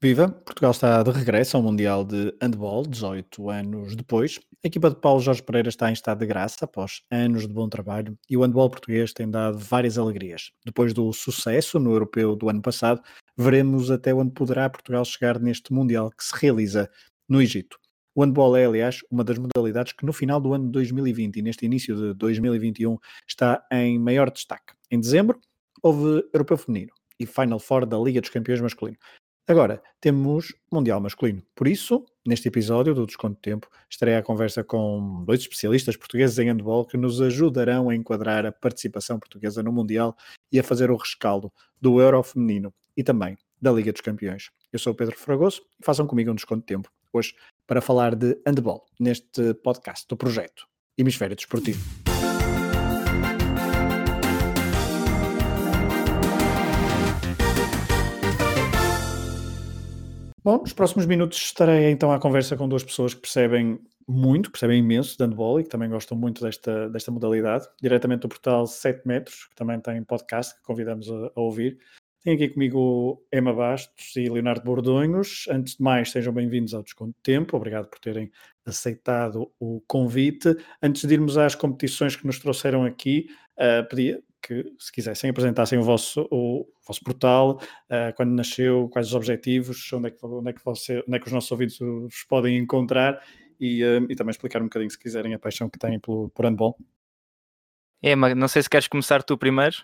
Viva! 0.00 0.28
Portugal 0.28 0.70
está 0.70 1.02
de 1.02 1.10
regresso 1.10 1.56
ao 1.56 1.62
Mundial 1.62 2.04
de 2.04 2.32
Handball, 2.40 2.86
18 2.86 3.50
anos 3.50 3.96
depois. 3.96 4.38
A 4.64 4.68
equipa 4.68 4.90
de 4.90 4.94
Paulo 4.94 5.20
Jorge 5.20 5.42
Pereira 5.42 5.68
está 5.68 5.90
em 5.90 5.92
estado 5.92 6.20
de 6.20 6.26
graça 6.26 6.64
após 6.66 7.02
anos 7.10 7.48
de 7.48 7.52
bom 7.52 7.68
trabalho 7.68 8.16
e 8.30 8.36
o 8.36 8.42
handball 8.42 8.70
português 8.70 9.12
tem 9.12 9.28
dado 9.28 9.58
várias 9.58 9.98
alegrias. 9.98 10.52
Depois 10.64 10.92
do 10.92 11.12
sucesso 11.12 11.80
no 11.80 11.90
europeu 11.90 12.36
do 12.36 12.48
ano 12.48 12.62
passado, 12.62 13.02
veremos 13.36 13.90
até 13.90 14.14
onde 14.14 14.30
poderá 14.30 14.70
Portugal 14.70 15.04
chegar 15.04 15.40
neste 15.40 15.72
Mundial 15.72 16.12
que 16.12 16.22
se 16.22 16.32
realiza 16.40 16.88
no 17.28 17.42
Egito. 17.42 17.76
O 18.14 18.22
handball 18.22 18.56
é, 18.56 18.66
aliás, 18.66 19.00
uma 19.10 19.24
das 19.24 19.36
modalidades 19.36 19.94
que 19.94 20.06
no 20.06 20.12
final 20.12 20.40
do 20.40 20.54
ano 20.54 20.66
de 20.66 20.70
2020 20.70 21.38
e 21.38 21.42
neste 21.42 21.66
início 21.66 21.96
de 21.96 22.14
2021 22.14 22.96
está 23.26 23.66
em 23.72 23.98
maior 23.98 24.30
destaque. 24.30 24.74
Em 24.92 25.00
dezembro, 25.00 25.40
houve 25.82 26.24
Europeu 26.32 26.56
Feminino 26.56 26.92
e 27.18 27.26
Final 27.26 27.58
Four 27.58 27.84
da 27.84 27.98
Liga 27.98 28.20
dos 28.20 28.30
Campeões 28.30 28.60
Masculino. 28.60 28.96
Agora, 29.48 29.82
temos 29.98 30.54
Mundial 30.70 31.00
Masculino. 31.00 31.42
Por 31.54 31.66
isso, 31.66 32.04
neste 32.26 32.48
episódio 32.48 32.94
do 32.94 33.06
Desconto 33.06 33.36
de 33.36 33.40
Tempo, 33.40 33.66
estarei 33.88 34.14
à 34.14 34.22
conversa 34.22 34.62
com 34.62 35.24
dois 35.24 35.40
especialistas 35.40 35.96
portugueses 35.96 36.38
em 36.38 36.50
handball 36.50 36.84
que 36.84 36.98
nos 36.98 37.22
ajudarão 37.22 37.88
a 37.88 37.94
enquadrar 37.94 38.44
a 38.44 38.52
participação 38.52 39.18
portuguesa 39.18 39.62
no 39.62 39.72
Mundial 39.72 40.14
e 40.52 40.60
a 40.60 40.62
fazer 40.62 40.90
o 40.90 40.96
rescaldo 40.96 41.50
do 41.80 41.98
Euro 41.98 42.22
Feminino 42.22 42.74
e 42.94 43.02
também 43.02 43.38
da 43.58 43.72
Liga 43.72 43.90
dos 43.90 44.02
Campeões. 44.02 44.50
Eu 44.70 44.78
sou 44.78 44.92
o 44.92 44.96
Pedro 44.96 45.16
Fragoso 45.16 45.62
e 45.80 45.84
façam 45.84 46.06
comigo 46.06 46.30
um 46.30 46.34
Desconto 46.34 46.60
de 46.60 46.66
Tempo, 46.66 46.90
hoje 47.10 47.34
para 47.66 47.80
falar 47.80 48.14
de 48.14 48.38
handball, 48.46 48.84
neste 49.00 49.54
podcast 49.54 50.06
do 50.06 50.16
projeto 50.18 50.68
Hemisfério 50.98 51.34
Desportivo. 51.34 52.07
Bom, 60.44 60.58
nos 60.58 60.72
próximos 60.72 61.04
minutos 61.04 61.38
estarei 61.38 61.90
então 61.90 62.12
à 62.12 62.18
conversa 62.18 62.56
com 62.56 62.68
duas 62.68 62.84
pessoas 62.84 63.12
que 63.12 63.20
percebem 63.20 63.80
muito, 64.06 64.50
percebem 64.50 64.78
imenso 64.78 65.16
de 65.18 65.24
handball 65.24 65.60
e 65.60 65.64
que 65.64 65.68
também 65.68 65.90
gostam 65.90 66.16
muito 66.16 66.42
desta, 66.42 66.88
desta 66.88 67.10
modalidade, 67.10 67.66
diretamente 67.82 68.22
do 68.22 68.28
portal 68.28 68.66
7 68.66 69.06
metros, 69.06 69.46
que 69.46 69.56
também 69.56 69.80
tem 69.80 70.02
podcast 70.04 70.54
que 70.54 70.62
convidamos 70.62 71.10
a, 71.10 71.32
a 71.34 71.40
ouvir. 71.40 71.78
Tenho 72.22 72.36
aqui 72.36 72.48
comigo 72.48 73.22
Emma 73.32 73.52
Bastos 73.52 74.14
e 74.16 74.28
Leonardo 74.28 74.64
Bordonhos. 74.64 75.46
Antes 75.50 75.76
de 75.76 75.82
mais, 75.82 76.10
sejam 76.10 76.32
bem-vindos 76.32 76.72
ao 76.74 76.82
Desconto 76.82 77.12
de 77.16 77.22
Tempo. 77.22 77.56
Obrigado 77.56 77.88
por 77.88 77.98
terem 77.98 78.30
aceitado 78.64 79.50
o 79.58 79.80
convite. 79.86 80.56
Antes 80.82 81.04
de 81.04 81.14
irmos 81.14 81.36
às 81.36 81.54
competições 81.54 82.16
que 82.16 82.26
nos 82.26 82.38
trouxeram 82.38 82.84
aqui, 82.84 83.28
uh, 83.56 83.88
pedia 83.88 84.22
que, 84.42 84.72
se 84.78 84.92
quisessem, 84.92 85.30
apresentassem 85.30 85.78
o 85.78 85.82
vosso, 85.82 86.26
o, 86.30 86.66
vosso 86.86 87.02
portal, 87.02 87.60
uh, 87.90 88.14
quando 88.16 88.30
nasceu, 88.30 88.88
quais 88.90 89.08
os 89.08 89.14
objetivos, 89.14 89.92
onde 89.92 90.08
é 90.08 90.10
que, 90.10 90.24
onde 90.24 90.50
é 90.50 90.52
que, 90.52 90.64
você, 90.64 91.02
onde 91.06 91.16
é 91.16 91.20
que 91.20 91.26
os 91.26 91.32
nossos 91.32 91.50
ouvintes 91.50 91.80
os 91.80 92.24
podem 92.24 92.56
encontrar 92.56 93.22
e, 93.60 93.84
uh, 93.84 94.06
e 94.08 94.16
também 94.16 94.30
explicar 94.30 94.60
um 94.60 94.66
bocadinho, 94.66 94.90
se 94.90 94.98
quiserem, 94.98 95.34
a 95.34 95.38
paixão 95.38 95.68
que 95.68 95.78
têm 95.78 95.98
pelo, 95.98 96.28
por 96.30 96.44
handball. 96.44 96.76
Emma, 98.02 98.34
não 98.34 98.48
sei 98.48 98.62
se 98.62 98.70
queres 98.70 98.88
começar 98.88 99.22
tu 99.22 99.36
primeiro. 99.36 99.76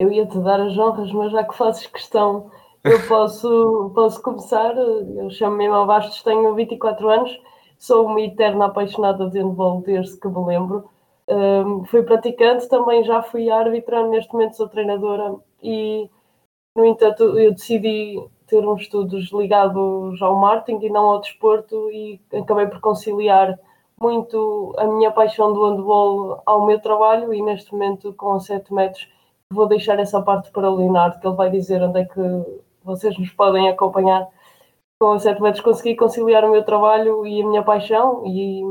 Eu 0.00 0.10
ia-te 0.10 0.38
dar 0.40 0.60
as 0.60 0.76
honras, 0.76 1.12
mas 1.12 1.30
já 1.30 1.44
que 1.44 1.56
fazes 1.56 1.86
questão, 1.86 2.50
eu 2.82 3.00
posso, 3.06 3.92
posso 3.94 4.20
começar. 4.20 4.76
Eu 4.76 5.30
chamo-me 5.30 5.66
Emma 5.66 5.86
Bastos, 5.86 6.22
tenho 6.22 6.54
24 6.54 7.08
anos, 7.08 7.40
sou 7.78 8.06
uma 8.06 8.20
eterna 8.20 8.66
apaixonada 8.66 9.30
de 9.30 9.38
handball 9.38 9.82
desde 9.82 10.18
que 10.18 10.28
me 10.28 10.44
lembro. 10.44 10.90
Um, 11.26 11.84
fui 11.86 12.02
praticante, 12.02 12.68
também 12.68 13.02
já 13.04 13.22
fui 13.22 13.50
árbitra, 13.50 14.06
neste 14.06 14.32
momento 14.32 14.56
sou 14.56 14.68
treinadora 14.68 15.34
e, 15.62 16.08
no 16.76 16.84
entanto, 16.84 17.38
eu 17.38 17.52
decidi 17.52 18.22
ter 18.46 18.66
uns 18.66 18.82
estudos 18.82 19.32
ligados 19.32 20.20
ao 20.20 20.36
marketing 20.36 20.84
e 20.84 20.90
não 20.90 21.06
ao 21.06 21.20
desporto 21.20 21.90
e 21.90 22.20
acabei 22.32 22.66
por 22.66 22.80
conciliar 22.80 23.58
muito 23.98 24.74
a 24.76 24.84
minha 24.86 25.10
paixão 25.10 25.52
do 25.52 25.64
handball 25.64 26.42
ao 26.44 26.66
meu 26.66 26.78
trabalho 26.80 27.32
e 27.32 27.40
neste 27.40 27.72
momento 27.72 28.12
com 28.12 28.38
7 28.38 28.72
metros 28.74 29.08
vou 29.50 29.66
deixar 29.66 29.98
essa 29.98 30.20
parte 30.20 30.50
para 30.50 30.70
o 30.70 30.76
Leonardo 30.76 31.18
que 31.20 31.26
ele 31.26 31.36
vai 31.36 31.50
dizer 31.50 31.82
onde 31.82 32.00
é 32.00 32.04
que 32.04 32.20
vocês 32.82 33.16
nos 33.18 33.30
podem 33.30 33.68
acompanhar. 33.68 34.28
Com 35.00 35.18
7 35.18 35.40
metros 35.40 35.64
consegui 35.64 35.96
conciliar 35.96 36.44
o 36.44 36.50
meu 36.50 36.64
trabalho 36.64 37.26
e 37.26 37.40
a 37.42 37.46
minha 37.46 37.62
paixão 37.62 38.26
e 38.26 38.62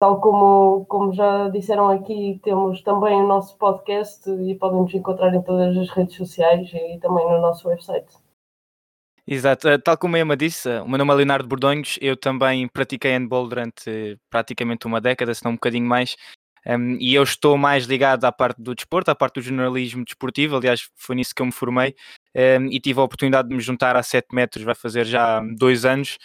Tal 0.00 0.18
como, 0.18 0.86
como 0.86 1.12
já 1.12 1.50
disseram 1.50 1.90
aqui, 1.90 2.40
temos 2.42 2.80
também 2.80 3.20
o 3.20 3.26
nosso 3.26 3.58
podcast 3.58 4.30
e 4.30 4.54
podem 4.54 4.80
nos 4.80 4.94
encontrar 4.94 5.34
em 5.34 5.42
todas 5.42 5.76
as 5.76 5.90
redes 5.90 6.16
sociais 6.16 6.70
e 6.72 6.98
também 6.98 7.22
no 7.26 7.38
nosso 7.38 7.68
website. 7.68 8.16
Exato, 9.26 9.68
eh, 9.68 9.76
tal 9.76 9.98
como 9.98 10.16
a 10.16 10.18
Emma 10.18 10.34
disse, 10.34 10.70
o 10.80 10.88
meu 10.88 10.96
nome 10.96 11.12
é 11.12 11.16
Leonardo 11.16 11.46
Bordonhos, 11.46 11.98
eu 12.00 12.16
também 12.16 12.66
pratiquei 12.66 13.12
handball 13.12 13.46
durante 13.46 14.18
praticamente 14.30 14.86
uma 14.86 15.02
década, 15.02 15.34
se 15.34 15.44
não 15.44 15.52
um 15.52 15.56
bocadinho 15.56 15.86
mais, 15.86 16.16
um, 16.66 16.96
e 16.98 17.14
eu 17.14 17.22
estou 17.22 17.58
mais 17.58 17.84
ligado 17.84 18.24
à 18.24 18.32
parte 18.32 18.60
do 18.60 18.74
desporto, 18.74 19.10
à 19.10 19.14
parte 19.14 19.34
do 19.34 19.42
jornalismo 19.42 20.02
desportivo, 20.02 20.56
aliás 20.56 20.88
foi 20.96 21.14
nisso 21.14 21.34
que 21.34 21.42
eu 21.42 21.46
me 21.46 21.52
formei, 21.52 21.94
um, 22.34 22.66
e 22.72 22.80
tive 22.80 23.00
a 23.00 23.04
oportunidade 23.04 23.48
de 23.50 23.54
me 23.54 23.60
juntar 23.60 23.96
a 23.96 24.02
7 24.02 24.34
metros, 24.34 24.64
vai 24.64 24.74
fazer 24.74 25.04
já 25.04 25.40
dois 25.58 25.84
anos, 25.84 26.16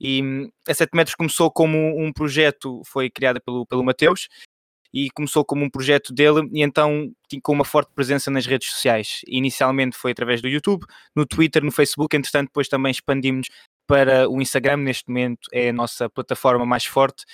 e 0.00 0.50
a 0.66 0.74
7 0.74 0.90
metros 0.94 1.14
começou 1.14 1.50
como 1.50 1.76
um 2.00 2.12
projeto, 2.12 2.82
foi 2.86 3.10
criada 3.10 3.40
pelo, 3.40 3.66
pelo 3.66 3.84
Mateus, 3.84 4.28
e 4.92 5.10
começou 5.10 5.44
como 5.44 5.64
um 5.64 5.70
projeto 5.70 6.12
dele 6.12 6.48
e 6.52 6.62
então 6.62 7.12
com 7.42 7.52
uma 7.52 7.64
forte 7.64 7.92
presença 7.94 8.30
nas 8.30 8.46
redes 8.46 8.70
sociais. 8.70 9.20
Inicialmente 9.26 9.96
foi 9.96 10.12
através 10.12 10.42
do 10.42 10.48
YouTube, 10.48 10.84
no 11.14 11.24
Twitter, 11.24 11.64
no 11.64 11.70
Facebook, 11.70 12.16
entretanto 12.16 12.48
depois 12.48 12.68
também 12.68 12.90
expandimos 12.90 13.48
para 13.86 14.28
o 14.28 14.40
Instagram, 14.40 14.78
neste 14.78 15.08
momento 15.08 15.48
é 15.52 15.70
a 15.70 15.72
nossa 15.72 16.08
plataforma 16.08 16.64
mais 16.64 16.84
forte 16.84 17.24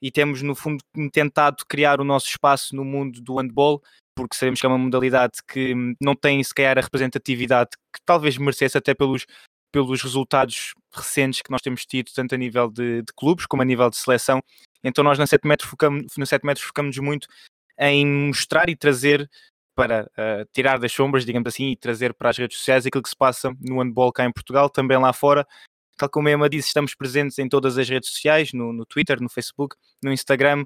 e 0.00 0.10
temos 0.10 0.42
no 0.42 0.54
fundo 0.54 0.82
tentado 1.12 1.64
criar 1.66 2.00
o 2.00 2.04
nosso 2.04 2.28
espaço 2.28 2.76
no 2.76 2.84
mundo 2.84 3.20
do 3.20 3.36
handball, 3.36 3.82
porque 4.14 4.36
sabemos 4.36 4.60
que 4.60 4.66
é 4.66 4.68
uma 4.68 4.78
modalidade 4.78 5.38
que 5.46 5.74
hum, 5.74 5.94
não 6.00 6.14
tem 6.14 6.42
sequer 6.42 6.78
a 6.78 6.82
representatividade 6.82 7.70
que 7.94 8.00
talvez 8.04 8.36
merecesse 8.36 8.76
até 8.76 8.94
pelos 8.94 9.26
pelos 9.84 10.00
resultados 10.00 10.72
recentes 10.90 11.42
que 11.42 11.50
nós 11.50 11.60
temos 11.60 11.84
tido, 11.84 12.10
tanto 12.14 12.34
a 12.34 12.38
nível 12.38 12.70
de, 12.70 13.02
de 13.02 13.12
clubes 13.14 13.44
como 13.44 13.60
a 13.60 13.64
nível 13.64 13.90
de 13.90 13.96
seleção. 13.98 14.42
Então 14.82 15.04
nós 15.04 15.18
na 15.18 15.26
7 15.26 15.46
metros 15.46 15.68
focamos, 15.68 16.16
no 16.16 16.24
7 16.24 16.46
metros 16.46 16.64
focamos 16.64 16.96
muito 16.96 17.28
em 17.78 18.06
mostrar 18.06 18.70
e 18.70 18.76
trazer 18.76 19.28
para 19.74 20.04
uh, 20.04 20.48
tirar 20.50 20.78
das 20.78 20.92
sombras, 20.92 21.26
digamos 21.26 21.48
assim, 21.48 21.72
e 21.72 21.76
trazer 21.76 22.14
para 22.14 22.30
as 22.30 22.38
redes 22.38 22.56
sociais 22.56 22.86
aquilo 22.86 23.02
que 23.02 23.10
se 23.10 23.16
passa 23.16 23.54
no 23.60 23.82
handball 23.82 24.10
cá 24.10 24.24
em 24.24 24.32
Portugal, 24.32 24.70
também 24.70 24.96
lá 24.96 25.12
fora. 25.12 25.46
Tal 25.98 26.08
como 26.08 26.28
a 26.28 26.32
Emma 26.32 26.48
disse, 26.48 26.68
estamos 26.68 26.94
presentes 26.94 27.38
em 27.38 27.46
todas 27.46 27.76
as 27.76 27.86
redes 27.86 28.08
sociais, 28.08 28.54
no, 28.54 28.72
no 28.72 28.86
Twitter, 28.86 29.20
no 29.20 29.28
Facebook, 29.28 29.76
no 30.02 30.10
Instagram, 30.10 30.64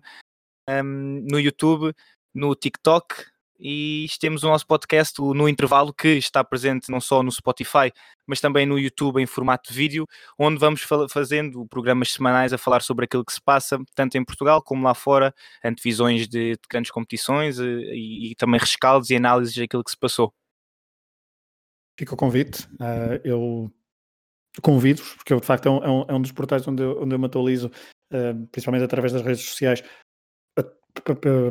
um, 0.69 1.27
no 1.29 1.41
YouTube, 1.41 1.93
no 2.33 2.55
TikTok, 2.55 3.25
e 3.61 4.07
temos 4.19 4.43
o 4.43 4.49
nosso 4.49 4.67
podcast 4.67 5.21
no 5.21 5.49
intervalo 5.49 5.93
que 5.93 6.09
está 6.09 6.43
presente 6.43 6.91
não 6.91 7.01
só 7.01 7.23
no 7.23 7.31
Spotify, 7.31 7.93
mas 8.27 8.41
também 8.41 8.65
no 8.65 8.79
YouTube 8.79 9.21
em 9.21 9.27
formato 9.27 9.71
de 9.71 9.77
vídeo, 9.77 10.07
onde 10.39 10.59
vamos 10.59 10.83
fazendo 11.11 11.67
programas 11.67 12.13
semanais 12.13 12.53
a 12.53 12.59
falar 12.59 12.81
sobre 12.81 13.05
aquilo 13.05 13.25
que 13.25 13.33
se 13.33 13.41
passa, 13.41 13.79
tanto 13.95 14.17
em 14.17 14.25
Portugal 14.25 14.63
como 14.63 14.85
lá 14.85 14.95
fora, 14.95 15.35
antevisões 15.63 16.27
de, 16.27 16.53
de 16.53 16.61
grandes 16.71 16.91
competições 16.91 17.59
e, 17.59 17.65
eh, 17.65 17.95
e, 17.95 18.33
e, 18.33 18.35
também 18.35 18.59
rescaldos 18.59 19.11
e 19.11 19.17
análises 19.17 19.55
daquilo 19.55 19.85
que 19.85 19.91
se 19.91 19.99
passou. 19.99 20.33
Fica 21.99 22.15
o 22.15 22.17
convite. 22.17 22.67
Uh, 22.75 23.21
eu 23.25 23.73
convido-vos, 24.63 25.15
porque 25.15 25.33
eu, 25.33 25.41
de 25.41 25.47
facto 25.47 25.67
é 25.67 25.71
um, 25.71 26.05
é 26.09 26.15
um, 26.15 26.23
dos 26.23 26.33
portais 26.33 26.67
onde 26.67 26.83
eu, 26.83 27.03
onde 27.03 27.15
eu 27.15 27.19
me 27.19 27.27
atualizo, 27.27 27.71
uh, 28.13 28.47
principalmente 28.51 28.85
através 28.85 29.13
das 29.13 29.23
redes 29.23 29.45
sociais, 29.45 29.83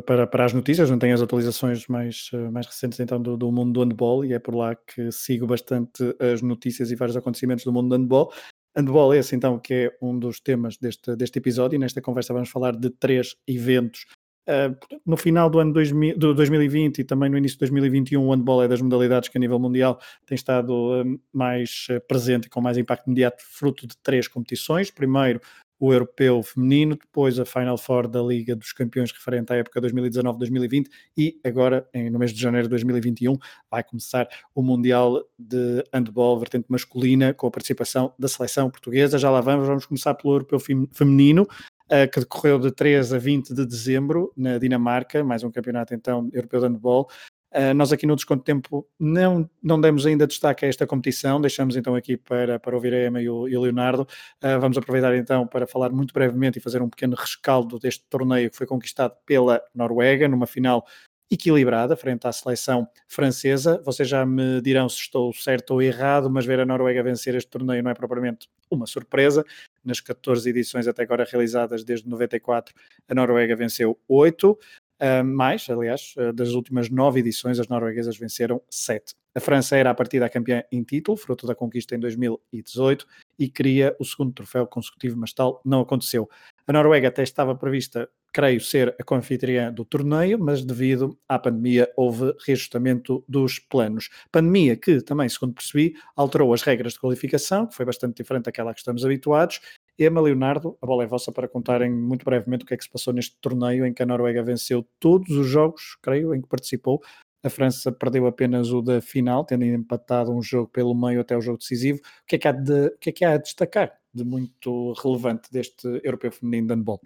para, 0.04 0.26
para 0.26 0.44
as 0.44 0.52
notícias, 0.52 0.90
não 0.90 0.98
tenho 0.98 1.14
as 1.14 1.22
atualizações 1.22 1.86
mais, 1.86 2.30
eh, 2.32 2.50
mais 2.50 2.66
recentes 2.66 3.00
então 3.00 3.20
do, 3.20 3.36
do 3.36 3.50
mundo 3.50 3.72
do 3.72 3.80
handball 3.80 4.24
e 4.24 4.32
é 4.32 4.38
por 4.38 4.54
lá 4.54 4.74
que 4.74 5.10
sigo 5.10 5.46
bastante 5.46 6.14
as 6.18 6.42
notícias 6.42 6.90
e 6.90 6.96
vários 6.96 7.16
acontecimentos 7.16 7.64
do 7.64 7.72
mundo 7.72 7.88
do 7.88 7.96
handball. 7.96 8.32
Handball 8.76 9.14
é 9.14 9.18
esse 9.18 9.34
então 9.34 9.58
que 9.58 9.74
é 9.74 9.96
um 10.00 10.18
dos 10.18 10.40
temas 10.40 10.76
deste, 10.76 11.16
deste 11.16 11.38
episódio 11.38 11.76
e 11.76 11.78
nesta 11.78 12.00
conversa 12.00 12.32
vamos 12.32 12.48
falar 12.48 12.76
de 12.76 12.90
três 12.90 13.36
eventos. 13.46 14.06
Uh, 14.48 14.74
no 15.06 15.16
final 15.16 15.50
do 15.50 15.58
ano 15.58 15.72
2000, 15.72 16.18
do 16.18 16.34
2020 16.34 16.98
e 16.98 17.04
também 17.04 17.28
no 17.28 17.36
início 17.36 17.56
de 17.56 17.60
2021 17.60 18.26
o 18.26 18.32
handball 18.32 18.62
é 18.62 18.68
das 18.68 18.80
modalidades 18.80 19.28
que 19.28 19.36
a 19.36 19.40
nível 19.40 19.58
mundial 19.58 20.00
tem 20.26 20.34
estado 20.34 20.72
uh, 20.72 21.20
mais 21.32 21.86
presente 22.08 22.46
e 22.46 22.48
com 22.48 22.60
mais 22.60 22.78
impacto 22.78 23.06
imediato, 23.06 23.42
fruto 23.44 23.86
de 23.86 23.96
três 23.98 24.26
competições. 24.26 24.90
Primeiro 24.90 25.40
o 25.80 25.94
europeu 25.94 26.42
feminino, 26.42 26.94
depois 26.94 27.38
a 27.38 27.46
Final 27.46 27.78
Four 27.78 28.06
da 28.06 28.20
Liga 28.20 28.54
dos 28.54 28.70
Campeões 28.70 29.10
referente 29.10 29.50
à 29.50 29.56
época 29.56 29.80
2019-2020 29.80 30.86
e 31.16 31.40
agora, 31.42 31.88
no 32.12 32.18
mês 32.18 32.32
de 32.32 32.40
janeiro 32.40 32.66
de 32.66 32.70
2021, 32.70 33.38
vai 33.70 33.82
começar 33.82 34.28
o 34.54 34.62
Mundial 34.62 35.24
de 35.38 35.82
Handball 35.92 36.38
vertente 36.38 36.66
masculina 36.68 37.32
com 37.32 37.46
a 37.46 37.50
participação 37.50 38.12
da 38.18 38.28
seleção 38.28 38.70
portuguesa. 38.70 39.18
Já 39.18 39.30
lá 39.30 39.40
vamos, 39.40 39.66
vamos 39.66 39.86
começar 39.86 40.12
pelo 40.14 40.34
europeu 40.34 40.60
feminino, 40.92 41.48
eh, 41.88 42.06
que 42.06 42.20
decorreu 42.20 42.58
de 42.58 42.70
3 42.70 43.14
a 43.14 43.18
20 43.18 43.54
de 43.54 43.64
dezembro 43.64 44.32
na 44.36 44.58
Dinamarca, 44.58 45.24
mais 45.24 45.42
um 45.42 45.50
campeonato 45.50 45.94
então 45.94 46.28
europeu 46.32 46.60
de 46.60 46.66
handball. 46.66 47.08
Uh, 47.52 47.74
nós 47.74 47.92
aqui 47.92 48.06
no 48.06 48.14
Desconto 48.14 48.44
Tempo 48.44 48.86
não, 48.98 49.48
não 49.62 49.80
demos 49.80 50.06
ainda 50.06 50.26
destaque 50.26 50.64
a 50.64 50.68
esta 50.68 50.86
competição, 50.86 51.40
deixamos 51.40 51.74
então 51.76 51.96
aqui 51.96 52.16
para, 52.16 52.60
para 52.60 52.74
ouvir 52.74 52.94
a 52.94 53.06
Emma 53.06 53.20
e 53.20 53.28
o, 53.28 53.48
e 53.48 53.56
o 53.56 53.60
Leonardo. 53.60 54.02
Uh, 54.42 54.60
vamos 54.60 54.78
aproveitar 54.78 55.14
então 55.16 55.46
para 55.46 55.66
falar 55.66 55.90
muito 55.90 56.14
brevemente 56.14 56.58
e 56.58 56.62
fazer 56.62 56.80
um 56.80 56.88
pequeno 56.88 57.16
rescaldo 57.16 57.78
deste 57.78 58.04
torneio 58.08 58.50
que 58.50 58.56
foi 58.56 58.66
conquistado 58.66 59.14
pela 59.26 59.60
Noruega 59.74 60.28
numa 60.28 60.46
final 60.46 60.86
equilibrada 61.30 61.96
frente 61.96 62.26
à 62.26 62.32
seleção 62.32 62.88
francesa. 63.06 63.80
Vocês 63.84 64.08
já 64.08 64.26
me 64.26 64.60
dirão 64.60 64.88
se 64.88 64.96
estou 64.96 65.32
certo 65.32 65.70
ou 65.70 65.82
errado, 65.82 66.28
mas 66.28 66.44
ver 66.44 66.58
a 66.58 66.66
Noruega 66.66 67.02
vencer 67.02 67.34
este 67.36 67.48
torneio 67.48 67.82
não 67.82 67.90
é 67.90 67.94
propriamente 67.94 68.48
uma 68.68 68.86
surpresa. 68.86 69.44
Nas 69.84 70.00
14 70.00 70.50
edições 70.50 70.88
até 70.88 71.02
agora 71.02 71.24
realizadas 71.24 71.84
desde 71.84 72.08
94, 72.08 72.74
a 73.08 73.14
Noruega 73.14 73.54
venceu 73.54 73.98
8. 74.08 74.58
Uh, 75.00 75.24
mais, 75.24 75.68
aliás, 75.70 76.14
uh, 76.18 76.32
das 76.32 76.50
últimas 76.50 76.90
nove 76.90 77.20
edições, 77.20 77.58
as 77.58 77.68
norueguesas 77.68 78.18
venceram 78.18 78.60
sete. 78.68 79.14
A 79.34 79.40
França 79.40 79.76
era 79.76 79.90
a 79.90 79.94
partida 79.94 80.26
a 80.26 80.28
campeã 80.28 80.62
em 80.70 80.82
título, 80.82 81.16
fruto 81.16 81.46
da 81.46 81.54
conquista 81.54 81.94
em 81.94 82.00
2018, 82.00 83.06
e 83.38 83.48
queria 83.48 83.96
o 83.98 84.04
segundo 84.04 84.32
troféu 84.32 84.66
consecutivo, 84.66 85.16
mas 85.16 85.32
tal 85.32 85.62
não 85.64 85.80
aconteceu. 85.80 86.28
A 86.66 86.72
Noruega 86.72 87.08
até 87.08 87.22
estava 87.22 87.54
prevista, 87.54 88.08
creio, 88.32 88.60
ser 88.60 88.94
a 89.00 89.04
confitriã 89.04 89.72
do 89.72 89.84
torneio, 89.84 90.38
mas 90.38 90.64
devido 90.64 91.16
à 91.28 91.38
pandemia 91.38 91.90
houve 91.96 92.34
reajustamento 92.46 93.24
dos 93.26 93.58
planos. 93.58 94.10
Pandemia 94.30 94.76
que, 94.76 95.00
também, 95.00 95.28
segundo 95.28 95.54
percebi, 95.54 95.94
alterou 96.14 96.52
as 96.52 96.62
regras 96.62 96.92
de 96.92 97.00
qualificação, 97.00 97.66
que 97.66 97.74
foi 97.74 97.86
bastante 97.86 98.16
diferente 98.16 98.44
daquela 98.44 98.74
que 98.74 98.80
estamos 98.80 99.04
habituados, 99.04 99.60
Emma, 100.00 100.18
Leonardo, 100.18 100.78
a 100.80 100.86
bola 100.86 101.04
é 101.04 101.06
vossa 101.06 101.30
para 101.30 101.46
contarem 101.46 101.92
muito 101.92 102.24
brevemente 102.24 102.64
o 102.64 102.66
que 102.66 102.72
é 102.72 102.76
que 102.76 102.84
se 102.84 102.88
passou 102.88 103.12
neste 103.12 103.36
torneio 103.38 103.84
em 103.84 103.92
que 103.92 104.02
a 104.02 104.06
Noruega 104.06 104.42
venceu 104.42 104.82
todos 104.98 105.36
os 105.36 105.46
jogos, 105.46 105.98
creio, 106.00 106.34
em 106.34 106.40
que 106.40 106.48
participou. 106.48 107.02
A 107.44 107.50
França 107.50 107.92
perdeu 107.92 108.26
apenas 108.26 108.72
o 108.72 108.80
da 108.80 109.02
final, 109.02 109.44
tendo 109.44 109.62
empatado 109.62 110.32
um 110.32 110.40
jogo 110.40 110.68
pelo 110.68 110.94
meio 110.94 111.20
até 111.20 111.36
o 111.36 111.40
jogo 111.42 111.58
decisivo. 111.58 111.98
O 111.98 112.26
que 112.26 112.36
é 112.36 112.38
que 112.38 112.48
há, 112.48 112.52
de, 112.52 112.86
o 112.86 112.98
que 112.98 113.10
é 113.10 113.12
que 113.12 113.24
há 113.26 113.32
a 113.32 113.36
destacar 113.36 113.92
de 114.12 114.24
muito 114.24 114.94
relevante 114.94 115.52
deste 115.52 115.86
europeu 116.02 116.32
feminino 116.32 116.68
de 116.68 116.74
handball? 116.74 117.00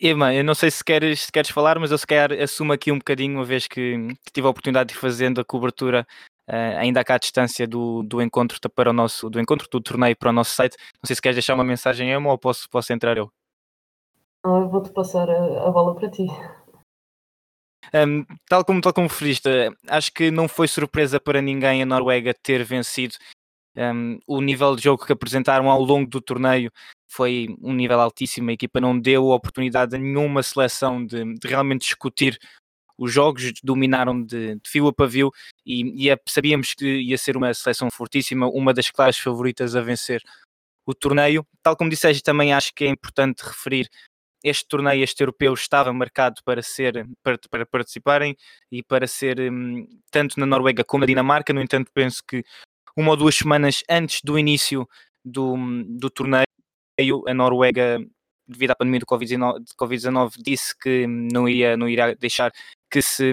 Emma, 0.00 0.34
eu 0.34 0.42
não 0.42 0.54
sei 0.54 0.70
se 0.70 0.82
queres, 0.82 1.24
se 1.24 1.32
queres 1.32 1.50
falar, 1.50 1.78
mas 1.78 1.90
eu 1.90 1.98
se 1.98 2.06
calhar 2.06 2.32
assumo 2.32 2.72
aqui 2.72 2.90
um 2.90 2.98
bocadinho, 2.98 3.36
uma 3.36 3.44
vez 3.44 3.68
que, 3.68 4.08
tive 4.32 4.46
a 4.46 4.50
oportunidade 4.50 4.88
de 4.88 4.94
ir 4.94 4.98
fazendo 4.98 5.40
a 5.40 5.44
cobertura 5.44 6.06
Uh, 6.48 6.76
ainda 6.78 7.04
cá 7.04 7.14
à 7.14 7.18
distância 7.18 7.66
do, 7.68 8.02
do 8.02 8.20
encontro 8.20 8.58
para 8.70 8.90
o 8.90 8.92
nosso 8.92 9.30
do 9.30 9.40
encontro 9.40 9.68
do 9.70 9.80
torneio 9.80 10.16
para 10.16 10.30
o 10.30 10.32
nosso 10.32 10.54
site. 10.54 10.76
Não 10.94 11.06
sei 11.06 11.14
se 11.14 11.22
queres 11.22 11.36
deixar 11.36 11.54
uma 11.54 11.64
mensagem 11.64 12.10
Emma 12.10 12.30
ou 12.30 12.38
posso, 12.38 12.68
posso 12.68 12.92
entrar 12.92 13.16
eu? 13.16 13.30
Eu 14.44 14.68
vou-te 14.68 14.90
passar 14.92 15.30
a, 15.30 15.68
a, 15.68 15.70
bola 15.70 15.94
para 15.94 16.10
ti. 16.10 16.26
Um, 17.94 18.24
tal 18.48 18.64
como 18.64 18.80
tal 18.80 18.92
como 18.92 19.06
referiste, 19.06 19.48
acho 19.88 20.12
que 20.12 20.30
não 20.30 20.48
foi 20.48 20.66
surpresa 20.66 21.20
para 21.20 21.40
ninguém 21.40 21.82
a 21.82 21.86
Noruega 21.86 22.34
ter 22.34 22.64
vencido. 22.64 23.14
Um, 23.76 24.18
o 24.26 24.40
nível 24.40 24.74
de 24.74 24.82
jogo 24.82 25.06
que 25.06 25.12
apresentaram 25.12 25.70
ao 25.70 25.80
longo 25.80 26.10
do 26.10 26.20
torneio 26.20 26.70
foi 27.08 27.54
um 27.62 27.72
nível 27.72 28.00
altíssimo. 28.00 28.50
A 28.50 28.54
equipa 28.54 28.80
não 28.80 28.98
deu 28.98 29.28
oportunidade 29.28 29.94
a 29.94 29.98
nenhuma 29.98 30.42
seleção 30.42 31.04
de, 31.04 31.34
de 31.34 31.48
realmente 31.48 31.82
discutir 31.82 32.38
os 32.98 33.12
jogos 33.12 33.52
dominaram 33.62 34.22
de, 34.22 34.56
de 34.56 34.70
fio 34.70 34.86
a 34.88 34.92
pavio 34.92 35.30
e, 35.64 36.04
e 36.04 36.10
é, 36.10 36.16
sabíamos 36.28 36.74
que 36.74 36.86
ia 36.86 37.18
ser 37.18 37.36
uma 37.36 37.52
seleção 37.54 37.90
fortíssima, 37.90 38.48
uma 38.48 38.72
das 38.72 38.90
claras 38.90 39.18
favoritas 39.18 39.74
a 39.76 39.80
vencer 39.80 40.22
o 40.86 40.94
torneio. 40.94 41.46
Tal 41.62 41.76
como 41.76 41.90
disseste, 41.90 42.22
também 42.22 42.52
acho 42.52 42.72
que 42.74 42.84
é 42.84 42.88
importante 42.88 43.40
referir 43.42 43.88
este 44.44 44.66
torneio, 44.66 45.04
este 45.04 45.22
europeu, 45.22 45.54
estava 45.54 45.92
marcado 45.92 46.40
para 46.44 46.62
ser 46.62 47.06
para, 47.22 47.38
para 47.50 47.66
participarem 47.66 48.36
e 48.70 48.82
para 48.82 49.06
ser 49.06 49.40
um, 49.40 49.86
tanto 50.10 50.38
na 50.38 50.46
Noruega 50.46 50.84
como 50.84 51.02
na 51.02 51.06
Dinamarca. 51.06 51.52
No 51.52 51.60
entanto, 51.62 51.90
penso 51.94 52.22
que 52.26 52.42
uma 52.96 53.10
ou 53.10 53.16
duas 53.16 53.36
semanas 53.36 53.82
antes 53.88 54.20
do 54.22 54.38
início 54.38 54.86
do, 55.24 55.56
do 55.86 56.10
torneio, 56.10 56.44
a 57.26 57.34
Noruega, 57.34 57.98
devido 58.46 58.72
à 58.72 58.74
pandemia 58.74 59.00
do 59.00 59.06
Covid-19, 59.06 59.64
COVID 59.76 60.02
disse 60.38 60.76
que 60.78 61.06
não 61.06 61.48
iria, 61.48 61.76
não 61.76 61.88
iria 61.88 62.14
deixar 62.16 62.52
que 62.92 63.00
se, 63.00 63.32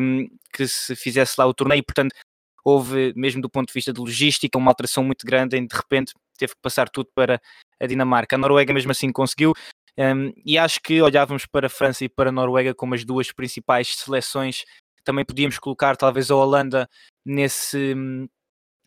que 0.53 0.65
se 0.65 0.95
fizesse 0.95 1.35
lá 1.37 1.45
o 1.45 1.53
torneio, 1.53 1.83
portanto 1.83 2.15
houve, 2.63 3.13
mesmo 3.15 3.41
do 3.41 3.49
ponto 3.49 3.67
de 3.67 3.73
vista 3.73 3.91
de 3.91 3.99
logística, 3.99 4.57
uma 4.57 4.71
alteração 4.71 5.03
muito 5.03 5.25
grande 5.25 5.57
em 5.57 5.65
de 5.65 5.75
repente 5.75 6.13
teve 6.37 6.53
que 6.53 6.61
passar 6.61 6.87
tudo 6.89 7.09
para 7.13 7.41
a 7.79 7.85
Dinamarca. 7.85 8.35
A 8.35 8.39
Noruega 8.39 8.73
mesmo 8.73 8.91
assim 8.91 9.11
conseguiu, 9.11 9.53
um, 9.97 10.31
e 10.45 10.57
acho 10.57 10.79
que 10.81 11.01
olhávamos 11.01 11.45
para 11.45 11.67
a 11.67 11.69
França 11.69 12.05
e 12.05 12.09
para 12.09 12.29
a 12.29 12.31
Noruega 12.31 12.73
como 12.73 12.95
as 12.95 13.03
duas 13.03 13.31
principais 13.31 13.95
seleções. 13.95 14.63
Também 15.03 15.25
podíamos 15.25 15.59
colocar 15.59 15.97
talvez 15.97 16.31
a 16.31 16.35
Holanda 16.35 16.87
nesse, 17.25 17.95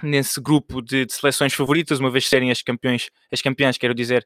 nesse 0.02 0.40
grupo 0.40 0.80
de, 0.80 1.04
de 1.04 1.12
seleções 1.12 1.52
favoritas, 1.52 2.00
uma 2.00 2.10
vez 2.10 2.26
serem 2.26 2.50
as 2.50 2.62
campeões, 2.62 3.10
as 3.30 3.42
campeãs, 3.42 3.76
quero 3.76 3.94
dizer, 3.94 4.24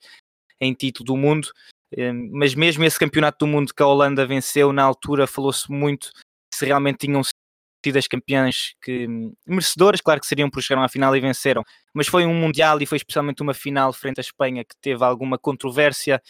em 0.60 0.72
título 0.72 1.06
do 1.06 1.16
mundo. 1.16 1.48
Um, 1.96 2.30
mas 2.32 2.54
mesmo 2.54 2.84
esse 2.84 2.98
campeonato 2.98 3.44
do 3.44 3.50
mundo 3.50 3.72
que 3.74 3.82
a 3.82 3.86
Holanda 3.86 4.26
venceu, 4.26 4.72
na 4.72 4.82
altura 4.82 5.26
falou-se 5.26 5.70
muito 5.70 6.10
se 6.52 6.64
realmente 6.64 7.06
tinham 7.06 7.22
sido 7.84 7.98
as 7.98 8.08
campeãs 8.08 8.74
que 8.82 9.06
merecedoras, 9.46 10.00
claro 10.00 10.20
que 10.20 10.26
seriam 10.26 10.50
por 10.50 10.62
chegar 10.62 10.82
à 10.82 10.88
final 10.88 11.14
e 11.16 11.20
venceram, 11.20 11.62
mas 11.94 12.08
foi 12.08 12.26
um 12.26 12.34
mundial 12.34 12.80
e 12.80 12.86
foi 12.86 12.96
especialmente 12.96 13.42
uma 13.42 13.54
final 13.54 13.92
frente 13.92 14.18
à 14.18 14.22
Espanha 14.22 14.64
que 14.64 14.74
teve 14.80 15.04
alguma 15.04 15.38
controvérsia 15.38 16.20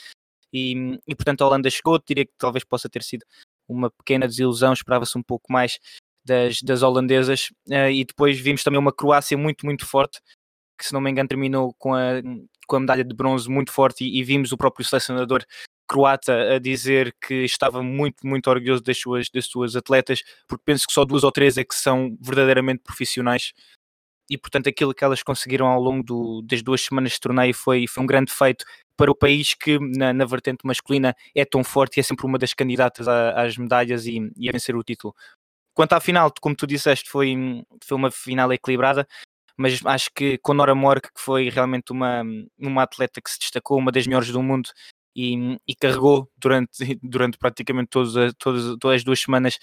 e, 0.52 0.98
e 1.06 1.14
portanto 1.14 1.42
a 1.42 1.46
Holanda 1.46 1.70
chegou, 1.70 1.98
diria 2.06 2.26
que 2.26 2.32
talvez 2.38 2.64
possa 2.64 2.88
ter 2.88 3.02
sido 3.02 3.24
uma 3.68 3.90
pequena 3.90 4.26
desilusão, 4.26 4.72
esperava-se 4.72 5.16
um 5.16 5.22
pouco 5.22 5.52
mais 5.52 5.78
das, 6.24 6.60
das 6.60 6.82
holandesas 6.82 7.48
uh, 7.68 7.90
e 7.90 8.04
depois 8.04 8.38
vimos 8.38 8.62
também 8.62 8.78
uma 8.78 8.92
Croácia 8.92 9.38
muito, 9.38 9.64
muito 9.64 9.86
forte, 9.86 10.20
que 10.78 10.84
se 10.84 10.92
não 10.92 11.00
me 11.00 11.10
engano 11.10 11.28
terminou 11.28 11.74
com 11.78 11.94
a, 11.94 12.22
com 12.66 12.76
a 12.76 12.80
medalha 12.80 13.04
de 13.04 13.14
bronze 13.14 13.48
muito 13.48 13.72
forte 13.72 14.04
e, 14.04 14.18
e 14.18 14.24
vimos 14.24 14.52
o 14.52 14.56
próprio 14.56 14.84
selecionador 14.84 15.44
croata 15.86 16.54
a 16.54 16.58
dizer 16.58 17.14
que 17.20 17.44
estava 17.44 17.82
muito, 17.82 18.26
muito 18.26 18.48
orgulhoso 18.48 18.82
das 18.82 18.98
suas, 18.98 19.28
das 19.30 19.46
suas 19.46 19.76
atletas, 19.76 20.22
porque 20.48 20.64
penso 20.64 20.86
que 20.86 20.92
só 20.92 21.04
duas 21.04 21.24
ou 21.24 21.32
três 21.32 21.56
é 21.56 21.64
que 21.64 21.74
são 21.74 22.16
verdadeiramente 22.20 22.82
profissionais 22.82 23.52
e 24.28 24.36
portanto 24.36 24.68
aquilo 24.68 24.94
que 24.94 25.04
elas 25.04 25.22
conseguiram 25.22 25.66
ao 25.66 25.80
longo 25.80 26.02
do, 26.02 26.42
das 26.42 26.62
duas 26.62 26.80
semanas 26.82 27.12
de 27.12 27.20
torneio 27.20 27.54
foi, 27.54 27.86
foi 27.86 28.02
um 28.02 28.06
grande 28.06 28.32
feito 28.32 28.64
para 28.96 29.10
o 29.10 29.14
país 29.14 29.54
que 29.54 29.78
na, 29.78 30.12
na 30.12 30.24
vertente 30.24 30.64
masculina 30.64 31.14
é 31.34 31.44
tão 31.44 31.62
forte 31.62 31.98
e 31.98 32.00
é 32.00 32.02
sempre 32.02 32.26
uma 32.26 32.38
das 32.38 32.54
candidatas 32.54 33.06
a, 33.06 33.42
às 33.42 33.56
medalhas 33.56 34.06
e, 34.06 34.18
e, 34.36 34.48
a 34.48 34.52
vencer 34.52 34.74
o 34.74 34.82
título. 34.82 35.14
Quanto 35.74 35.92
à 35.92 36.00
final, 36.00 36.32
como 36.40 36.56
tu 36.56 36.66
disseste, 36.66 37.10
foi, 37.10 37.36
foi 37.84 37.96
uma 37.96 38.10
final 38.10 38.50
equilibrada, 38.52 39.06
mas 39.56 39.84
acho 39.84 40.10
que 40.14 40.38
com 40.38 40.54
Nora 40.54 40.74
Mork, 40.74 41.12
que 41.12 41.20
foi 41.20 41.50
realmente 41.50 41.92
uma, 41.92 42.22
uma 42.58 42.82
atleta 42.82 43.20
que 43.20 43.30
se 43.30 43.38
destacou, 43.38 43.78
uma 43.78 43.92
das 43.92 44.06
melhores 44.06 44.30
do 44.30 44.42
mundo, 44.42 44.70
e, 45.16 45.58
e 45.66 45.74
carregou 45.74 46.30
durante, 46.36 46.70
durante 47.02 47.38
praticamente 47.38 47.88
todas, 47.88 48.34
todas, 48.38 48.76
todas 48.78 48.96
as 48.96 49.04
duas 49.04 49.18
semanas 49.18 49.58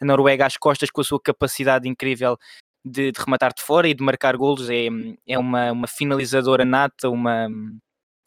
a 0.00 0.04
Noruega 0.04 0.46
às 0.46 0.56
costas 0.56 0.90
com 0.90 1.00
a 1.00 1.04
sua 1.04 1.20
capacidade 1.20 1.88
incrível 1.88 2.38
de, 2.84 3.12
de 3.12 3.20
rematar 3.20 3.52
de 3.52 3.62
fora 3.62 3.88
e 3.88 3.94
de 3.94 4.02
marcar 4.02 4.36
golos. 4.36 4.70
É, 4.70 4.86
é 5.26 5.38
uma, 5.38 5.72
uma 5.72 5.86
finalizadora 5.86 6.64
nata, 6.64 7.08
uma, 7.08 7.48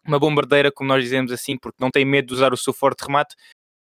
uma 0.05 0.20
bombardeira, 0.20 0.72
como 0.72 0.88
nós 0.89 1.03
dizemos 1.03 1.32
assim, 1.32 1.58
porque 1.58 1.77
não 1.79 1.89
tem 1.89 2.05
medo 2.05 2.27
de 2.27 2.34
usar 2.34 2.53
o 2.53 2.58
seu 2.58 2.74
forte 2.74 3.05
remate. 3.05 3.36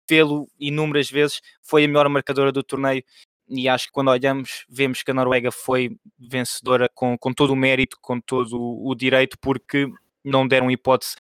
Pelo 0.06 0.48
inúmeras 0.58 1.10
vezes 1.10 1.40
foi 1.62 1.84
a 1.84 1.88
melhor 1.88 2.08
marcadora 2.08 2.50
do 2.50 2.62
torneio 2.62 3.02
e 3.48 3.68
acho 3.68 3.86
que 3.86 3.92
quando 3.92 4.08
olhamos 4.08 4.64
vemos 4.68 5.02
que 5.02 5.10
a 5.10 5.14
Noruega 5.14 5.50
foi 5.50 5.96
vencedora 6.18 6.88
com, 6.94 7.16
com 7.16 7.32
todo 7.32 7.52
o 7.52 7.56
mérito, 7.56 7.96
com 8.00 8.20
todo 8.20 8.56
o 8.58 8.94
direito, 8.94 9.36
porque 9.40 9.88
não 10.24 10.46
deram 10.46 10.70
hipótese 10.70 11.16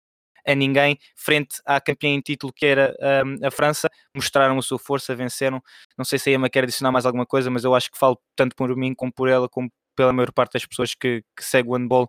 a 0.46 0.54
ninguém 0.54 0.98
frente 1.16 1.60
à 1.64 1.80
campeã 1.80 2.10
em 2.10 2.20
título 2.20 2.52
que 2.52 2.66
era 2.66 2.94
um, 3.24 3.46
a 3.46 3.50
França, 3.50 3.88
mostraram 4.14 4.58
a 4.58 4.62
sua 4.62 4.78
força, 4.78 5.14
venceram. 5.14 5.62
Não 5.96 6.04
sei 6.04 6.18
se 6.18 6.30
a 6.30 6.32
Emma 6.34 6.48
quer 6.48 6.64
adicionar 6.64 6.92
mais 6.92 7.06
alguma 7.06 7.26
coisa, 7.26 7.50
mas 7.50 7.64
eu 7.64 7.74
acho 7.74 7.90
que 7.90 7.98
falo 7.98 8.18
tanto 8.36 8.54
por 8.56 8.74
mim 8.76 8.94
como 8.94 9.12
por 9.12 9.28
ela, 9.28 9.48
como 9.48 9.70
pela 9.96 10.12
maior 10.12 10.32
parte 10.32 10.52
das 10.52 10.64
pessoas 10.64 10.94
que, 10.94 11.22
que 11.36 11.44
segue 11.44 11.68
o 11.68 11.74
handball, 11.74 12.08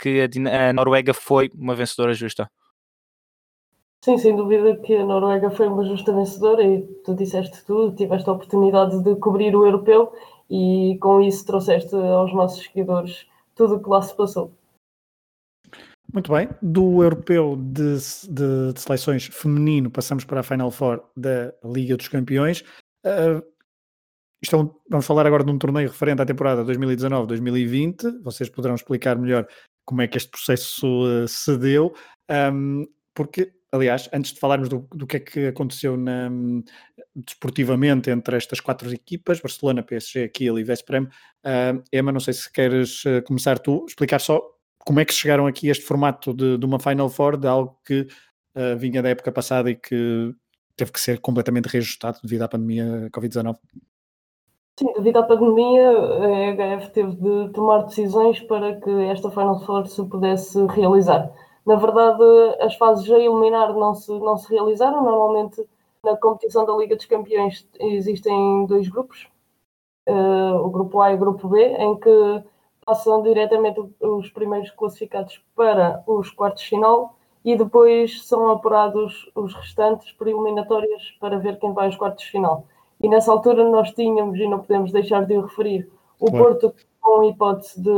que 0.00 0.20
a, 0.20 0.68
a 0.68 0.72
Noruega 0.72 1.14
foi 1.14 1.50
uma 1.54 1.74
vencedora 1.74 2.12
justa. 2.12 2.50
Sim, 4.04 4.18
sem 4.18 4.34
dúvida 4.34 4.76
que 4.78 4.96
a 4.96 5.04
Noruega 5.04 5.48
foi 5.50 5.68
uma 5.68 5.84
justa 5.84 6.12
vencedora 6.12 6.64
e 6.64 6.82
tu 7.04 7.14
disseste 7.14 7.64
tudo, 7.64 7.94
tiveste 7.94 8.28
a 8.28 8.32
oportunidade 8.32 9.00
de 9.02 9.14
cobrir 9.16 9.54
o 9.54 9.64
europeu 9.64 10.12
e 10.50 10.98
com 11.00 11.20
isso 11.20 11.46
trouxeste 11.46 11.94
aos 11.94 12.34
nossos 12.34 12.64
seguidores 12.64 13.26
tudo 13.54 13.76
o 13.76 13.82
que 13.82 13.88
lá 13.88 14.02
se 14.02 14.14
passou. 14.16 14.52
Muito 16.12 16.30
bem, 16.30 16.46
do 16.60 17.02
europeu 17.02 17.56
de, 17.56 17.96
de, 18.28 18.72
de, 18.74 18.80
seleções 18.80 19.30
feminino 19.32 19.90
passamos 19.90 20.26
para 20.26 20.40
a 20.40 20.42
Final 20.42 20.70
Four 20.70 21.02
da 21.16 21.54
Liga 21.64 21.96
dos 21.96 22.06
Campeões. 22.06 22.62
Uh, 23.02 23.42
vamos 24.90 25.06
falar 25.06 25.26
agora 25.26 25.42
de 25.42 25.50
um 25.50 25.56
torneio 25.56 25.88
referente 25.88 26.20
à 26.20 26.26
temporada 26.26 26.62
2019-2020. 26.66 28.22
Vocês 28.22 28.50
poderão 28.50 28.74
explicar 28.74 29.16
melhor 29.16 29.48
como 29.86 30.02
é 30.02 30.06
que 30.06 30.18
este 30.18 30.30
processo 30.30 30.86
uh, 30.86 31.26
se 31.26 31.56
deu, 31.56 31.94
um, 32.30 32.86
porque 33.14 33.50
aliás, 33.72 34.06
antes 34.12 34.34
de 34.34 34.38
falarmos 34.38 34.68
do, 34.68 34.86
do 34.94 35.06
que 35.06 35.16
é 35.16 35.20
que 35.20 35.46
aconteceu 35.46 35.96
na, 35.96 36.30
desportivamente 37.16 38.10
entre 38.10 38.36
estas 38.36 38.60
quatro 38.60 38.92
equipas, 38.92 39.40
Barcelona, 39.40 39.82
PSG, 39.82 40.28
Kiel 40.28 40.58
e 40.58 40.62
Vesprem, 40.62 41.04
uh, 41.04 41.82
Emma, 41.90 42.12
não 42.12 42.20
sei 42.20 42.34
se 42.34 42.52
queres 42.52 43.02
começar 43.24 43.58
tu, 43.58 43.86
explicar 43.88 44.20
só 44.20 44.51
como 44.84 45.00
é 45.00 45.04
que 45.04 45.12
chegaram 45.12 45.46
aqui 45.46 45.68
a 45.68 45.72
este 45.72 45.84
formato 45.84 46.34
de, 46.34 46.58
de 46.58 46.66
uma 46.66 46.78
Final 46.78 47.08
Four, 47.08 47.36
de 47.36 47.46
algo 47.46 47.76
que 47.84 48.06
uh, 48.56 48.76
vinha 48.76 49.02
da 49.02 49.08
época 49.08 49.30
passada 49.30 49.70
e 49.70 49.76
que 49.76 50.34
teve 50.76 50.92
que 50.92 51.00
ser 51.00 51.20
completamente 51.20 51.66
reajustado 51.66 52.18
devido 52.22 52.42
à 52.42 52.48
pandemia 52.48 53.08
Covid-19. 53.12 53.56
Sim, 54.78 54.92
devido 54.94 55.18
à 55.18 55.22
pandemia, 55.22 55.90
a 55.90 56.78
HF 56.80 56.90
teve 56.92 57.12
de 57.12 57.52
tomar 57.52 57.84
decisões 57.84 58.40
para 58.40 58.80
que 58.80 58.90
esta 59.04 59.30
Final 59.30 59.60
Four 59.64 59.86
se 59.86 60.02
pudesse 60.06 60.58
realizar. 60.66 61.30
Na 61.66 61.76
verdade, 61.76 62.24
as 62.60 62.74
fases 62.76 63.08
a 63.10 63.18
eliminar 63.18 63.72
não 63.74 63.94
se, 63.94 64.10
não 64.10 64.36
se 64.36 64.50
realizaram. 64.50 65.04
Normalmente, 65.04 65.62
na 66.04 66.16
competição 66.16 66.64
da 66.66 66.74
Liga 66.74 66.96
dos 66.96 67.04
Campeões, 67.04 67.68
existem 67.78 68.66
dois 68.66 68.88
grupos, 68.88 69.28
uh, 70.08 70.56
o 70.56 70.70
grupo 70.70 71.00
A 71.00 71.12
e 71.12 71.14
o 71.14 71.18
grupo 71.18 71.48
B, 71.48 71.62
em 71.62 71.96
que 72.00 72.42
passam 72.84 73.22
diretamente 73.22 73.80
os 74.00 74.30
primeiros 74.30 74.70
classificados 74.70 75.42
para 75.54 76.02
os 76.06 76.30
quartos 76.30 76.62
de 76.62 76.70
final 76.70 77.16
e 77.44 77.56
depois 77.56 78.26
são 78.26 78.50
apurados 78.50 79.30
os 79.34 79.54
restantes 79.54 80.12
por 80.12 80.28
eliminatórias 80.28 81.16
para 81.20 81.38
ver 81.38 81.58
quem 81.58 81.72
vai 81.72 81.86
aos 81.86 81.96
quartos 81.96 82.24
de 82.24 82.30
final. 82.30 82.64
E 83.00 83.08
nessa 83.08 83.32
altura 83.32 83.68
nós 83.68 83.90
tínhamos, 83.92 84.38
e 84.38 84.46
não 84.46 84.60
podemos 84.60 84.92
deixar 84.92 85.26
de 85.26 85.36
o 85.36 85.42
referir, 85.42 85.90
o 86.20 86.30
Porto 86.30 86.72
com 87.00 87.24
hipótese 87.24 87.82
de, 87.82 87.90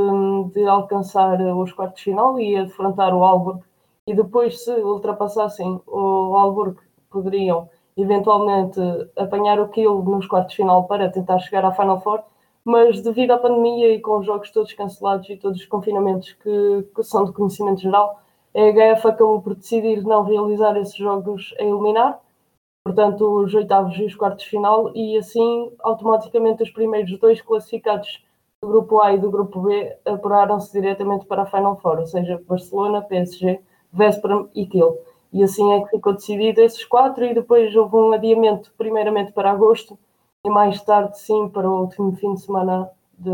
de 0.54 0.66
alcançar 0.66 1.38
os 1.40 1.70
quartos 1.72 1.98
de 1.98 2.04
final 2.04 2.40
e 2.40 2.56
a 2.56 2.64
defrontar 2.64 3.14
o 3.14 3.22
Alburg. 3.22 3.60
E 4.06 4.14
depois, 4.14 4.64
se 4.64 4.70
ultrapassassem 4.70 5.80
o 5.86 6.36
Alburg, 6.36 6.78
poderiam 7.10 7.68
eventualmente 7.96 8.80
apanhar 9.16 9.60
o 9.60 9.68
Kiel 9.68 10.02
nos 10.02 10.26
quartos 10.26 10.52
de 10.52 10.62
final 10.62 10.84
para 10.84 11.10
tentar 11.10 11.38
chegar 11.38 11.64
à 11.66 11.72
Final 11.72 12.00
Four. 12.00 12.22
Mas 12.64 13.02
devido 13.02 13.32
à 13.32 13.38
pandemia 13.38 13.92
e 13.92 14.00
com 14.00 14.18
os 14.18 14.26
jogos 14.26 14.50
todos 14.50 14.72
cancelados 14.72 15.28
e 15.28 15.36
todos 15.36 15.60
os 15.60 15.66
confinamentos 15.66 16.32
que, 16.32 16.88
que 16.94 17.02
são 17.02 17.24
de 17.24 17.32
conhecimento 17.32 17.80
geral, 17.80 18.20
a 18.56 18.60
HF 18.60 19.08
acabou 19.08 19.42
por 19.42 19.54
decidir 19.54 20.02
não 20.02 20.22
realizar 20.22 20.76
esses 20.76 20.96
jogos 20.96 21.54
a 21.58 21.62
eliminar, 21.62 22.20
portanto, 22.86 23.42
os 23.42 23.52
oitavos 23.54 23.96
e 23.98 24.04
os 24.04 24.14
quartos 24.14 24.44
de 24.44 24.50
final, 24.50 24.92
e 24.94 25.18
assim 25.18 25.72
automaticamente 25.80 26.62
os 26.62 26.70
primeiros 26.70 27.18
dois 27.18 27.42
classificados 27.42 28.24
do 28.62 28.68
grupo 28.68 29.00
A 29.00 29.12
e 29.12 29.18
do 29.18 29.30
grupo 29.30 29.60
B 29.60 29.96
apuraram-se 30.06 30.72
diretamente 30.72 31.26
para 31.26 31.42
a 31.42 31.46
Final 31.46 31.76
Four, 31.80 31.98
ou 31.98 32.06
seja, 32.06 32.40
Barcelona, 32.46 33.02
PSG, 33.02 33.60
Vesperam 33.92 34.48
e 34.54 34.66
Kiel. 34.66 34.96
E 35.32 35.42
assim 35.42 35.72
é 35.72 35.82
que 35.82 35.90
ficou 35.90 36.14
decidido 36.14 36.60
esses 36.62 36.84
quatro, 36.84 37.24
e 37.24 37.34
depois 37.34 37.74
houve 37.74 37.96
um 37.96 38.12
adiamento, 38.12 38.72
primeiramente 38.78 39.32
para 39.32 39.50
agosto, 39.50 39.98
e 40.44 40.50
mais 40.50 40.80
tarde, 40.82 41.18
sim, 41.18 41.48
para 41.48 41.68
o 41.68 41.82
último 41.82 42.14
fim 42.16 42.34
de 42.34 42.42
semana 42.42 42.90
de, 43.18 43.30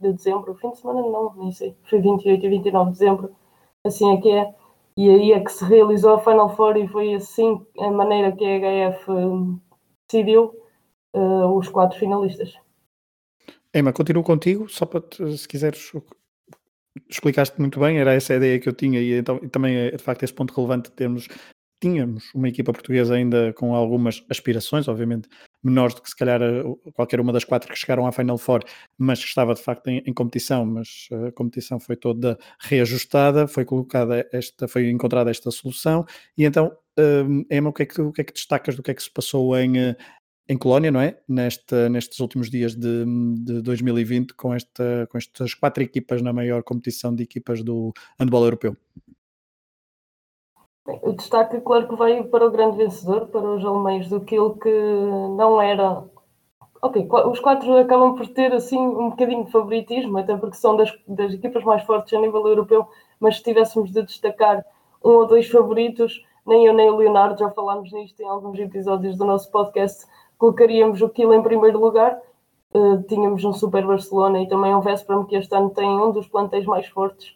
de 0.00 0.12
dezembro. 0.14 0.54
Fim 0.54 0.70
de 0.70 0.78
semana 0.78 1.02
não, 1.02 1.34
nem 1.36 1.52
sei, 1.52 1.76
foi 1.84 2.00
28 2.00 2.44
e 2.44 2.48
29 2.48 2.90
de 2.90 2.98
dezembro, 2.98 3.34
assim 3.84 4.16
é 4.16 4.20
que 4.20 4.30
é. 4.30 4.54
E 4.96 5.08
aí 5.08 5.32
é 5.32 5.40
que 5.40 5.52
se 5.52 5.64
realizou 5.64 6.14
a 6.14 6.20
Final 6.20 6.54
Four 6.54 6.76
e 6.76 6.88
foi 6.88 7.14
assim 7.14 7.64
a 7.78 7.90
maneira 7.90 8.32
que 8.32 8.44
a 8.44 8.90
HF 8.90 9.10
hum, 9.10 9.60
decidiu 10.10 10.54
uh, 11.14 11.56
os 11.56 11.68
quatro 11.68 11.98
finalistas. 11.98 12.54
Emma, 13.74 13.92
continuo 13.92 14.22
contigo, 14.22 14.68
só 14.68 14.84
para 14.84 15.00
te, 15.00 15.36
se 15.36 15.48
quiseres 15.48 15.92
explicaste 17.08 17.58
muito 17.58 17.80
bem, 17.80 17.98
era 17.98 18.12
essa 18.12 18.34
a 18.34 18.36
ideia 18.36 18.58
que 18.58 18.68
eu 18.68 18.74
tinha 18.74 19.00
e, 19.00 19.18
então, 19.18 19.40
e 19.42 19.48
também 19.48 19.74
é 19.74 19.90
de 19.92 20.02
facto 20.02 20.22
esse 20.24 20.34
ponto 20.34 20.52
relevante 20.52 20.90
de 20.90 20.96
termos 20.96 21.26
tínhamos 21.80 22.30
uma 22.34 22.48
equipa 22.48 22.70
portuguesa 22.70 23.14
ainda 23.14 23.54
com 23.54 23.74
algumas 23.74 24.22
aspirações, 24.28 24.88
obviamente 24.88 25.26
menores 25.62 25.94
do 25.94 26.02
que 26.02 26.08
se 26.08 26.16
calhar 26.16 26.40
qualquer 26.94 27.20
uma 27.20 27.32
das 27.32 27.44
quatro 27.44 27.70
que 27.70 27.78
chegaram 27.78 28.06
à 28.06 28.12
Final 28.12 28.38
Four, 28.38 28.64
mas 28.98 29.20
que 29.20 29.26
estava 29.26 29.54
de 29.54 29.62
facto 29.62 29.88
em, 29.88 30.02
em 30.06 30.12
competição, 30.12 30.64
mas 30.66 31.08
a 31.28 31.32
competição 31.32 31.78
foi 31.78 31.96
toda 31.96 32.38
reajustada, 32.58 33.46
foi 33.46 33.64
colocada 33.64 34.28
esta, 34.32 34.66
foi 34.66 34.90
encontrada 34.90 35.30
esta 35.30 35.50
solução, 35.50 36.04
e 36.36 36.44
então 36.44 36.76
um, 36.98 37.44
Emma, 37.50 37.70
o 37.70 37.72
que, 37.72 37.82
é 37.82 37.86
que, 37.86 38.00
o 38.00 38.12
que 38.12 38.20
é 38.20 38.24
que 38.24 38.32
destacas 38.32 38.76
do 38.76 38.82
que 38.82 38.90
é 38.90 38.94
que 38.94 39.02
se 39.02 39.10
passou 39.10 39.56
em, 39.56 39.72
em 40.48 40.58
Colónia, 40.58 40.90
não 40.90 41.00
é? 41.00 41.18
Nesta, 41.28 41.88
nestes 41.88 42.20
últimos 42.20 42.50
dias 42.50 42.74
de, 42.74 43.04
de 43.38 43.62
2020, 43.62 44.34
com, 44.34 44.54
esta, 44.54 45.06
com 45.10 45.18
estas 45.18 45.54
quatro 45.54 45.82
equipas 45.82 46.20
na 46.20 46.32
maior 46.32 46.62
competição 46.62 47.14
de 47.14 47.22
equipas 47.22 47.62
do 47.62 47.92
handball 48.18 48.44
europeu. 48.44 48.76
O 50.84 51.12
destaque, 51.12 51.60
claro, 51.60 51.88
que 51.88 51.96
veio 51.96 52.28
para 52.28 52.46
o 52.46 52.50
grande 52.50 52.76
vencedor, 52.76 53.28
para 53.28 53.48
os 53.48 53.64
alemães, 53.64 54.08
do 54.08 54.20
que 54.20 54.36
não 55.36 55.60
era. 55.60 56.04
Ok, 56.82 57.08
os 57.30 57.38
quatro 57.38 57.76
acabam 57.76 58.16
por 58.16 58.26
ter 58.26 58.52
assim 58.52 58.78
um 58.78 59.10
bocadinho 59.10 59.44
de 59.44 59.52
favoritismo, 59.52 60.18
até 60.18 60.36
porque 60.36 60.56
são 60.56 60.76
das, 60.76 60.92
das 61.06 61.32
equipas 61.32 61.62
mais 61.62 61.84
fortes 61.84 62.12
a 62.12 62.20
nível 62.20 62.46
europeu, 62.48 62.88
mas 63.20 63.36
se 63.36 63.44
tivéssemos 63.44 63.92
de 63.92 64.02
destacar 64.02 64.64
um 65.04 65.10
ou 65.10 65.26
dois 65.26 65.48
favoritos, 65.48 66.20
nem 66.44 66.66
eu 66.66 66.74
nem 66.74 66.90
o 66.90 66.96
Leonardo 66.96 67.38
já 67.38 67.50
falámos 67.50 67.92
nisto 67.92 68.20
em 68.20 68.26
alguns 68.26 68.58
episódios 68.58 69.16
do 69.16 69.24
nosso 69.24 69.48
podcast 69.52 70.06
colocaríamos 70.42 71.00
o 71.00 71.08
Kiel 71.08 71.32
em 71.34 71.42
primeiro 71.42 71.78
lugar. 71.78 72.20
Uh, 72.74 73.00
tínhamos 73.04 73.44
um 73.44 73.52
Super 73.52 73.86
Barcelona 73.86 74.42
e 74.42 74.48
também 74.48 74.74
um 74.74 74.80
Vesperam 74.80 75.24
que 75.24 75.36
este 75.36 75.54
ano 75.54 75.70
tem 75.70 75.88
um 75.88 76.10
dos 76.10 76.26
plantéis 76.26 76.66
mais 76.66 76.88
fortes. 76.88 77.32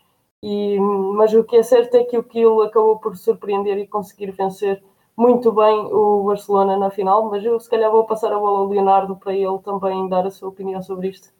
E, 0.49 0.79
mas 0.79 1.35
o 1.35 1.43
que 1.43 1.57
é 1.57 1.63
certo 1.65 1.97
é 1.97 2.05
que 2.05 2.17
o 2.17 2.23
Kiel 2.23 2.63
acabou 2.63 3.01
por 3.01 3.17
surpreender 3.17 3.79
e 3.79 3.89
conseguir 3.89 4.31
vencer 4.31 4.81
muito 5.17 5.51
bem 5.51 5.77
o 5.93 6.23
Barcelona 6.23 6.77
na 6.77 6.89
final. 6.89 7.29
Mas 7.29 7.45
eu 7.45 7.59
se 7.59 7.69
calhar 7.69 7.91
vou 7.91 8.07
passar 8.07 8.33
a 8.33 8.39
bola 8.39 8.61
ao 8.61 8.69
Leonardo 8.69 9.17
para 9.17 9.35
ele 9.35 9.59
também 9.65 10.09
dar 10.09 10.25
a 10.25 10.31
sua 10.31 10.49
opinião 10.49 10.81
sobre 10.81 11.09
isto. 11.09 11.35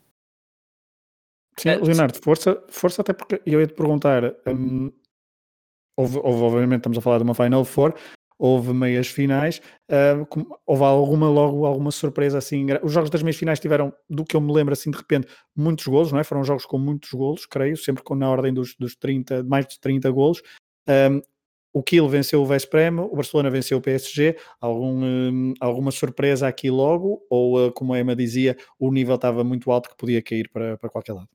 Sim, 1.57 1.77
Leonardo, 1.77 2.19
força, 2.21 2.61
força 2.69 3.03
até 3.03 3.13
porque 3.13 3.41
eu 3.47 3.61
ia 3.61 3.69
te 3.69 3.75
perguntar. 3.75 4.25
Um, 4.45 4.91
houve, 5.97 6.19
houve, 6.19 6.43
obviamente, 6.43 6.81
estamos 6.81 6.99
a 6.99 7.01
falar 7.01 7.19
de 7.19 7.23
uma 7.23 7.35
Final 7.35 7.65
Four, 7.65 7.95
houve 8.39 8.73
meias 8.73 9.09
finais, 9.09 9.61
uh, 9.91 10.47
houve 10.67 10.85
alguma 10.85 11.29
logo 11.29 11.65
alguma 11.65 11.91
surpresa 11.91 12.39
assim. 12.39 12.67
Os 12.83 12.93
jogos 12.93 13.11
das 13.11 13.23
meias 13.23 13.37
finais 13.37 13.61
tiveram, 13.61 13.93
do 14.09 14.25
que 14.25 14.37
eu 14.37 14.41
me 14.41 14.53
lembro 14.53 14.73
assim 14.73 14.91
de 14.91 14.97
repente, 14.97 15.27
muitos 15.55 15.87
golos, 15.87 16.13
não 16.13 16.19
é? 16.19 16.25
Foram 16.25 16.45
jogos 16.45 16.67
com 16.67 16.79
muitos 16.79 17.11
golos, 17.11 17.47
creio, 17.47 17.77
sempre 17.77 18.03
com, 18.03 18.15
na 18.15 18.31
ordem 18.31 18.53
dos, 18.53 18.75
dos 18.79 18.95
30, 18.97 19.45
mais 19.45 19.67
de 19.67 19.81
30 19.81 20.11
golos. 20.11 20.43
Um, 20.89 21.21
o 21.77 21.83
Kiel 21.83 22.09
venceu 22.09 22.41
o 22.41 22.47
Vesprem, 22.47 22.89
o 22.99 23.15
Barcelona 23.15 23.51
venceu 23.51 23.77
o 23.77 23.83
PSG. 23.83 24.39
Algum, 24.59 25.05
um, 25.05 25.53
alguma 25.61 25.91
surpresa 25.91 26.49
aqui 26.49 26.71
logo? 26.71 27.21
Ou, 27.29 27.67
uh, 27.67 27.73
como 27.73 27.93
a 27.93 28.01
Emma 28.01 28.17
dizia, 28.17 28.57
o 28.79 28.91
nível 28.91 29.17
estava 29.17 29.45
muito 29.45 29.71
alto 29.71 29.91
que 29.91 29.97
podia 29.97 30.23
cair 30.23 30.49
para, 30.49 30.79
para 30.79 30.89
qualquer 30.89 31.13
lado? 31.13 31.29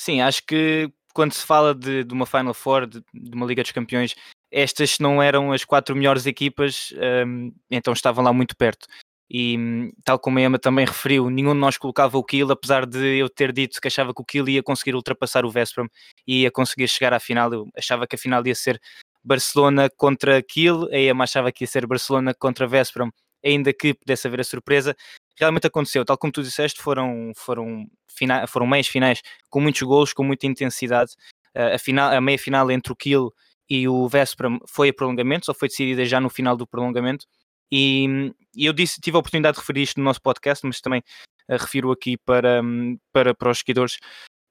Sim, 0.00 0.22
acho 0.22 0.46
que 0.46 0.90
quando 1.14 1.32
se 1.32 1.44
fala 1.46 1.74
de, 1.74 2.04
de 2.04 2.14
uma 2.14 2.24
Final 2.24 2.54
Four, 2.54 2.86
de, 2.86 3.04
de, 3.12 3.34
uma 3.34 3.46
Liga 3.46 3.62
dos 3.62 3.70
Campeões, 3.70 4.14
estas 4.54 5.00
não 5.00 5.20
eram 5.20 5.52
as 5.52 5.64
quatro 5.64 5.96
melhores 5.96 6.26
equipas, 6.26 6.94
um, 7.26 7.52
então 7.68 7.92
estavam 7.92 8.22
lá 8.22 8.32
muito 8.32 8.56
perto. 8.56 8.86
E 9.28 9.90
tal 10.04 10.16
como 10.18 10.38
a 10.38 10.42
Emma 10.42 10.58
também 10.60 10.86
referiu, 10.86 11.28
nenhum 11.28 11.54
de 11.54 11.58
nós 11.58 11.76
colocava 11.76 12.16
o 12.16 12.22
Kiel, 12.22 12.52
apesar 12.52 12.86
de 12.86 13.18
eu 13.18 13.28
ter 13.28 13.52
dito 13.52 13.80
que 13.80 13.88
achava 13.88 14.14
que 14.14 14.22
o 14.22 14.24
Kiel 14.24 14.48
ia 14.48 14.62
conseguir 14.62 14.94
ultrapassar 14.94 15.44
o 15.44 15.50
Vesperam 15.50 15.88
e 16.24 16.42
ia 16.42 16.52
conseguir 16.52 16.86
chegar 16.86 17.12
à 17.12 17.18
final. 17.18 17.52
Eu 17.52 17.68
achava 17.76 18.06
que 18.06 18.14
a 18.14 18.18
final 18.18 18.46
ia 18.46 18.54
ser 18.54 18.80
Barcelona 19.24 19.88
contra 19.96 20.40
Kiel, 20.40 20.88
a 20.92 20.98
Emma 20.98 21.24
achava 21.24 21.50
que 21.50 21.64
ia 21.64 21.68
ser 21.68 21.84
Barcelona 21.84 22.32
contra 22.32 22.68
Vesperam, 22.68 23.10
ainda 23.44 23.72
que 23.72 23.92
pudesse 23.94 24.28
haver 24.28 24.40
a 24.40 24.44
surpresa. 24.44 24.94
Realmente 25.36 25.66
aconteceu, 25.66 26.04
tal 26.04 26.16
como 26.16 26.32
tu 26.32 26.42
disseste, 26.44 26.80
foram, 26.80 27.32
foram, 27.34 27.86
fina, 28.08 28.46
foram 28.46 28.68
meias 28.68 28.86
finais 28.86 29.20
com 29.50 29.60
muitos 29.60 29.82
gols, 29.82 30.12
com 30.12 30.22
muita 30.22 30.46
intensidade. 30.46 31.10
A, 31.56 31.76
final, 31.78 32.12
a 32.12 32.20
meia 32.20 32.38
final 32.38 32.70
entre 32.70 32.92
o 32.92 32.96
Kiel 32.96 33.32
e 33.68 33.88
o 33.88 34.08
Vesperam 34.08 34.58
foi 34.68 34.90
a 34.90 34.94
prolongamento, 34.94 35.46
só 35.46 35.54
foi 35.54 35.68
decidida 35.68 36.04
já 36.04 36.20
no 36.20 36.28
final 36.28 36.56
do 36.56 36.66
prolongamento. 36.66 37.26
E, 37.72 38.32
e 38.54 38.66
eu 38.66 38.72
disse, 38.72 39.00
tive 39.00 39.16
a 39.16 39.20
oportunidade 39.20 39.54
de 39.54 39.60
referir 39.60 39.82
isto 39.82 39.98
no 39.98 40.04
nosso 40.04 40.20
podcast, 40.20 40.66
mas 40.66 40.80
também 40.80 41.02
uh, 41.50 41.56
refiro 41.58 41.90
aqui 41.90 42.16
para, 42.18 42.62
um, 42.62 42.98
para, 43.12 43.34
para 43.34 43.50
os 43.50 43.58
seguidores 43.58 43.98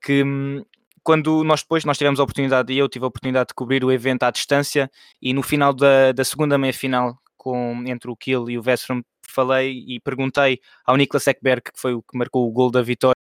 que 0.03 0.23
um, 0.23 0.63
quando 1.03 1.43
nós 1.43 1.61
depois 1.61 1.85
nós 1.85 1.97
tivemos 1.97 2.19
a 2.19 2.23
oportunidade 2.23 2.73
e 2.73 2.77
eu 2.77 2.89
tive 2.89 3.05
a 3.05 3.07
oportunidade 3.07 3.49
de 3.49 3.53
cobrir 3.53 3.83
o 3.83 3.91
evento 3.91 4.23
à 4.23 4.31
distância 4.31 4.89
e 5.21 5.33
no 5.33 5.43
final 5.43 5.73
da, 5.73 6.11
da 6.11 6.25
segunda 6.25 6.57
meia 6.57 6.73
final 6.73 7.17
com, 7.37 7.83
entre 7.85 8.09
o 8.09 8.15
Kiel 8.15 8.49
e 8.49 8.57
o 8.57 8.61
Vesperam 8.61 9.03
falei 9.27 9.83
e 9.87 9.99
perguntei 9.99 10.59
ao 10.85 10.95
Niklas 10.95 11.27
Ekberg, 11.27 11.63
que 11.73 11.79
foi 11.79 11.93
o 11.93 12.01
que 12.01 12.17
marcou 12.17 12.47
o 12.47 12.51
gol 12.51 12.71
da 12.71 12.81
vitória 12.81 13.13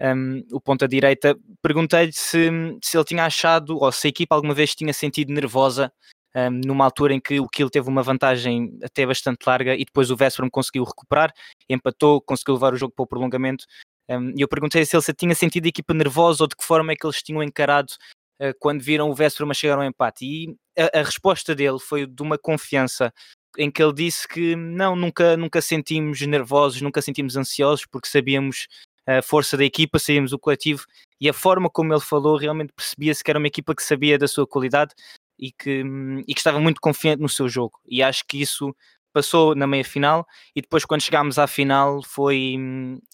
um, 0.00 0.42
o 0.52 0.60
ponta 0.60 0.86
direita, 0.86 1.36
perguntei-lhe 1.62 2.12
se, 2.12 2.50
se 2.82 2.96
ele 2.96 3.04
tinha 3.04 3.24
achado 3.24 3.78
ou 3.78 3.90
se 3.90 4.06
a 4.06 4.10
equipa 4.10 4.34
alguma 4.34 4.54
vez 4.54 4.74
tinha 4.74 4.92
sentido 4.92 5.32
nervosa 5.32 5.92
um, 6.36 6.50
numa 6.66 6.84
altura 6.84 7.14
em 7.14 7.20
que 7.20 7.40
o 7.40 7.48
Kiel 7.48 7.70
teve 7.70 7.88
uma 7.88 8.02
vantagem 8.02 8.78
até 8.82 9.06
bastante 9.06 9.44
larga 9.46 9.74
e 9.74 9.84
depois 9.84 10.10
o 10.10 10.16
Vesperam 10.16 10.50
conseguiu 10.50 10.84
recuperar, 10.84 11.32
empatou, 11.68 12.20
conseguiu 12.20 12.54
levar 12.54 12.74
o 12.74 12.76
jogo 12.76 12.92
para 12.94 13.04
o 13.04 13.06
prolongamento. 13.06 13.64
Um, 14.08 14.32
e 14.36 14.42
eu 14.42 14.48
perguntei 14.48 14.84
se 14.84 14.94
ele 14.94 15.02
se 15.02 15.14
tinha 15.14 15.34
sentido 15.34 15.64
a 15.64 15.68
equipa 15.68 15.94
nervosa 15.94 16.44
ou 16.44 16.48
de 16.48 16.54
que 16.54 16.64
forma 16.64 16.92
é 16.92 16.96
que 16.96 17.06
eles 17.06 17.22
tinham 17.22 17.42
encarado 17.42 17.92
uh, 18.40 18.52
quando 18.60 18.82
viram 18.82 19.10
o 19.10 19.14
Vesperam 19.14 19.52
chegar 19.54 19.78
ao 19.78 19.84
empate. 19.84 20.26
E 20.26 20.56
a, 20.78 21.00
a 21.00 21.02
resposta 21.02 21.54
dele 21.54 21.78
foi 21.78 22.06
de 22.06 22.22
uma 22.22 22.36
confiança 22.36 23.12
em 23.58 23.70
que 23.70 23.82
ele 23.82 23.94
disse 23.94 24.28
que 24.28 24.54
não, 24.54 24.94
nunca, 24.94 25.36
nunca 25.38 25.62
sentimos 25.62 26.20
nervosos, 26.20 26.82
nunca 26.82 27.00
sentimos 27.00 27.36
ansiosos, 27.36 27.86
porque 27.86 28.08
sabíamos 28.08 28.66
a 29.06 29.22
força 29.22 29.56
da 29.56 29.64
equipa, 29.64 29.98
sabíamos 29.98 30.32
o 30.32 30.38
coletivo 30.38 30.84
e 31.20 31.28
a 31.28 31.32
forma 31.32 31.70
como 31.70 31.92
ele 31.92 32.00
falou 32.00 32.36
realmente 32.36 32.72
percebia-se 32.74 33.22
que 33.22 33.30
era 33.30 33.38
uma 33.38 33.46
equipa 33.46 33.74
que 33.74 33.82
sabia 33.82 34.18
da 34.18 34.26
sua 34.26 34.46
qualidade 34.46 34.94
e 35.38 35.52
que, 35.52 35.82
e 36.26 36.34
que 36.34 36.40
estava 36.40 36.58
muito 36.60 36.80
confiante 36.80 37.22
no 37.22 37.28
seu 37.28 37.48
jogo. 37.48 37.78
E 37.86 38.02
acho 38.02 38.24
que 38.26 38.40
isso 38.40 38.74
passou 39.12 39.54
na 39.54 39.66
meia 39.66 39.84
final 39.84 40.26
e 40.54 40.60
depois 40.60 40.84
quando 40.84 41.00
chegámos 41.00 41.38
à 41.38 41.46
final 41.46 42.02
foi, 42.02 42.56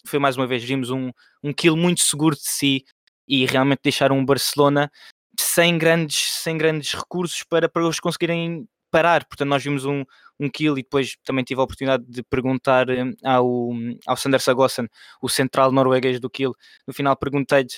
foi 0.06 0.18
mais 0.18 0.36
uma 0.36 0.46
vez, 0.46 0.64
vimos 0.64 0.90
um, 0.90 1.10
um 1.42 1.52
kill 1.52 1.76
muito 1.76 2.00
seguro 2.00 2.34
de 2.34 2.48
si 2.48 2.84
e 3.28 3.46
realmente 3.46 3.80
deixaram 3.84 4.18
um 4.18 4.24
Barcelona 4.24 4.90
sem 5.38 5.78
grandes, 5.78 6.16
sem 6.16 6.58
grandes 6.58 6.92
recursos 6.92 7.44
para, 7.44 7.68
para 7.68 7.84
eles 7.84 8.00
conseguirem 8.00 8.66
parar. 8.92 9.24
Portanto, 9.24 9.48
nós 9.48 9.64
vimos 9.64 9.84
um, 9.84 10.04
um 10.38 10.48
kill 10.48 10.78
e 10.78 10.82
depois 10.82 11.16
também 11.24 11.42
tive 11.42 11.60
a 11.60 11.64
oportunidade 11.64 12.04
de 12.06 12.22
perguntar 12.22 12.88
hum, 12.90 13.12
ao, 13.24 13.70
ao 14.06 14.16
Sander 14.16 14.40
Sagossen, 14.40 14.86
o 15.20 15.28
central 15.28 15.72
norueguês 15.72 16.20
do 16.20 16.30
kill. 16.30 16.52
No 16.86 16.94
final 16.94 17.16
perguntei-lhe 17.16 17.68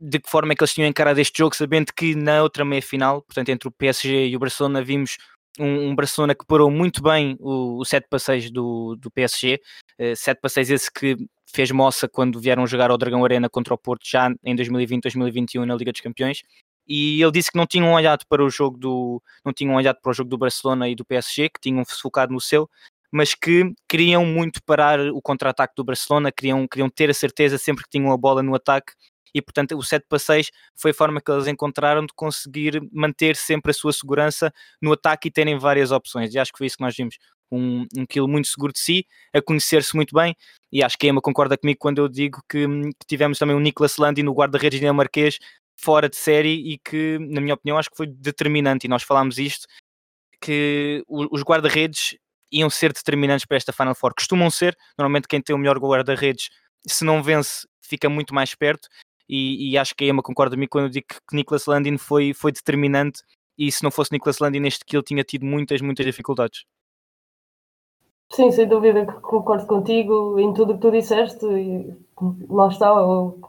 de 0.00 0.18
que 0.18 0.30
forma 0.30 0.52
é 0.52 0.56
que 0.56 0.62
eles 0.62 0.72
tinham 0.72 0.88
encarado 0.88 1.20
este 1.20 1.36
jogo, 1.38 1.54
sabendo 1.54 1.92
que 1.94 2.14
na 2.14 2.42
outra 2.42 2.64
meia-final, 2.64 3.20
portanto, 3.22 3.50
entre 3.50 3.68
o 3.68 3.72
PSG 3.72 4.28
e 4.28 4.36
o 4.36 4.38
Barcelona, 4.38 4.82
vimos 4.82 5.18
um, 5.58 5.90
um 5.90 5.94
Barcelona 5.94 6.34
que 6.34 6.46
parou 6.46 6.70
muito 6.70 7.02
bem 7.02 7.36
o, 7.38 7.78
o 7.80 7.84
7 7.84 8.06
passeios 8.08 8.50
do, 8.50 8.96
do 8.96 9.10
PSG, 9.10 9.60
uh, 10.00 10.16
7 10.16 10.40
passeios 10.40 10.70
esse 10.70 10.90
que 10.90 11.16
fez 11.52 11.70
moça 11.70 12.08
quando 12.08 12.40
vieram 12.40 12.66
jogar 12.66 12.90
ao 12.90 12.96
Dragão 12.96 13.24
Arena 13.24 13.50
contra 13.50 13.74
o 13.74 13.78
Porto 13.78 14.02
já 14.08 14.30
em 14.44 14.56
2020-2021 14.56 15.64
na 15.64 15.74
Liga 15.74 15.92
dos 15.92 16.00
Campeões 16.00 16.42
e 16.90 17.22
ele 17.22 17.30
disse 17.30 17.52
que 17.52 17.56
não 17.56 17.68
tinham 17.68 17.92
olhado 17.92 18.24
para 18.28 18.44
o 18.44 18.50
jogo 18.50 18.76
do 18.76 19.22
não 19.44 19.52
tinham 19.52 19.76
olhado 19.76 20.00
para 20.02 20.10
o 20.10 20.12
jogo 20.12 20.28
do 20.28 20.36
Barcelona 20.36 20.88
e 20.88 20.96
do 20.96 21.04
PSG, 21.04 21.48
que 21.48 21.60
tinham 21.60 21.84
focado 21.84 22.32
no 22.32 22.40
seu, 22.40 22.68
mas 23.12 23.32
que 23.32 23.72
queriam 23.88 24.26
muito 24.26 24.60
parar 24.64 24.98
o 24.98 25.22
contra-ataque 25.22 25.74
do 25.76 25.84
Barcelona, 25.84 26.32
queriam, 26.32 26.66
queriam 26.66 26.90
ter 26.90 27.08
a 27.08 27.14
certeza 27.14 27.58
sempre 27.58 27.84
que 27.84 27.90
tinham 27.90 28.12
a 28.12 28.16
bola 28.16 28.42
no 28.42 28.56
ataque. 28.56 28.92
E 29.32 29.40
portanto 29.40 29.78
o 29.78 29.82
7 29.84 30.04
para 30.08 30.18
6 30.18 30.50
foi 30.74 30.90
a 30.90 30.94
forma 30.94 31.20
que 31.20 31.30
eles 31.30 31.46
encontraram 31.46 32.04
de 32.04 32.12
conseguir 32.12 32.82
manter 32.92 33.36
sempre 33.36 33.70
a 33.70 33.74
sua 33.74 33.92
segurança 33.92 34.52
no 34.82 34.92
ataque 34.92 35.28
e 35.28 35.30
terem 35.30 35.56
várias 35.56 35.92
opções, 35.92 36.34
e 36.34 36.40
acho 36.40 36.50
que 36.50 36.58
foi 36.58 36.66
isso 36.66 36.76
que 36.76 36.82
nós 36.82 36.96
vimos. 36.96 37.16
Um, 37.52 37.84
um 37.96 38.06
quilo 38.06 38.28
muito 38.28 38.46
seguro 38.46 38.72
de 38.72 38.78
si, 38.78 39.04
a 39.34 39.42
conhecer-se 39.42 39.94
muito 39.96 40.14
bem, 40.14 40.36
e 40.72 40.84
acho 40.84 40.96
que 40.96 41.06
a 41.06 41.10
Emma 41.10 41.20
concorda 41.20 41.58
comigo 41.58 41.78
quando 41.80 41.98
eu 41.98 42.08
digo 42.08 42.40
que, 42.48 42.64
que 42.66 43.06
tivemos 43.08 43.38
também 43.38 43.56
o 43.56 43.60
Nicolas 43.60 43.96
Landi 43.96 44.22
no 44.22 44.32
guarda-redes 44.32 44.78
dinamarquês 44.78 45.38
fora 45.82 46.08
de 46.08 46.16
série 46.16 46.72
e 46.72 46.78
que, 46.78 47.18
na 47.18 47.40
minha 47.40 47.54
opinião, 47.54 47.78
acho 47.78 47.90
que 47.90 47.96
foi 47.96 48.06
determinante. 48.06 48.86
E 48.86 48.88
nós 48.88 49.02
falámos 49.02 49.38
isto, 49.38 49.66
que 50.40 51.04
os 51.08 51.42
guarda-redes 51.42 52.16
iam 52.52 52.68
ser 52.70 52.92
determinantes 52.92 53.44
para 53.44 53.56
esta 53.56 53.72
Final 53.72 53.94
Four. 53.94 54.14
Costumam 54.14 54.50
ser, 54.50 54.76
normalmente 54.98 55.28
quem 55.28 55.40
tem 55.40 55.54
o 55.54 55.58
melhor 55.58 55.78
guarda-redes, 55.78 56.50
se 56.86 57.04
não 57.04 57.22
vence, 57.22 57.66
fica 57.82 58.08
muito 58.08 58.34
mais 58.34 58.54
perto. 58.54 58.88
E, 59.28 59.70
e 59.70 59.78
acho 59.78 59.94
que 59.94 60.04
a 60.04 60.08
Emma 60.08 60.22
concorda 60.22 60.56
comigo 60.56 60.70
quando 60.70 60.86
eu 60.86 60.90
digo 60.90 61.06
que 61.08 61.36
Nicholas 61.36 61.66
Landin 61.66 61.96
foi, 61.96 62.34
foi 62.34 62.50
determinante. 62.50 63.22
E 63.56 63.70
se 63.70 63.82
não 63.82 63.90
fosse 63.90 64.10
Nicholas 64.12 64.38
Landin, 64.38 64.60
neste 64.60 64.84
kill 64.84 65.02
tinha 65.02 65.22
tido 65.22 65.46
muitas, 65.46 65.80
muitas 65.80 66.04
dificuldades. 66.04 66.64
Sim, 68.32 68.50
sem 68.52 68.66
dúvida 68.68 69.04
que 69.06 69.12
concordo 69.20 69.66
contigo 69.66 70.38
em 70.38 70.52
tudo 70.54 70.72
o 70.72 70.74
que 70.76 70.80
tu 70.80 70.90
disseste. 70.90 71.44
E 71.46 71.96
lá 72.48 72.68
está, 72.68 72.88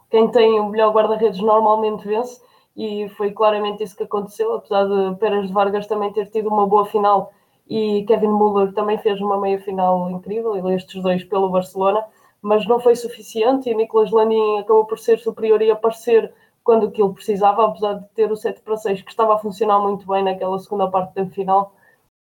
quem 0.10 0.30
tem 0.32 0.60
o 0.60 0.70
melhor 0.70 0.92
guarda-redes 0.94 1.40
normalmente 1.40 2.08
vence, 2.08 2.42
e 2.76 3.08
foi 3.10 3.32
claramente 3.32 3.84
isso 3.84 3.96
que 3.96 4.04
aconteceu, 4.04 4.54
apesar 4.56 4.86
de 4.86 5.16
Pérez 5.20 5.48
de 5.48 5.54
Vargas 5.54 5.86
também 5.88 6.12
ter 6.14 6.28
tido 6.32 6.48
uma 6.50 6.66
boa 6.66 6.86
final 6.86 7.32
e 7.70 8.04
Kevin 8.06 8.28
Müller 8.30 8.74
também 8.74 8.98
fez 8.98 9.20
uma 9.22 9.40
meia 9.40 9.60
final 9.60 10.10
incrível, 10.10 10.56
estes 10.72 11.02
dois 11.02 11.24
pelo 11.24 11.50
Barcelona, 11.50 12.04
mas 12.42 12.66
não 12.68 12.80
foi 12.80 12.96
suficiente 12.96 13.70
e 13.70 13.76
Nicolas 13.76 14.10
Landin 14.12 14.60
acabou 14.60 14.86
por 14.86 14.98
ser 15.00 15.20
superior 15.20 15.62
e 15.62 15.70
aparecer 15.72 16.34
quando 16.64 16.88
aquilo 16.88 17.14
precisava, 17.14 17.66
apesar 17.66 17.94
de 17.96 18.08
ter 18.16 18.32
o 18.32 18.36
7 18.36 18.62
para 18.62 18.78
6 18.78 19.02
que 19.02 19.12
estava 19.12 19.36
a 19.36 19.38
funcionar 19.38 19.80
muito 19.80 20.08
bem 20.08 20.24
naquela 20.24 20.58
segunda 20.60 20.90
parte 20.90 21.14
da 21.16 21.26
final 21.28 21.74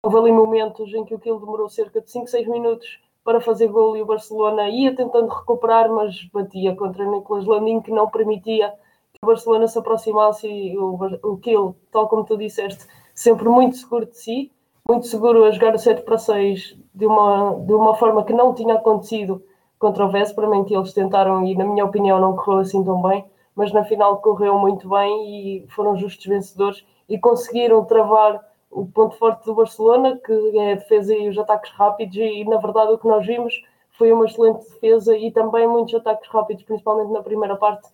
Houve 0.00 0.16
ali 0.16 0.32
momentos 0.32 0.94
em 0.94 1.04
que 1.04 1.12
o 1.12 1.18
Kiel 1.18 1.40
demorou 1.40 1.68
cerca 1.68 2.00
de 2.00 2.08
5, 2.08 2.28
6 2.28 2.46
minutos 2.46 3.00
para 3.24 3.40
fazer 3.40 3.66
gol 3.66 3.96
e 3.96 4.02
o 4.02 4.06
Barcelona 4.06 4.68
ia 4.68 4.94
tentando 4.94 5.26
recuperar, 5.26 5.90
mas 5.90 6.22
batia 6.32 6.76
contra 6.76 7.04
Nicolas 7.04 7.44
Landim, 7.44 7.80
que 7.80 7.90
não 7.90 8.08
permitia 8.08 8.70
que 9.12 9.18
o 9.20 9.26
Barcelona 9.26 9.66
se 9.66 9.76
aproximasse 9.76 10.46
e 10.46 10.78
o, 10.78 10.96
o 11.24 11.36
Kiel, 11.38 11.74
tal 11.90 12.08
como 12.08 12.24
tu 12.24 12.36
disseste, 12.36 12.86
sempre 13.12 13.48
muito 13.48 13.76
seguro 13.76 14.06
de 14.06 14.16
si, 14.16 14.52
muito 14.88 15.08
seguro 15.08 15.44
a 15.44 15.50
jogar 15.50 15.74
o 15.74 15.78
7 15.78 16.02
para 16.02 16.16
6 16.16 16.78
de 16.94 17.04
uma, 17.04 17.56
de 17.66 17.72
uma 17.74 17.94
forma 17.96 18.24
que 18.24 18.32
não 18.32 18.54
tinha 18.54 18.74
acontecido 18.74 19.42
contra 19.80 20.06
o 20.06 20.10
Vesperamente, 20.10 20.72
eles 20.72 20.92
tentaram 20.92 21.44
e 21.44 21.56
na 21.56 21.64
minha 21.64 21.84
opinião 21.84 22.20
não 22.20 22.36
correu 22.36 22.60
assim 22.60 22.84
tão 22.84 23.02
bem, 23.02 23.24
mas 23.54 23.72
na 23.72 23.84
final 23.84 24.18
correu 24.18 24.56
muito 24.60 24.88
bem 24.88 25.64
e 25.64 25.66
foram 25.70 25.96
justos 25.96 26.24
vencedores 26.24 26.86
e 27.08 27.18
conseguiram 27.18 27.84
travar 27.84 28.47
o 28.70 28.86
ponto 28.86 29.16
forte 29.16 29.44
do 29.44 29.54
Barcelona, 29.54 30.18
que 30.24 30.32
é 30.58 30.72
a 30.72 30.76
defesa 30.76 31.14
e 31.14 31.28
os 31.28 31.38
ataques 31.38 31.70
rápidos, 31.72 32.16
e 32.16 32.44
na 32.44 32.58
verdade 32.58 32.92
o 32.92 32.98
que 32.98 33.08
nós 33.08 33.26
vimos 33.26 33.54
foi 33.96 34.12
uma 34.12 34.26
excelente 34.26 34.68
defesa 34.68 35.16
e 35.16 35.32
também 35.32 35.66
muitos 35.66 35.94
ataques 35.94 36.28
rápidos, 36.30 36.62
principalmente 36.64 37.12
na 37.12 37.22
primeira 37.22 37.56
parte, 37.56 37.88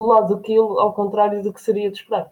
do 0.00 0.06
lado 0.06 0.34
do 0.34 0.42
Kiel, 0.42 0.78
ao 0.78 0.92
contrário 0.92 1.42
do 1.42 1.52
que 1.52 1.60
seria 1.60 1.90
de 1.90 1.96
esperar. 1.96 2.30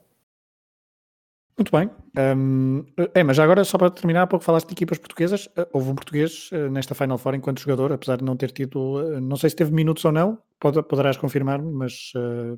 Muito 1.57 1.71
bem. 1.71 1.89
Um, 2.37 2.85
é, 3.15 3.23
mas 3.23 3.39
agora, 3.39 3.65
só 3.65 3.79
para 3.79 3.91
terminar, 3.91 4.23
há 4.23 4.27
pouco 4.27 4.45
falaste 4.45 4.67
de 4.67 4.73
equipas 4.73 4.99
portuguesas. 4.99 5.47
Uh, 5.47 5.67
houve 5.73 5.89
um 5.89 5.95
português 5.95 6.51
uh, 6.51 6.69
nesta 6.69 6.97
Final 6.97 7.17
Four 7.17 7.37
enquanto 7.37 7.61
jogador, 7.61 7.93
apesar 7.93 8.17
de 8.17 8.25
não 8.25 8.37
ter 8.37 8.51
tido, 8.51 8.77
uh, 8.77 9.21
não 9.21 9.37
sei 9.37 9.51
se 9.51 9.57
teve 9.57 9.73
minutos 9.73 10.05
ou 10.05 10.11
não, 10.11 10.37
pode, 10.59 10.83
poderás 10.83 11.17
confirmar-me, 11.17 11.73
mas, 11.73 12.13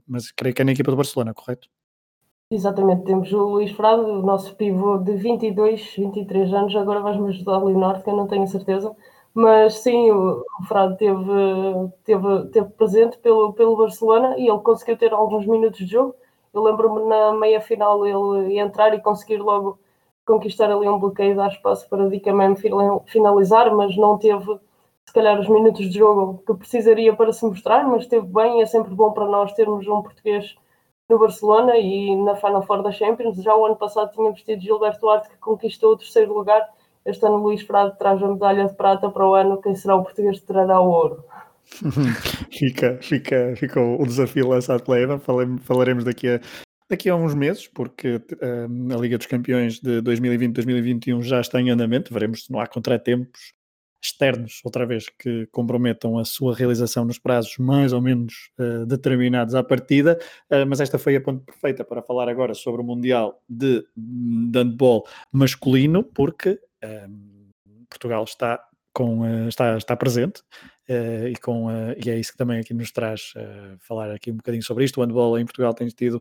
mas 0.09 0.31
creio 0.31 0.55
que 0.55 0.63
é 0.63 0.65
na 0.65 0.73
equipa 0.73 0.91
do 0.91 0.97
Barcelona, 0.97 1.35
correto? 1.35 1.69
Exatamente, 2.51 3.03
temos 3.05 3.33
o 3.33 3.45
Luís 3.45 3.73
Frado, 3.73 4.03
o 4.05 4.23
nosso 4.23 4.55
pivô 4.55 4.99
de 4.99 5.17
22, 5.17 5.97
23 5.97 6.53
anos, 6.55 6.77
agora 6.77 7.01
vais-me 7.01 7.29
ajudar, 7.31 7.59
Leonardo, 7.59 8.05
que 8.05 8.09
eu 8.11 8.15
não 8.17 8.29
tenho 8.29 8.47
certeza, 8.47 8.95
mas 9.35 9.79
sim, 9.79 10.13
o, 10.13 10.45
Frado 10.69 10.97
teve, 10.97 11.25
teve, 12.05 12.47
teve 12.53 12.69
presente 12.71 13.19
pelo, 13.19 13.53
pelo 13.53 13.77
Barcelona 13.77 14.39
e 14.39 14.49
ele 14.49 14.61
conseguiu 14.61 14.97
ter 14.97 15.13
alguns 15.13 15.45
minutos 15.45 15.81
de 15.81 15.87
jogo. 15.87 16.15
Eu 16.55 16.63
lembro-me 16.63 17.05
na 17.09 17.33
meia 17.33 17.61
final 17.61 18.07
ele 18.07 18.59
entrar 18.61 18.95
e 18.95 19.01
conseguir 19.01 19.39
logo 19.39 19.79
conquistar 20.25 20.71
ali 20.71 20.89
um 20.89 21.01
bloqueio, 21.01 21.35
dar 21.35 21.49
espaço 21.49 21.89
para 21.89 22.09
Dicamem 22.09 22.55
finalizar, 23.07 23.75
mas 23.75 23.97
não 23.97 24.19
teve 24.19 24.61
se 25.05 25.13
calhar 25.13 25.39
os 25.41 25.49
minutos 25.49 25.91
de 25.91 25.99
jogo 25.99 26.43
que 26.47 26.55
precisaria 26.55 27.15
para 27.15 27.33
se 27.33 27.45
mostrar, 27.45 27.85
mas 27.89 28.03
esteve 28.03 28.27
bem, 28.27 28.63
é 28.63 28.67
sempre 28.67 28.95
bom 28.95 29.13
para 29.13 29.27
nós 29.27 29.53
termos 29.53 29.87
um 29.89 30.03
português 30.03 30.57
no 31.09 31.19
Barcelona 31.19 31.77
e 31.77 32.15
na 32.17 32.35
Final 32.35 32.63
Four 32.63 32.83
da 32.83 32.93
Champions. 32.93 33.43
Já 33.43 33.55
o 33.55 33.67
ano 33.67 33.77
passado 33.77 34.13
tínhamos 34.13 34.43
tido 34.43 34.61
Gilberto 34.61 35.01
Duarte 35.01 35.29
que 35.29 35.37
conquistou 35.37 35.93
o 35.93 35.97
terceiro 35.97 36.33
lugar. 36.33 36.63
Este 37.05 37.25
ano 37.25 37.37
Luís 37.37 37.63
Frado 37.63 37.97
traz 37.97 38.23
a 38.23 38.29
medalha 38.29 38.67
de 38.67 38.75
prata 38.75 39.09
para 39.09 39.27
o 39.27 39.35
ano. 39.35 39.61
Quem 39.63 39.75
será 39.77 39.95
o 39.95 40.03
português 40.03 40.41
que 40.41 40.47
trará 40.47 40.81
o 40.81 40.89
ouro? 40.89 41.25
fica, 42.51 42.99
fica, 43.01 43.55
fica 43.57 43.81
o 43.81 44.05
desafio 44.05 44.49
lançado 44.49 44.83
pela 44.83 44.99
Eva. 44.99 45.21
Falaremos 45.61 46.05
daqui 46.05 46.29
a, 46.29 46.41
daqui 46.91 47.09
a 47.09 47.15
uns 47.15 47.35
meses, 47.35 47.69
porque 47.69 48.21
um, 48.43 48.93
a 48.93 48.99
Liga 48.99 49.17
dos 49.17 49.29
Campeões 49.29 49.79
de 49.79 50.03
2020-2021 50.03 51.23
já 51.23 51.41
está 51.41 51.61
em 51.61 51.71
andamento. 51.71 52.13
Veremos 52.13 52.45
se 52.45 52.53
não 52.53 52.59
há 52.59 52.67
contratempos 52.67 53.56
externos, 54.07 54.61
outra 54.65 54.87
vez, 54.87 55.09
que 55.09 55.47
comprometam 55.47 56.19
a 56.19 56.25
sua 56.25 56.55
realização 56.55 57.05
nos 57.05 57.19
prazos 57.19 57.57
mais 57.59 57.93
ou 57.93 58.01
menos 58.01 58.51
uh, 58.59 58.87
determinados 58.87 59.55
à 59.55 59.63
partida, 59.63 60.19
uh, 60.51 60.67
mas 60.67 60.81
esta 60.81 60.99
foi 60.99 61.17
a 61.17 61.21
ponte 61.21 61.45
perfeita 61.45 61.85
para 61.85 62.03
falar 62.03 62.29
agora 62.29 62.55
sobre 62.55 62.81
o 62.81 62.85
Mundial 62.85 63.43
de, 63.49 63.85
de 63.97 64.59
handball 64.59 65.07
masculino, 65.33 66.03
porque 66.03 66.61
uh, 66.85 67.87
Portugal 67.89 68.25
está, 68.25 68.63
com, 68.93 69.47
está, 69.49 69.77
está 69.77 69.97
presente 69.97 70.43
e, 70.89 71.37
com, 71.41 71.69
e 72.05 72.11
é 72.11 72.19
isso 72.19 72.31
que 72.33 72.39
também 72.39 72.61
aqui 72.61 72.73
nos 72.73 72.93
traz 72.93 73.33
falar 73.81 74.11
aqui 74.13 74.31
um 74.31 74.37
bocadinho 74.37 74.63
sobre 74.63 74.85
isto. 74.85 75.01
O 75.01 75.05
handball 75.05 75.39
em 75.39 75.45
Portugal 75.45 75.75
tem 75.75 75.89
tido 75.89 76.21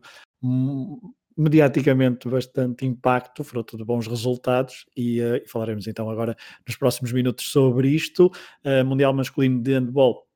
mediaticamente 1.36 2.28
bastante 2.28 2.86
impacto, 2.86 3.44
fruto 3.44 3.76
de 3.76 3.84
bons 3.84 4.06
resultados, 4.06 4.86
e, 4.96 5.20
uh, 5.20 5.42
falaremos 5.46 5.86
então 5.86 6.08
agora 6.08 6.36
nos 6.66 6.76
próximos 6.76 7.12
minutos 7.12 7.50
sobre 7.50 7.88
isto. 7.88 8.32
Uh, 8.64 8.84
Mundial 8.84 9.12
Masculino 9.12 9.62
de 9.62 9.74
Handball 9.74 10.26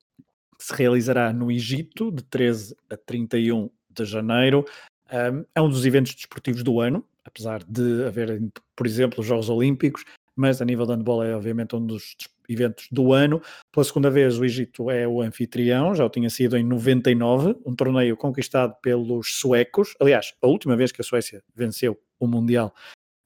se 0.58 0.74
realizará 0.74 1.32
no 1.32 1.50
Egito, 1.50 2.12
de 2.12 2.22
13 2.24 2.76
a 2.90 2.96
31 2.96 3.70
de 3.88 4.04
janeiro. 4.04 4.64
Um, 5.10 5.44
é 5.54 5.60
um 5.60 5.68
dos 5.68 5.84
eventos 5.86 6.14
desportivos 6.14 6.62
do 6.62 6.80
ano, 6.80 7.04
apesar 7.24 7.64
de 7.64 8.04
haver, 8.04 8.40
por 8.76 8.86
exemplo, 8.86 9.20
os 9.20 9.26
Jogos 9.26 9.48
Olímpicos, 9.48 10.04
mas 10.36 10.60
a 10.60 10.64
nível 10.64 10.86
de 10.86 10.92
handball 10.92 11.22
é 11.22 11.34
obviamente 11.34 11.74
um 11.76 11.84
dos 11.84 12.16
eventos 12.48 12.88
do 12.90 13.12
ano. 13.12 13.40
Pela 13.72 13.84
segunda 13.84 14.10
vez, 14.10 14.38
o 14.38 14.44
Egito 14.44 14.90
é 14.90 15.06
o 15.06 15.20
anfitrião, 15.22 15.94
já 15.94 16.04
o 16.04 16.10
tinha 16.10 16.30
sido 16.30 16.56
em 16.56 16.64
99, 16.64 17.56
um 17.64 17.74
torneio 17.74 18.16
conquistado 18.16 18.74
pelos 18.82 19.38
suecos. 19.38 19.94
Aliás, 20.00 20.34
a 20.42 20.46
última 20.46 20.76
vez 20.76 20.92
que 20.92 21.00
a 21.00 21.04
Suécia 21.04 21.42
venceu 21.54 21.98
o 22.18 22.26
Mundial 22.26 22.74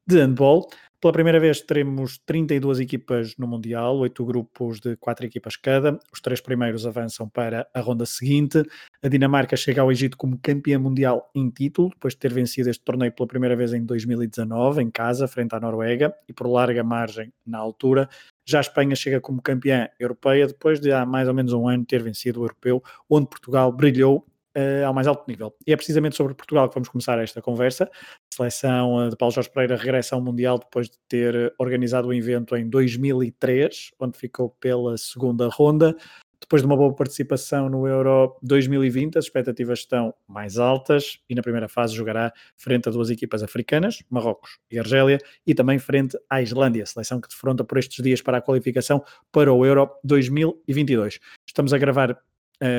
de 0.07 0.19
handball. 0.19 0.69
Pela 1.05 1.13
primeira 1.13 1.39
vez 1.39 1.61
teremos 1.61 2.17
32 2.25 2.81
equipas 2.81 3.37
no 3.37 3.47
Mundial, 3.47 3.99
oito 3.99 4.25
grupos 4.25 4.81
de 4.81 4.97
quatro 4.97 5.27
equipas 5.27 5.55
cada. 5.55 6.01
Os 6.11 6.19
três 6.19 6.41
primeiros 6.41 6.87
avançam 6.87 7.29
para 7.29 7.69
a 7.75 7.81
ronda 7.83 8.07
seguinte. 8.07 8.63
A 9.03 9.09
Dinamarca 9.09 9.55
chega 9.55 9.83
ao 9.83 9.93
Egito 9.93 10.17
como 10.17 10.39
campeã 10.39 10.79
mundial 10.79 11.31
em 11.35 11.51
título, 11.51 11.91
depois 11.91 12.15
de 12.15 12.21
ter 12.21 12.33
vencido 12.33 12.71
este 12.71 12.83
torneio 12.83 13.13
pela 13.13 13.27
primeira 13.27 13.55
vez 13.55 13.75
em 13.75 13.85
2019, 13.85 14.83
em 14.83 14.91
casa, 14.91 15.29
frente 15.29 15.55
à 15.55 15.61
Noruega, 15.61 16.15
e 16.27 16.33
por 16.33 16.47
larga 16.47 16.83
margem 16.83 17.31
na 17.47 17.59
altura. 17.59 18.09
Já 18.47 18.61
a 18.61 18.63
Espanha 18.63 18.97
chega 18.97 19.21
como 19.21 19.43
campeã 19.43 19.91
europeia, 20.01 20.47
depois 20.47 20.81
de 20.81 20.91
há 20.91 21.05
mais 21.05 21.29
ou 21.29 21.35
menos 21.35 21.53
um 21.53 21.69
ano 21.69 21.85
ter 21.85 22.03
vencido 22.03 22.41
o 22.41 22.45
europeu, 22.45 22.83
onde 23.11 23.29
Portugal 23.29 23.71
brilhou 23.71 24.25
uh, 24.57 24.87
ao 24.87 24.95
mais 24.95 25.07
alto 25.07 25.25
nível. 25.29 25.55
E 25.67 25.73
é 25.73 25.77
precisamente 25.77 26.17
sobre 26.17 26.35
Portugal 26.35 26.69
que 26.69 26.75
vamos 26.75 26.89
começar 26.89 27.19
esta 27.19 27.43
conversa. 27.43 27.85
A 27.85 28.37
seleção 28.37 28.97
uh, 28.97 29.11
de 29.11 29.17
Paulo 29.17 29.35
Jorge 29.35 29.51
Pereira 29.51 29.77
regressa 29.77 30.15
ao 30.15 30.21
Mundial 30.21 30.59
depois 30.59 30.89
de 30.89 30.99
ter 31.09 31.55
organizado 31.59 32.09
o 32.09 32.15
evento 32.15 32.57
em 32.57 32.69
2003, 32.69 33.93
onde 33.99 34.19
ficou 34.19 34.51
pela 34.61 34.97
segunda 34.97 35.49
ronda. 35.49 35.97
Depois 36.45 36.61
de 36.61 36.67
uma 36.67 36.77
boa 36.77 36.95
participação 36.95 37.71
no 37.71 37.89
Euro 37.89 38.37
2020, 38.43 39.17
as 39.17 39.25
expectativas 39.25 39.79
estão 39.79 40.13
mais 40.29 40.59
altas 40.59 41.19
e 41.27 41.35
na 41.35 41.41
primeira 41.41 41.69
fase 41.69 41.95
jogará 41.95 42.35
frente 42.55 42.87
a 42.87 42.93
duas 42.93 43.09
equipas 43.09 43.43
africanas, 43.43 44.03
Marrocos 44.11 44.59
e 44.71 44.79
Argélia, 44.79 45.19
e 45.47 45.55
também 45.55 45.79
frente 45.79 46.19
à 46.29 46.43
Islândia, 46.43 46.85
seleção 46.85 47.19
que 47.19 47.29
defronta 47.29 47.65
por 47.65 47.79
estes 47.79 48.05
dias 48.05 48.21
para 48.21 48.37
a 48.37 48.41
qualificação 48.43 49.03
para 49.33 49.51
o 49.51 49.65
Euro 49.65 49.91
2022. 50.05 51.19
Estamos 51.49 51.73
a 51.73 51.79
gravar 51.79 52.19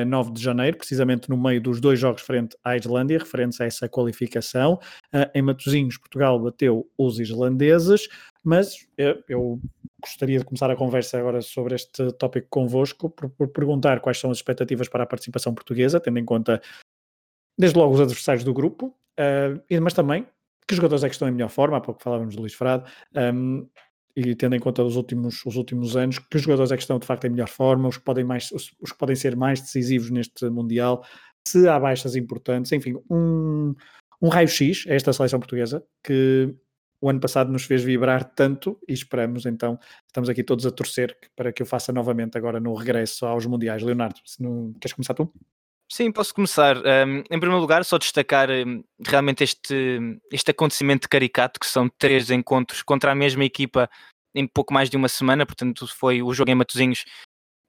9 0.06 0.32
de 0.32 0.42
janeiro, 0.42 0.76
precisamente 0.76 1.28
no 1.28 1.36
meio 1.36 1.60
dos 1.60 1.80
dois 1.80 1.98
jogos 1.98 2.22
frente 2.22 2.56
à 2.64 2.76
Islândia, 2.76 3.18
referentes 3.18 3.60
a 3.60 3.66
essa 3.66 3.88
qualificação. 3.88 4.74
Uh, 5.12 5.30
em 5.34 5.42
Matosinhos, 5.42 5.98
Portugal 5.98 6.40
bateu 6.40 6.88
os 6.96 7.20
islandeses, 7.20 8.08
mas 8.42 8.86
eu, 8.96 9.22
eu, 9.28 9.60
gostaria 10.00 10.38
de 10.38 10.44
começar 10.44 10.70
a 10.70 10.76
conversa 10.76 11.18
agora 11.18 11.42
sobre 11.42 11.74
este 11.74 12.12
tópico 12.12 12.46
convosco, 12.48 13.10
por, 13.10 13.28
por, 13.30 13.48
perguntar 13.48 14.00
quais 14.00 14.18
são 14.18 14.30
as 14.30 14.38
expectativas 14.38 14.88
para 14.88 15.04
a 15.04 15.06
participação 15.06 15.54
portuguesa, 15.54 16.00
tendo 16.00 16.18
em 16.18 16.24
conta, 16.24 16.60
desde 17.58 17.78
logo, 17.78 17.94
os 17.94 18.00
adversários 18.00 18.44
do 18.44 18.54
grupo, 18.54 18.94
uh, 19.18 19.82
mas 19.82 19.94
também 19.94 20.26
que 20.66 20.74
jogadores 20.74 21.04
é 21.04 21.08
que 21.08 21.14
estão 21.14 21.28
em 21.28 21.32
melhor 21.32 21.48
forma, 21.48 21.76
há 21.76 21.80
pouco 21.80 22.02
falávamos 22.02 22.34
do 22.34 22.40
Luís 22.40 22.54
Frado, 22.54 22.84
um, 23.14 23.68
e 24.16 24.34
tendo 24.34 24.56
em 24.56 24.60
conta 24.60 24.82
os 24.82 24.96
últimos, 24.96 25.44
os 25.44 25.56
últimos 25.56 25.94
anos, 25.94 26.18
que 26.18 26.36
os 26.36 26.42
jogadores 26.42 26.72
é 26.72 26.76
que 26.76 26.82
estão 26.82 26.98
de 26.98 27.06
facto 27.06 27.26
em 27.26 27.30
melhor 27.30 27.48
forma, 27.48 27.88
os 27.88 27.98
que 27.98 28.04
podem, 28.04 28.24
mais, 28.24 28.50
os, 28.50 28.74
os 28.80 28.92
que 28.92 28.98
podem 28.98 29.14
ser 29.14 29.36
mais 29.36 29.60
decisivos 29.60 30.10
neste 30.10 30.48
Mundial, 30.48 31.04
se 31.46 31.68
há 31.68 31.78
baixas 31.78 32.16
importantes, 32.16 32.72
enfim, 32.72 32.94
um, 33.10 33.74
um 34.20 34.28
raio-x 34.28 34.86
a 34.88 34.94
esta 34.94 35.12
seleção 35.12 35.38
portuguesa 35.38 35.84
que 36.02 36.54
o 36.98 37.10
ano 37.10 37.20
passado 37.20 37.52
nos 37.52 37.64
fez 37.64 37.84
vibrar 37.84 38.24
tanto 38.24 38.78
e 38.88 38.94
esperamos 38.94 39.44
então, 39.44 39.78
estamos 40.06 40.30
aqui 40.30 40.42
todos 40.42 40.64
a 40.64 40.70
torcer 40.70 41.14
para 41.36 41.52
que 41.52 41.62
eu 41.62 41.66
faça 41.66 41.92
novamente 41.92 42.38
agora 42.38 42.58
no 42.58 42.74
regresso 42.74 43.26
aos 43.26 43.44
Mundiais. 43.44 43.82
Leonardo, 43.82 44.18
não, 44.40 44.72
queres 44.80 44.94
começar 44.94 45.12
tu? 45.12 45.30
Sim, 45.88 46.10
posso 46.10 46.34
começar. 46.34 46.76
Um, 46.78 47.18
em 47.30 47.38
primeiro 47.38 47.60
lugar, 47.60 47.84
só 47.84 47.96
destacar 47.96 48.50
um, 48.50 48.82
realmente 49.06 49.44
este, 49.44 50.00
este 50.32 50.50
acontecimento 50.50 51.08
caricato, 51.08 51.60
que 51.60 51.66
são 51.66 51.88
três 51.88 52.30
encontros 52.30 52.82
contra 52.82 53.12
a 53.12 53.14
mesma 53.14 53.44
equipa 53.44 53.88
em 54.34 54.46
pouco 54.46 54.74
mais 54.74 54.90
de 54.90 54.96
uma 54.96 55.08
semana, 55.08 55.46
portanto 55.46 55.86
foi 55.86 56.22
o 56.22 56.34
jogo 56.34 56.50
em 56.50 56.54
Matosinhos 56.54 57.04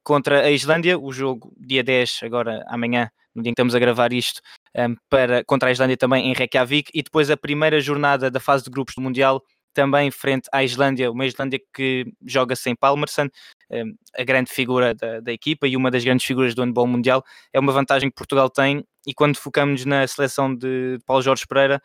contra 0.03 0.41
a 0.45 0.51
Islândia, 0.51 0.97
o 0.97 1.11
jogo 1.11 1.53
dia 1.57 1.83
10, 1.83 2.21
agora 2.23 2.63
amanhã, 2.67 3.09
no 3.35 3.43
dia 3.43 3.51
em 3.51 3.53
que 3.53 3.61
estamos 3.61 3.75
a 3.75 3.79
gravar 3.79 4.11
isto, 4.11 4.41
um, 4.75 4.95
para, 5.09 5.43
contra 5.45 5.69
a 5.69 5.71
Islândia 5.71 5.95
também 5.95 6.27
em 6.27 6.33
Reykjavik, 6.33 6.91
e 6.93 7.03
depois 7.03 7.29
a 7.29 7.37
primeira 7.37 7.79
jornada 7.79 8.31
da 8.31 8.39
fase 8.39 8.63
de 8.63 8.71
grupos 8.71 8.95
do 8.95 9.01
Mundial 9.01 9.41
também 9.77 10.09
frente 10.09 10.49
à 10.51 10.63
Islândia, 10.63 11.11
uma 11.11 11.27
Islândia 11.27 11.61
que 11.71 12.11
joga 12.25 12.55
sem 12.55 12.75
Palmerson, 12.75 13.29
hum, 13.69 13.93
a 14.17 14.23
grande 14.23 14.51
figura 14.51 14.95
da, 14.95 15.19
da, 15.19 15.31
equipa 15.31 15.67
e 15.67 15.77
uma 15.77 15.91
das 15.91 16.03
grandes 16.03 16.25
figuras 16.25 16.55
do 16.55 16.63
handball 16.63 16.87
mundial, 16.87 17.23
é 17.53 17.59
uma 17.59 17.71
vantagem 17.71 18.09
que 18.09 18.15
Portugal 18.15 18.49
tem 18.49 18.83
e 19.05 19.13
quando 19.13 19.37
focamos 19.37 19.85
na 19.85 20.07
seleção 20.07 20.53
de 20.55 20.97
Paulo 21.05 21.21
Jorge 21.21 21.45
Pereira, 21.45 21.79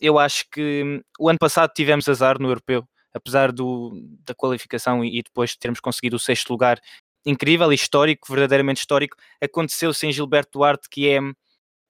eu 0.00 0.18
acho 0.18 0.44
que 0.50 0.82
hum, 0.84 1.00
o 1.20 1.28
ano 1.28 1.38
passado 1.38 1.70
tivemos 1.72 2.08
azar 2.08 2.36
no 2.40 2.48
europeu, 2.48 2.84
apesar 3.14 3.52
do, 3.52 3.92
da 4.26 4.34
qualificação 4.34 5.04
e, 5.04 5.20
e 5.20 5.22
depois 5.22 5.50
de 5.50 5.58
termos 5.60 5.78
conseguido 5.78 6.16
o 6.16 6.20
sexto 6.20 6.50
lugar. 6.50 6.80
Incrível, 7.24 7.72
histórico, 7.72 8.26
verdadeiramente 8.28 8.80
histórico, 8.80 9.16
aconteceu 9.40 9.94
sem 9.94 10.10
Gilberto 10.10 10.58
Duarte, 10.58 10.88
que 10.90 11.08
é 11.08 11.20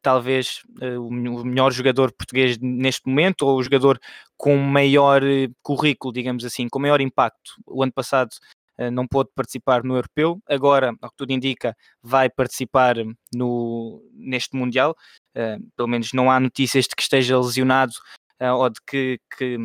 talvez 0.03 0.63
uh, 0.83 1.01
o 1.01 1.45
melhor 1.45 1.73
jogador 1.73 2.13
português 2.13 2.57
neste 2.61 3.09
momento, 3.09 3.43
ou 3.43 3.59
o 3.59 3.63
jogador 3.63 3.99
com 4.37 4.57
maior 4.57 5.23
uh, 5.23 5.53
currículo, 5.63 6.13
digamos 6.13 6.45
assim, 6.45 6.69
com 6.69 6.79
maior 6.79 7.01
impacto. 7.01 7.53
O 7.67 7.83
ano 7.83 7.93
passado 7.93 8.31
uh, 8.79 8.91
não 8.91 9.07
pôde 9.07 9.31
participar 9.35 9.83
no 9.83 9.97
Europeu, 9.97 10.41
agora, 10.49 10.95
ao 11.01 11.11
que 11.11 11.17
tudo 11.17 11.33
indica, 11.33 11.77
vai 12.03 12.31
participar 12.31 12.97
no, 13.35 14.03
neste 14.13 14.57
Mundial. 14.57 14.95
pelo 15.77 15.89
menos 15.89 16.13
não 16.13 16.31
há 16.31 16.39
notícias 16.39 16.85
de 16.85 16.95
que 16.97 17.03
esteja 17.03 17.39
lesionado 17.39 17.93
ou 18.41 18.69
de 18.69 18.81
que, 18.87 19.19
que, 19.37 19.57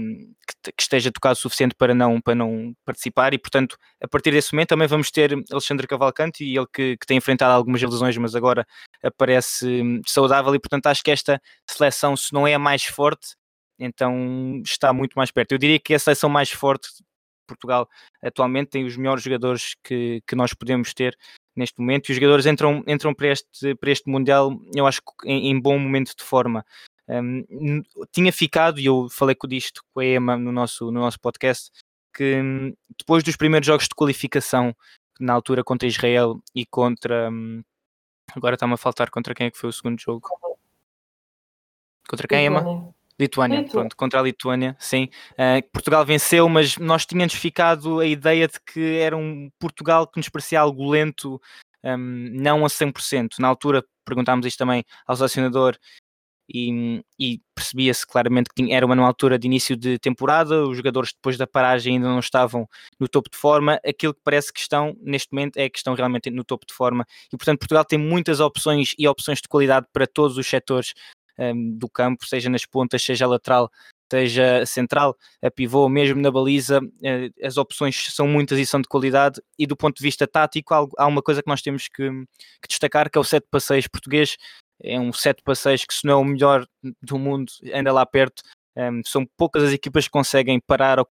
que, 0.63 0.82
esteja 0.82 1.12
tocado 1.12 1.34
o 1.34 1.36
suficiente 1.36 1.76
para 1.76 1.94
não, 1.94 2.22
para 2.22 2.36
não 2.36 2.74
participar 2.86 3.34
e 3.34 3.38
portanto 3.38 3.76
a 4.02 4.08
partir 4.08 4.32
desse 4.32 4.54
momento 4.54 4.70
também 4.70 4.88
vamos 4.88 5.12
ter 5.12 5.34
Alexandre 5.52 5.86
Cavalcante 5.88 6.46
e 6.46 6.58
ele 6.58 6.67
que, 6.74 6.96
que 6.96 7.06
tem 7.06 7.17
enfrentado 7.17 7.52
algumas 7.54 7.82
lesões 7.82 8.15
mas 8.17 8.34
agora 8.34 8.65
aparece 9.04 9.66
hum, 9.82 10.02
saudável 10.08 10.54
e 10.56 10.60
portanto 10.60 10.88
acho 10.88 11.04
que 11.04 11.12
esta 11.12 11.42
seleção 11.70 12.16
se 12.16 12.34
não 12.34 12.48
é 12.48 12.54
a 12.54 12.60
mais 12.60 12.84
forte 12.84 13.36
então 13.82 14.62
está 14.64 14.94
muito 14.94 15.14
mais 15.16 15.32
perto. 15.32 15.54
Eu 15.54 15.58
diria 15.58 15.80
que 15.80 15.94
a 15.94 16.00
seleção 16.00 16.30
mais 16.30 16.52
forte 16.52 16.88
de 16.96 17.04
Portugal 17.48 17.90
atualmente 18.24 18.70
tem 18.70 18.86
os 18.86 18.96
melhores 18.96 19.24
jogadores 19.24 19.76
que, 19.84 20.22
que 20.28 20.36
nós 20.36 20.54
podemos 20.54 20.94
ter 20.94 21.18
neste 21.56 21.80
momento 21.80 22.08
e 22.08 22.12
os 22.12 22.16
jogadores 22.16 22.46
entram, 22.46 22.84
entram 22.88 23.14
para, 23.14 23.30
este, 23.30 23.76
para 23.76 23.92
este 23.92 24.10
Mundial, 24.10 24.52
eu 24.76 24.86
acho 24.86 25.02
que 25.02 25.28
em, 25.28 25.50
em 25.50 25.60
bom 25.60 25.78
momento 25.78 26.16
de 26.16 26.24
forma. 26.24 26.64
Um, 27.10 27.44
tinha 28.14 28.32
ficado, 28.32 28.80
e 28.80 28.86
eu 28.86 29.10
falei 29.10 29.36
com 29.36 29.48
disto 29.48 29.82
com 29.94 30.00
a 30.00 30.06
Emma 30.06 30.38
no 30.38 30.52
nosso, 30.52 30.86
no 30.92 31.02
nosso 31.02 31.20
podcast, 31.20 31.72
que 32.16 32.36
um, 32.36 32.74
depois 32.98 33.24
dos 33.24 33.36
primeiros 33.36 33.66
jogos 33.66 33.86
de 33.86 33.96
qualificação, 33.96 34.74
na 35.20 35.34
altura 35.34 35.64
contra 35.64 35.88
Israel 35.88 36.40
e 36.56 36.66
contra. 36.66 37.30
Um, 37.30 37.62
agora 38.36 38.56
está-me 38.56 38.74
a 38.74 38.78
faltar 38.78 39.10
contra 39.10 39.34
quem 39.34 39.48
é 39.48 39.52
que 39.52 39.58
foi 39.58 39.70
o 39.70 39.74
segundo 39.74 40.00
jogo? 40.00 40.28
Contra 42.08 42.28
quem, 42.28 42.48
Lituânia. 42.48 42.72
Emma? 42.72 42.94
Lituânia, 43.20 43.58
Lituânia, 43.60 43.70
pronto, 43.70 43.96
contra 43.96 44.20
a 44.20 44.24
Lituânia, 44.24 44.76
sim. 44.80 45.08
Uh, 45.34 45.62
Portugal 45.72 46.04
venceu, 46.04 46.50
mas 46.50 46.78
nós 46.78 47.06
tínhamos 47.06 47.34
ficado 47.34 48.00
a 48.00 48.06
ideia 48.06 48.48
de 48.48 48.60
que 48.60 48.98
era 48.98 49.15
um 49.15 49.50
Portugal 49.60 50.08
que 50.08 50.17
nos 50.17 50.28
parecia 50.28 50.60
algo 50.60 50.89
lento, 50.89 51.39
um, 51.84 52.30
não 52.34 52.65
a 52.65 52.67
100%. 52.67 53.38
Na 53.39 53.48
altura 53.48 53.86
perguntámos 54.04 54.46
isto 54.46 54.58
também 54.58 54.84
ao 55.06 55.15
selecionador 55.15 55.78
e, 56.54 57.04
e 57.20 57.42
percebia-se 57.56 58.06
claramente 58.06 58.50
que 58.56 58.72
era 58.72 58.86
uma 58.86 59.06
altura 59.06 59.40
de 59.40 59.48
início 59.48 59.76
de 59.76 59.98
temporada, 60.00 60.66
os 60.66 60.78
jogadores 60.78 61.14
depois 61.14 61.38
da 61.38 61.48
paragem 61.48 61.96
ainda 61.96 62.08
não 62.08 62.20
estavam 62.20 62.68
no 63.00 63.08
topo 63.08 63.30
de 63.30 63.38
forma, 63.38 63.80
aquilo 63.86 64.14
que 64.14 64.22
parece 64.24 64.52
que 64.52 64.60
estão 64.60 64.96
neste 65.02 65.32
momento 65.32 65.58
é 65.58 65.70
que 65.70 65.78
estão 65.78 65.94
realmente 65.94 66.30
no 66.30 66.44
topo 66.44 66.66
de 66.66 66.74
forma. 66.74 67.06
E 67.32 67.38
portanto 67.38 67.60
Portugal 67.60 67.86
tem 67.86 68.00
muitas 68.00 68.40
opções 68.40 68.94
e 68.98 69.08
opções 69.08 69.40
de 69.42 69.48
qualidade 69.48 69.88
para 69.94 70.08
todos 70.08 70.38
os 70.38 70.48
setores 70.48 70.94
um, 71.38 71.78
do 71.78 71.90
campo, 71.90 72.26
seja 72.26 72.50
nas 72.50 72.66
pontas, 72.66 73.02
seja 73.02 73.26
lateral, 73.28 73.72
seja 74.12 74.66
central, 74.66 75.16
a 75.42 75.50
pivô, 75.50 75.88
mesmo 75.88 76.22
na 76.22 76.30
baliza, 76.30 76.82
eh, 77.02 77.30
as 77.42 77.56
opções 77.58 78.14
são 78.14 78.28
muitas 78.28 78.60
e 78.60 78.66
são 78.66 78.82
de 78.82 78.88
qualidade. 78.88 79.42
E 79.58 79.66
do 79.66 79.78
ponto 79.78 79.96
de 79.98 80.04
vista 80.04 80.28
tático, 80.28 80.74
há 80.98 81.08
uma 81.08 81.22
coisa 81.22 81.42
que 81.42 81.50
nós 81.50 81.62
temos 81.62 81.88
que, 81.88 82.10
que 82.62 82.68
destacar, 82.68 83.10
que 83.10 83.18
é 83.18 83.22
o 83.22 83.24
set 83.24 83.46
passeios 83.50 83.88
português 83.88 84.36
é 84.84 85.00
um 85.00 85.13
set 85.13 85.41
passeios 85.44 85.86
que 85.86 85.94
se 85.94 86.06
não 86.06 86.13
é 86.13 86.15
o 86.17 86.24
melhor 86.24 86.65
do 87.02 87.17
mundo, 87.17 87.52
anda 87.74 87.91
lá 87.91 88.06
perto. 88.06 88.44
Um, 88.76 89.02
são 89.06 89.26
poucas 89.38 89.63
as 89.63 89.74
equipas 89.74 90.06
que 90.06 90.12
conseguem 90.12 90.60
parar 90.60 91.00
ou 91.00 91.08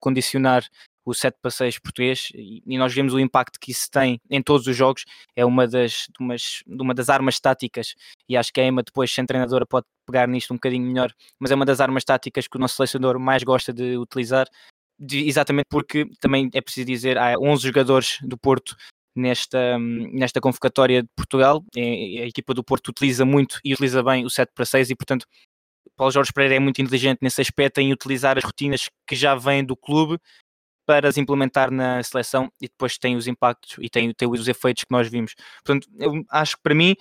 condicionar 0.00 0.64
o 1.06 1.14
set 1.14 1.36
passeios 1.40 1.78
português 1.78 2.28
e, 2.34 2.76
nós 2.76 2.92
vemos 2.92 3.14
o 3.14 3.20
impacto 3.20 3.60
que 3.60 3.70
isso 3.70 3.88
tem 3.88 4.20
em 4.28 4.42
todos 4.42 4.66
os 4.66 4.76
jogos. 4.76 5.04
É 5.36 5.44
uma 5.44 5.66
das, 5.66 6.08
umas, 6.18 6.62
uma 6.66 6.92
das 6.92 7.08
armas 7.08 7.38
táticas 7.38 7.94
e 8.28 8.36
acho 8.36 8.52
que 8.52 8.60
a 8.60 8.66
Emma 8.66 8.82
depois, 8.82 9.12
sem 9.12 9.24
treinadora, 9.24 9.64
pode 9.64 9.86
pegar 10.04 10.26
nisto 10.26 10.52
um 10.52 10.56
bocadinho 10.56 10.84
melhor, 10.84 11.12
mas 11.38 11.52
é 11.52 11.54
uma 11.54 11.64
das 11.64 11.80
armas 11.80 12.04
táticas 12.04 12.48
que 12.48 12.56
o 12.56 12.60
nosso 12.60 12.74
selecionador 12.74 13.20
mais 13.20 13.44
gosta 13.44 13.72
de 13.72 13.96
utilizar. 13.96 14.48
De, 14.98 15.28
exatamente 15.28 15.66
porque 15.70 16.06
também 16.20 16.50
é 16.54 16.60
preciso 16.60 16.86
dizer, 16.86 17.18
há 17.18 17.38
11 17.38 17.62
jogadores 17.62 18.18
do 18.22 18.36
Porto 18.36 18.74
nesta, 19.16 19.78
nesta 19.78 20.40
convocatória 20.40 21.02
de 21.02 21.08
Portugal. 21.16 21.64
É, 21.76 21.80
a 21.80 22.26
equipa 22.26 22.54
do 22.54 22.62
Porto 22.62 22.88
utiliza 22.88 23.24
muito 23.24 23.58
e 23.64 23.72
utiliza 23.72 24.02
bem 24.02 24.24
o 24.24 24.30
7 24.30 24.52
para 24.54 24.64
6 24.64 24.90
e, 24.90 24.96
portanto, 24.96 25.26
Paulo 25.96 26.12
Jorge 26.12 26.32
Pereira 26.32 26.56
é 26.56 26.58
muito 26.58 26.80
inteligente 26.82 27.18
nesse 27.22 27.40
aspecto 27.40 27.78
em 27.78 27.92
utilizar 27.92 28.36
as 28.36 28.44
rotinas 28.44 28.88
que 29.06 29.16
já 29.16 29.34
vêm 29.34 29.64
do 29.64 29.76
clube 29.76 30.18
para 30.86 31.08
as 31.08 31.16
implementar 31.16 31.70
na 31.70 32.02
seleção 32.02 32.48
e 32.60 32.68
depois 32.68 32.96
tem 32.96 33.16
os 33.16 33.26
impactos 33.26 33.76
e 33.80 33.90
tem, 33.90 34.12
tem 34.12 34.30
os 34.30 34.46
efeitos 34.46 34.84
que 34.84 34.92
nós 34.92 35.08
vimos. 35.08 35.34
Portanto, 35.64 35.88
eu 35.98 36.22
acho 36.30 36.56
que 36.56 36.62
para 36.62 36.74
mim 36.74 36.94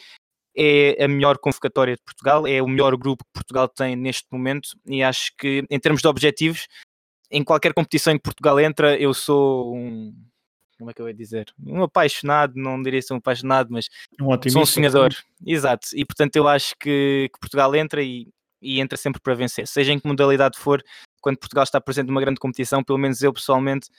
é 0.58 1.04
a 1.04 1.08
melhor 1.08 1.38
convocatória 1.38 1.96
de 1.96 2.02
Portugal, 2.04 2.48
é 2.48 2.62
o 2.62 2.68
melhor 2.68 2.96
grupo 2.96 3.24
que 3.26 3.32
Portugal 3.34 3.68
tem 3.68 3.96
neste 3.96 4.26
momento 4.32 4.70
e 4.86 5.04
acho 5.04 5.32
que 5.38 5.64
em 5.70 5.80
termos 5.80 6.02
de 6.02 6.08
objetivos, 6.08 6.68
em 7.30 7.44
qualquer 7.44 7.74
competição 7.74 8.14
em 8.14 8.18
que 8.18 8.24
Portugal 8.24 8.60
entra, 8.60 8.98
eu 8.98 9.14
sou 9.14 9.76
um 9.76 10.14
como 10.78 10.92
é 10.92 10.94
que 10.94 11.02
eu 11.02 11.08
ia 11.08 11.14
dizer? 11.14 11.54
Um 11.66 11.84
apaixonado, 11.84 12.54
não 12.56 12.82
diria 12.82 13.02
ser 13.02 13.14
um 13.14 13.18
apaixonado, 13.18 13.70
mas 13.72 13.88
um 14.22 14.50
sou 14.50 14.62
um 14.62 14.66
sonhador. 14.66 15.14
Exato. 15.46 15.88
E 15.94 16.06
portanto 16.06 16.36
eu 16.36 16.48
acho 16.48 16.76
que, 16.80 17.30
que 17.34 17.40
Portugal 17.40 17.74
entra 17.76 18.04
e, 18.04 18.28
e, 18.62 18.80
entra 18.80 18.98
sempre 18.98 19.22
para 19.22 19.34
vencer, 19.36 19.68
seja 19.68 19.94
em 19.94 20.00
que 20.00 20.08
modalidade 20.08 20.58
for, 20.58 20.84
quando 21.22 21.38
Portugal 21.38 21.64
está 21.64 21.80
presente 21.80 22.08
numa 22.08 22.22
grande 22.22 22.40
competição, 22.40 22.84
pelo 22.84 23.00
menos 23.00 23.22
eu 23.22 23.34
pessoalmente 23.34 23.90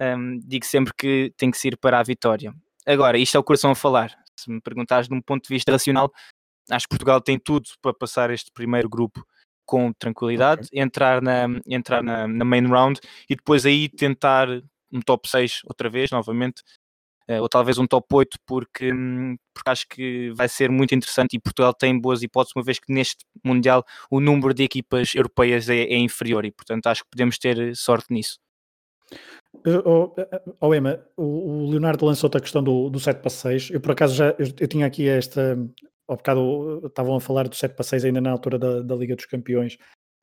um, 0.00 0.38
digo 0.38 0.64
sempre 0.64 0.92
que 0.96 1.32
tem 1.36 1.50
que 1.50 1.58
se 1.58 1.68
ir 1.68 1.76
para 1.76 1.98
a 1.98 2.02
vitória. 2.02 2.54
Agora, 2.86 3.18
isto 3.18 3.36
é 3.36 3.40
o 3.40 3.44
coração 3.44 3.70
a 3.70 3.74
falar. 3.74 4.14
Se 4.38 4.50
me 4.50 4.60
perguntares 4.60 5.08
de 5.08 5.14
um 5.14 5.22
ponto 5.22 5.44
de 5.46 5.54
vista 5.54 5.72
racional, 5.72 6.12
acho 6.70 6.86
que 6.86 6.90
Portugal 6.90 7.20
tem 7.20 7.38
tudo 7.38 7.68
para 7.80 7.94
passar 7.94 8.30
este 8.30 8.50
primeiro 8.52 8.88
grupo 8.88 9.24
com 9.64 9.92
tranquilidade, 9.94 10.66
okay. 10.66 10.80
entrar, 10.80 11.22
na, 11.22 11.46
entrar 11.66 12.02
na, 12.02 12.28
na 12.28 12.44
main 12.44 12.66
round 12.66 13.00
e 13.28 13.34
depois 13.34 13.64
aí 13.64 13.88
tentar 13.88 14.48
um 14.94 15.00
top 15.00 15.28
6 15.28 15.60
outra 15.66 15.90
vez, 15.90 16.10
novamente, 16.10 16.62
uh, 17.28 17.40
ou 17.40 17.48
talvez 17.48 17.78
um 17.78 17.86
top 17.86 18.06
8, 18.14 18.38
porque, 18.46 18.92
um, 18.92 19.36
porque 19.52 19.70
acho 19.70 19.88
que 19.88 20.30
vai 20.32 20.48
ser 20.48 20.70
muito 20.70 20.94
interessante 20.94 21.34
e 21.34 21.40
Portugal 21.40 21.74
tem 21.74 21.98
boas 21.98 22.22
hipóteses, 22.22 22.54
uma 22.56 22.64
vez 22.64 22.78
que 22.78 22.92
neste 22.92 23.24
Mundial 23.44 23.84
o 24.10 24.20
número 24.20 24.54
de 24.54 24.62
equipas 24.62 25.14
europeias 25.14 25.68
é, 25.68 25.82
é 25.82 25.98
inferior 25.98 26.44
e, 26.44 26.52
portanto, 26.52 26.86
acho 26.86 27.02
que 27.02 27.10
podemos 27.10 27.38
ter 27.38 27.76
sorte 27.76 28.06
nisso. 28.10 28.38
Oh, 29.84 30.14
oh 30.60 30.74
Emma, 30.74 31.04
o, 31.16 31.70
Leonardo 31.70 32.04
lançou-te 32.04 32.36
a 32.36 32.40
questão 32.40 32.62
do, 32.62 32.90
do 32.90 32.98
7 32.98 33.20
para 33.20 33.30
6. 33.30 33.70
Eu, 33.70 33.80
por 33.80 33.92
acaso, 33.92 34.14
já 34.14 34.30
eu, 34.30 34.46
eu 34.58 34.68
tinha 34.68 34.86
aqui 34.86 35.08
esta. 35.08 35.56
Ao 36.06 36.16
bocado 36.16 36.82
estavam 36.86 37.16
a 37.16 37.20
falar 37.20 37.48
do 37.48 37.54
7 37.54 37.74
para 37.74 37.84
6 37.84 38.04
ainda 38.04 38.20
na 38.20 38.30
altura 38.30 38.58
da, 38.58 38.82
da 38.82 38.94
Liga 38.94 39.16
dos 39.16 39.24
Campeões, 39.24 39.78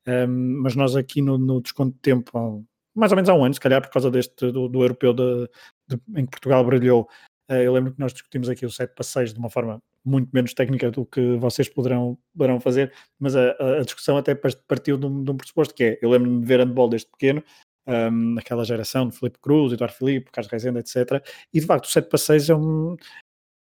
um, 0.08 0.62
mas 0.62 0.76
nós 0.76 0.96
aqui 0.96 1.22
no, 1.22 1.40
no 1.40 1.62
desconto 1.62 1.96
de 1.96 2.02
tempo, 2.02 2.66
mais 2.96 3.12
ou 3.12 3.16
menos 3.16 3.30
há 3.30 3.34
um 3.34 3.44
ano, 3.44 3.54
se 3.54 3.60
calhar, 3.60 3.82
por 3.82 3.90
causa 3.90 4.12
deste 4.12 4.52
do, 4.52 4.68
do 4.68 4.82
europeu 4.82 5.14
de, 5.14 5.50
de, 5.88 6.02
em 6.16 6.26
que 6.26 6.32
Portugal 6.32 6.64
brilhou. 6.64 7.08
Uh, 7.50 7.56
eu 7.56 7.74
lembro 7.74 7.94
que 7.94 8.00
nós 8.00 8.14
discutimos 8.14 8.50
aqui 8.50 8.66
o 8.66 8.72
7 8.72 8.94
para 8.94 9.04
6 9.04 9.34
de 9.34 9.40
uma 9.40 9.50
forma 9.50 9.82
muito 10.04 10.30
menos 10.34 10.54
técnica 10.54 10.90
do 10.90 11.06
que 11.06 11.36
vocês 11.38 11.70
poderão, 11.70 12.18
poderão 12.34 12.60
fazer, 12.60 12.92
mas 13.20 13.36
a, 13.36 13.52
a 13.80 13.84
discussão 13.84 14.18
até 14.18 14.34
partiu 14.36 14.98
de 14.98 15.06
um, 15.06 15.24
de 15.24 15.32
um, 15.32 15.38
pressuposto 15.38 15.74
que 15.74 15.84
é, 15.84 16.00
eu 16.02 16.10
lembro-me 16.10 16.40
de 16.40 16.46
ver 16.46 16.60
handball 16.60 16.90
desde 16.90 17.08
pequeno, 17.08 17.44
um, 17.88 18.34
naquela 18.34 18.64
geração 18.64 19.08
de 19.08 19.18
Felipe 19.18 19.40
Cruz, 19.40 19.74
Eduardo 19.74 19.96
Filipe, 19.96 20.32
Carlos 20.32 20.52
Rezende, 20.52 20.80
etc. 20.80 21.24
E 21.54 21.60
de 21.60 21.66
facto 21.66 21.86
o 21.86 21.90
7 21.90 22.10
para 22.10 22.18
6 22.18 22.50
é 22.50 22.56
um, 22.56 22.96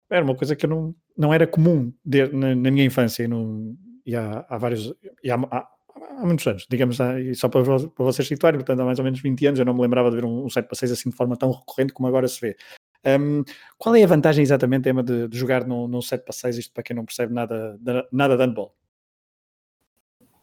era 0.09 0.23
uma 0.23 0.35
coisa 0.35 0.55
que 0.55 0.67
não, 0.67 0.95
não 1.17 1.33
era 1.33 1.47
comum 1.47 1.93
de, 2.03 2.27
na, 2.27 2.55
na, 2.55 2.71
minha 2.71 2.85
infância 2.85 3.23
e, 3.23 3.27
no, 3.27 3.75
e 4.05 4.15
há, 4.15 4.45
há, 4.49 4.57
vários 4.57 4.93
e 5.23 5.31
há, 5.31 5.35
há, 5.35 5.67
há, 5.95 6.25
muitos 6.25 6.45
anos, 6.47 6.65
digamos, 6.69 6.97
só 7.35 7.49
para, 7.49 7.63
para 7.63 8.05
vocês 8.05 8.27
situarem, 8.27 8.59
portanto 8.59 8.79
há 8.79 8.85
mais 8.85 8.99
ou 8.99 9.05
menos 9.05 9.21
20 9.21 9.47
anos 9.47 9.59
eu 9.59 9.65
não 9.65 9.73
me 9.73 9.81
lembrava 9.81 10.09
de 10.09 10.15
ver 10.17 10.25
um, 10.25 10.45
um 10.45 10.49
7 10.49 10.67
para 10.67 10.75
6 10.75 10.91
assim 10.91 11.09
de 11.09 11.15
forma 11.15 11.37
tão 11.37 11.51
recorrente 11.51 11.93
como 11.93 12.07
agora 12.07 12.27
se 12.27 12.39
vê. 12.41 12.57
Um, 13.05 13.43
qual 13.77 13.95
é 13.95 14.03
a 14.03 14.07
vantagem 14.07 14.43
exatamente, 14.43 14.89
Emma, 14.89 15.03
de, 15.03 15.27
de 15.27 15.37
jogar 15.37 15.65
num, 15.65 15.87
num 15.87 16.01
7 16.01 16.23
para 16.23 16.33
6, 16.33 16.57
isto 16.57 16.73
para 16.73 16.83
quem 16.83 16.95
não 16.95 17.05
percebe 17.05 17.33
nada, 17.33 17.77
de, 17.79 18.07
nada 18.11 18.37
de 18.37 18.43
handball? 18.43 18.73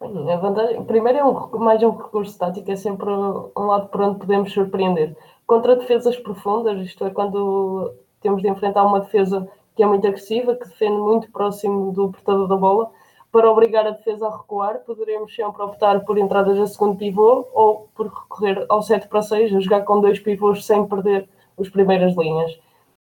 A 0.01 0.35
vantagem, 0.37 0.83
primeiro 0.85 1.19
é 1.19 1.23
um, 1.23 1.57
mais 1.59 1.81
um 1.83 1.91
recurso 1.91 2.37
tático, 2.37 2.71
é 2.71 2.75
sempre 2.75 3.07
um 3.09 3.65
lado 3.65 3.87
por 3.89 4.01
onde 4.01 4.19
podemos 4.19 4.51
surpreender. 4.51 5.15
Contra 5.45 5.75
defesas 5.75 6.17
profundas, 6.17 6.79
isto 6.83 7.05
é, 7.05 7.11
quando 7.11 7.93
temos 8.19 8.41
de 8.41 8.49
enfrentar 8.49 8.83
uma 8.83 9.01
defesa 9.01 9.47
que 9.75 9.83
é 9.83 9.85
muito 9.85 10.07
agressiva, 10.07 10.55
que 10.55 10.67
defende 10.67 10.97
muito 10.97 11.31
próximo 11.31 11.91
do 11.91 12.11
portador 12.11 12.47
da 12.47 12.55
bola, 12.55 12.91
para 13.31 13.49
obrigar 13.49 13.87
a 13.87 13.91
defesa 13.91 14.27
a 14.27 14.37
recuar, 14.37 14.79
poderemos 14.79 15.33
sempre 15.33 15.61
optar 15.61 16.03
por 16.03 16.17
entradas 16.17 16.59
a 16.59 16.67
segundo 16.67 16.97
pivô 16.97 17.47
ou 17.53 17.89
por 17.95 18.07
recorrer 18.07 18.65
ao 18.67 18.81
7 18.81 19.07
para 19.07 19.21
6, 19.21 19.55
a 19.55 19.59
jogar 19.59 19.83
com 19.83 20.01
dois 20.01 20.19
pivôs 20.19 20.65
sem 20.65 20.85
perder 20.85 21.29
as 21.57 21.69
primeiras 21.69 22.15
linhas. 22.15 22.59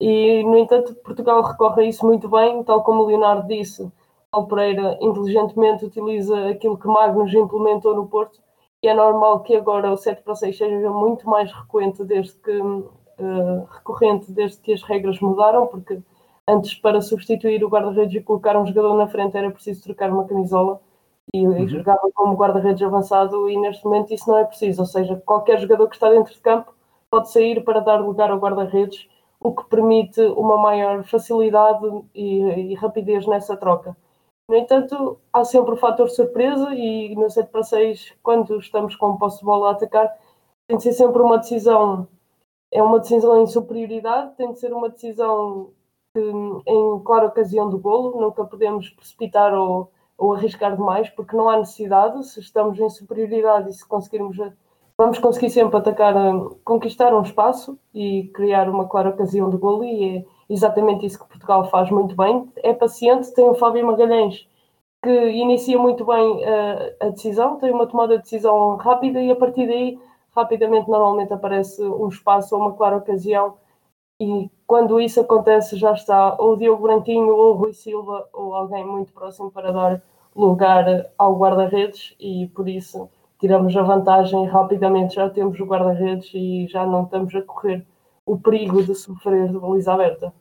E, 0.00 0.42
no 0.44 0.56
entanto, 0.56 0.94
Portugal 0.96 1.42
recorre 1.42 1.82
a 1.82 1.86
isso 1.86 2.06
muito 2.06 2.28
bem, 2.28 2.62
tal 2.62 2.82
como 2.82 3.02
o 3.02 3.06
Leonardo 3.06 3.48
disse 3.48 3.90
Paulo 4.34 4.48
Pereira 4.48 4.98
inteligentemente 5.00 5.84
utiliza 5.84 6.48
aquilo 6.48 6.76
que 6.76 6.88
Magnus 6.88 7.32
implementou 7.32 7.94
no 7.94 8.08
Porto 8.08 8.42
e 8.82 8.88
é 8.88 8.92
normal 8.92 9.40
que 9.40 9.54
agora 9.54 9.92
o 9.92 9.96
7 9.96 10.22
para 10.22 10.34
6 10.34 10.58
seja 10.58 10.90
muito 10.90 11.28
mais 11.28 11.52
recorrente 11.52 12.04
desde 12.04 12.34
que, 12.34 12.60
uh, 12.60 13.64
recorrente 13.70 14.32
desde 14.32 14.60
que 14.60 14.72
as 14.72 14.82
regras 14.82 15.20
mudaram, 15.20 15.68
porque 15.68 16.02
antes 16.48 16.74
para 16.74 17.00
substituir 17.00 17.64
o 17.64 17.68
guarda-redes 17.68 18.20
e 18.20 18.24
colocar 18.24 18.56
um 18.56 18.66
jogador 18.66 18.94
na 18.96 19.08
frente 19.08 19.36
era 19.36 19.50
preciso 19.50 19.82
trocar 19.82 20.10
uma 20.10 20.26
camisola 20.26 20.80
e, 21.32 21.46
uhum. 21.46 21.66
jogava 21.66 22.10
como 22.14 22.34
guarda-redes 22.34 22.82
avançado 22.82 23.48
e 23.48 23.56
neste 23.56 23.84
momento 23.84 24.12
isso 24.12 24.28
não 24.28 24.38
é 24.38 24.44
preciso, 24.44 24.82
ou 24.82 24.86
seja, 24.86 25.22
qualquer 25.24 25.58
jogador 25.58 25.88
que 25.88 25.96
está 25.96 26.10
dentro 26.10 26.32
de 26.34 26.40
campo 26.40 26.74
pode 27.10 27.30
sair 27.30 27.64
para 27.64 27.80
dar 27.80 27.96
lugar 27.96 28.30
ao 28.30 28.38
guarda-redes, 28.38 29.08
o 29.40 29.54
que 29.54 29.64
permite 29.68 30.20
uma 30.20 30.56
maior 30.56 31.04
facilidade 31.04 31.86
e, 32.14 32.72
e 32.72 32.74
rapidez 32.74 33.26
nessa 33.26 33.56
troca. 33.56 33.96
No 34.48 34.56
entanto, 34.56 35.18
há 35.32 35.44
sempre 35.44 35.72
o 35.72 35.76
fator 35.76 36.10
surpresa 36.10 36.74
e 36.74 37.14
no 37.16 37.30
7 37.30 37.50
para 37.50 37.62
6, 37.62 38.14
quando 38.22 38.58
estamos 38.58 38.94
com 38.96 39.16
posse 39.16 39.38
de 39.38 39.44
bola 39.44 39.70
a 39.70 39.72
atacar, 39.72 40.12
tem 40.66 40.76
de 40.76 40.82
ser 40.82 40.92
sempre 40.92 41.22
uma 41.22 41.38
decisão, 41.38 42.06
é 42.70 42.82
uma 42.82 42.98
decisão 43.00 43.42
em 43.42 43.46
superioridade, 43.46 44.34
tem 44.36 44.52
de 44.52 44.58
ser 44.58 44.72
uma 44.72 44.90
decisão 44.90 45.70
que, 46.14 46.20
em 46.20 47.00
clara 47.00 47.26
ocasião 47.26 47.68
do 47.68 47.78
golo, 47.78 48.20
nunca 48.20 48.44
podemos 48.44 48.88
precipitar 48.90 49.52
ou, 49.52 49.90
ou 50.16 50.34
arriscar 50.34 50.76
demais, 50.76 51.10
porque 51.10 51.36
não 51.36 51.50
há 51.50 51.58
necessidade, 51.58 52.24
se 52.26 52.40
estamos 52.40 52.78
em 52.78 52.88
superioridade 52.88 53.70
e 53.70 53.74
se 53.74 53.86
conseguirmos, 53.86 54.36
vamos 54.96 55.18
conseguir 55.18 55.50
sempre 55.50 55.76
atacar, 55.76 56.14
conquistar 56.64 57.12
um 57.12 57.22
espaço 57.22 57.76
e 57.92 58.30
criar 58.32 58.68
uma 58.68 58.88
clara 58.88 59.10
ocasião 59.10 59.50
de 59.50 59.56
golo. 59.56 59.84
E 59.84 60.18
é, 60.18 60.24
exatamente 60.48 61.04
isso 61.04 61.18
que 61.18 61.28
Portugal 61.28 61.68
faz 61.68 61.90
muito 61.90 62.14
bem. 62.14 62.48
É 62.58 62.72
paciente, 62.72 63.34
tem 63.34 63.44
o 63.44 63.54
Fábio 63.54 63.86
Magalhães 63.86 64.46
que 65.04 65.10
inicia 65.10 65.78
muito 65.78 66.02
bem 66.06 66.42
a, 66.46 67.06
a 67.06 67.08
decisão, 67.10 67.58
tem 67.58 67.70
uma 67.70 67.86
tomada 67.86 68.16
de 68.16 68.22
decisão 68.22 68.76
rápida 68.76 69.20
e 69.20 69.30
a 69.30 69.36
partir 69.36 69.66
daí 69.66 69.98
rapidamente 70.34 70.88
normalmente 70.88 71.32
aparece 71.32 71.82
um 71.82 72.08
espaço 72.08 72.56
ou 72.56 72.62
uma 72.62 72.72
clara 72.72 72.96
ocasião 72.96 73.54
e 74.18 74.50
quando 74.66 75.00
isso 75.00 75.20
acontece 75.20 75.76
já 75.76 75.92
está 75.92 76.36
ou 76.38 76.56
Diogo 76.56 76.82
Branquinho 76.82 77.34
ou 77.34 77.52
o 77.52 77.56
Rui 77.56 77.72
Silva 77.72 78.28
ou 78.32 78.54
alguém 78.54 78.84
muito 78.84 79.12
próximo 79.12 79.50
para 79.50 79.72
dar 79.72 80.02
lugar 80.34 81.10
ao 81.16 81.36
guarda-redes 81.36 82.14
e 82.18 82.48
por 82.54 82.68
isso 82.68 83.08
tiramos 83.38 83.76
a 83.76 83.82
vantagem 83.82 84.46
rapidamente 84.46 85.14
já 85.14 85.28
temos 85.30 85.58
o 85.60 85.66
guarda-redes 85.66 86.30
e 86.34 86.66
já 86.68 86.86
não 86.86 87.04
estamos 87.04 87.34
a 87.34 87.42
correr 87.42 87.86
o 88.26 88.38
perigo 88.38 88.82
de 88.82 88.94
sofrer 88.94 89.48
de 89.48 89.58
baliza 89.58 89.92
aberta. 89.92 90.32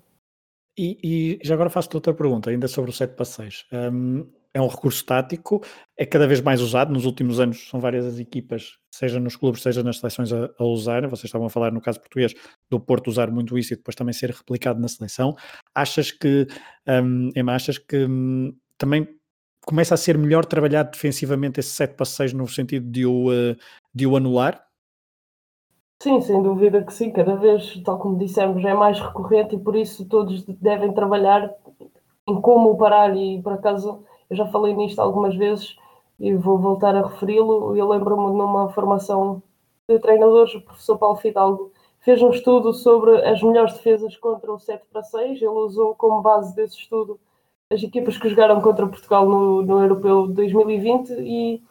E, 0.77 0.97
e, 1.03 1.39
já 1.43 1.53
agora 1.53 1.69
faço-te 1.69 1.95
outra 1.95 2.13
pergunta, 2.13 2.49
ainda 2.49 2.67
sobre 2.67 2.89
o 2.89 2.93
7 2.93 3.13
para 3.13 3.25
6. 3.25 3.65
Um, 3.71 4.25
é 4.53 4.61
um 4.61 4.67
recurso 4.67 5.03
tático, 5.03 5.61
é 5.97 6.05
cada 6.05 6.27
vez 6.27 6.39
mais 6.39 6.61
usado. 6.61 6.93
Nos 6.93 7.05
últimos 7.05 7.39
anos 7.39 7.67
são 7.67 7.79
várias 7.79 8.05
as 8.05 8.19
equipas, 8.19 8.77
seja 8.91 9.19
nos 9.19 9.35
clubes, 9.35 9.61
seja 9.63 9.81
nas 9.81 9.97
seleções, 9.97 10.31
a, 10.31 10.49
a 10.59 10.63
usar. 10.63 11.07
Vocês 11.07 11.25
estavam 11.25 11.47
a 11.47 11.49
falar, 11.49 11.71
no 11.71 11.81
caso 11.81 11.99
português, 11.99 12.33
do 12.69 12.79
Porto 12.79 13.07
usar 13.07 13.31
muito 13.31 13.57
isso 13.57 13.73
e 13.73 13.77
depois 13.77 13.95
também 13.95 14.13
ser 14.13 14.29
replicado 14.29 14.79
na 14.79 14.87
seleção. 14.87 15.35
Achas 15.73 16.11
que, 16.11 16.47
um, 16.87 17.31
Emma, 17.35 17.55
achas 17.55 17.79
que 17.79 18.05
um, 18.05 18.55
também 18.77 19.07
começa 19.65 19.95
a 19.95 19.97
ser 19.97 20.17
melhor 20.17 20.45
trabalhar 20.45 20.83
defensivamente 20.83 21.59
esse 21.59 21.69
7 21.69 21.95
para 21.95 22.05
6 22.05 22.33
no 22.33 22.47
sentido 22.47 22.89
de 22.91 23.05
o, 23.05 23.29
uh, 23.29 23.55
de 23.93 24.05
o 24.05 24.15
anular? 24.15 24.63
Sim, 26.01 26.19
sem 26.21 26.43
dúvida 26.43 26.83
que 26.83 26.93
sim, 26.93 27.11
cada 27.11 27.35
vez, 27.35 27.81
tal 27.83 27.97
como 27.97 28.17
dissemos, 28.17 28.63
é 28.65 28.73
mais 28.73 28.99
recorrente 28.99 29.55
e 29.55 29.59
por 29.59 29.75
isso 29.75 30.05
todos 30.05 30.43
devem 30.43 30.93
trabalhar 30.93 31.49
em 32.27 32.41
como 32.41 32.77
parar 32.77 33.15
e 33.15 33.41
por 33.41 33.53
acaso 33.53 34.03
eu 34.29 34.35
já 34.35 34.45
falei 34.47 34.73
nisto 34.73 34.99
algumas 34.99 35.35
vezes 35.35 35.75
e 36.19 36.33
vou 36.35 36.57
voltar 36.57 36.95
a 36.95 37.07
referi-lo. 37.07 37.75
Eu 37.75 37.87
lembro-me 37.87 38.35
numa 38.35 38.69
formação 38.69 39.41
de 39.89 39.99
treinadores, 39.99 40.55
o 40.55 40.61
professor 40.61 40.97
Paulo 40.97 41.17
Fidalgo 41.17 41.71
fez 41.99 42.21
um 42.21 42.29
estudo 42.29 42.73
sobre 42.73 43.25
as 43.25 43.41
melhores 43.41 43.73
defesas 43.73 44.15
contra 44.17 44.51
o 44.51 44.59
7 44.59 44.85
para 44.91 45.03
6. 45.03 45.41
Ele 45.41 45.47
usou 45.49 45.95
como 45.95 46.21
base 46.21 46.55
desse 46.55 46.77
estudo 46.77 47.19
as 47.71 47.81
equipas 47.81 48.17
que 48.17 48.29
jogaram 48.29 48.61
contra 48.61 48.87
Portugal 48.87 49.27
no, 49.27 49.61
no 49.63 49.81
Europeu 49.81 50.27
2020 50.27 51.13
e 51.19 51.63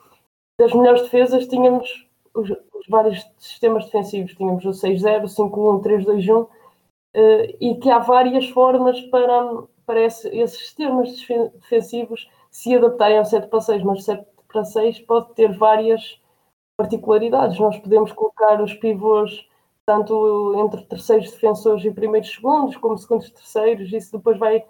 das 0.59 0.73
melhores 0.73 1.03
defesas 1.03 1.47
tínhamos 1.47 2.09
os, 2.35 2.51
os 2.51 2.87
vários 2.89 3.25
sistemas 3.39 3.85
defensivos. 3.85 4.35
Tínhamos 4.35 4.65
o 4.65 4.71
6-0, 4.71 5.25
5-1, 5.25 5.83
3-2-1 5.83 6.49
e 7.61 7.75
que 7.77 7.91
há 7.91 7.99
várias 7.99 8.49
formas 8.49 9.01
para, 9.03 9.65
para 9.87 10.01
esse, 10.01 10.29
esses 10.29 10.59
sistemas 10.59 11.11
defensivos 11.55 12.29
se 12.53 12.77
adaptarem 12.77 13.19
ao 13.19 13.25
7 13.25 13.49
para 13.49 13.61
6, 13.61 13.83
mas 13.83 14.05
7 14.05 14.25
para 14.47 14.65
6 14.65 15.01
pode 15.01 15.35
ter 15.35 15.57
várias 15.57 16.21
particularidades. 16.77 17.59
Nós 17.59 17.79
podemos 17.79 18.13
colocar 18.13 18.63
os 18.63 18.75
pivôs 18.75 19.49
tanto 19.85 20.55
entre 20.65 20.83
terceiros 20.85 21.31
defensores 21.31 21.85
e 21.85 21.91
primeiros 21.91 22.33
segundos, 22.33 22.77
como 22.77 22.97
segundos 22.97 23.31
terceiros, 23.31 23.93
isso 23.93 24.17
depois 24.17 24.39
vai 24.39 24.65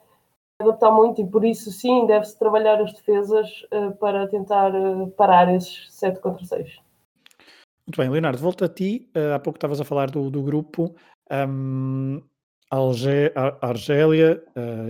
adaptar 0.58 0.90
muito 0.90 1.20
e 1.20 1.26
por 1.26 1.44
isso 1.44 1.70
sim 1.70 2.06
deve-se 2.06 2.38
trabalhar 2.38 2.80
as 2.80 2.92
defesas 2.92 3.48
uh, 3.72 3.92
para 3.96 4.26
tentar 4.28 4.72
uh, 4.74 5.08
parar 5.10 5.52
esses 5.52 5.92
7 5.92 6.20
contra 6.20 6.44
6. 6.44 6.78
Muito 7.86 7.96
bem, 7.96 8.08
Leonardo, 8.08 8.38
volta 8.38 8.66
a 8.66 8.68
ti. 8.68 9.10
Uh, 9.14 9.34
há 9.34 9.38
pouco 9.38 9.56
estavas 9.56 9.80
a 9.80 9.84
falar 9.84 10.10
do, 10.10 10.30
do 10.30 10.42
grupo 10.42 10.94
um, 11.30 12.22
Algé 12.70 13.34
Argélia, 13.60 14.42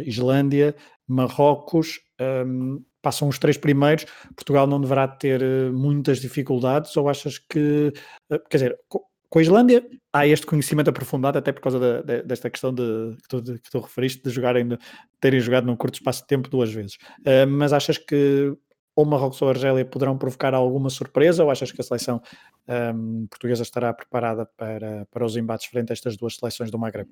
Islândia, 0.07 0.77
Marrocos. 1.13 2.01
Um, 2.21 2.83
passam 3.03 3.29
os 3.29 3.37
três 3.37 3.59
primeiros, 3.59 4.07
Portugal 4.37 4.65
não 4.65 4.81
deverá 4.81 5.09
ter 5.09 5.43
muitas 5.73 6.21
dificuldades, 6.21 6.97
ou 6.97 7.09
achas 7.09 7.37
que, 7.37 7.93
quer 8.49 8.57
dizer, 8.57 8.79
com 9.33 9.39
a 9.39 9.43
Islândia 9.43 9.83
há 10.13 10.27
este 10.27 10.45
conhecimento 10.45 10.91
aprofundado, 10.91 11.39
até 11.39 11.51
por 11.53 11.63
causa 11.63 11.81
de, 11.81 12.03
de, 12.03 12.23
desta 12.23 12.51
questão 12.51 12.73
de, 12.73 13.17
que, 13.23 13.29
tu, 13.29 13.41
de, 13.41 13.59
que 13.59 13.71
tu 13.71 13.81
referiste, 13.81 14.23
de 14.23 14.31
jogarem, 14.31 14.69
de 14.69 14.79
terem 15.19 15.41
jogado 15.41 15.65
num 15.65 15.75
curto 15.75 15.95
espaço 15.95 16.21
de 16.21 16.29
tempo 16.29 16.51
duas 16.51 16.71
vezes. 16.73 16.97
Uh, 17.21 17.49
mas 17.49 17.73
achas 17.73 17.97
que 17.97 18.55
ou 18.95 19.07
Marrocos 19.07 19.41
ou 19.41 19.49
Argélia 19.49 19.87
poderão 19.87 20.19
provocar 20.19 20.53
alguma 20.53 20.91
surpresa, 20.91 21.43
ou 21.43 21.51
achas 21.51 21.73
que 21.73 21.81
a 21.81 21.85
seleção 21.85 22.21
um, 22.95 23.27
portuguesa 23.27 23.63
estará 23.63 23.93
preparada 23.95 24.47
para, 24.55 25.07
para 25.11 25.25
os 25.25 25.35
embates 25.35 25.67
frente 25.67 25.91
a 25.91 25.95
estas 25.95 26.15
duas 26.17 26.37
seleções 26.37 26.71
do 26.71 26.79
Maghreb? 26.79 27.09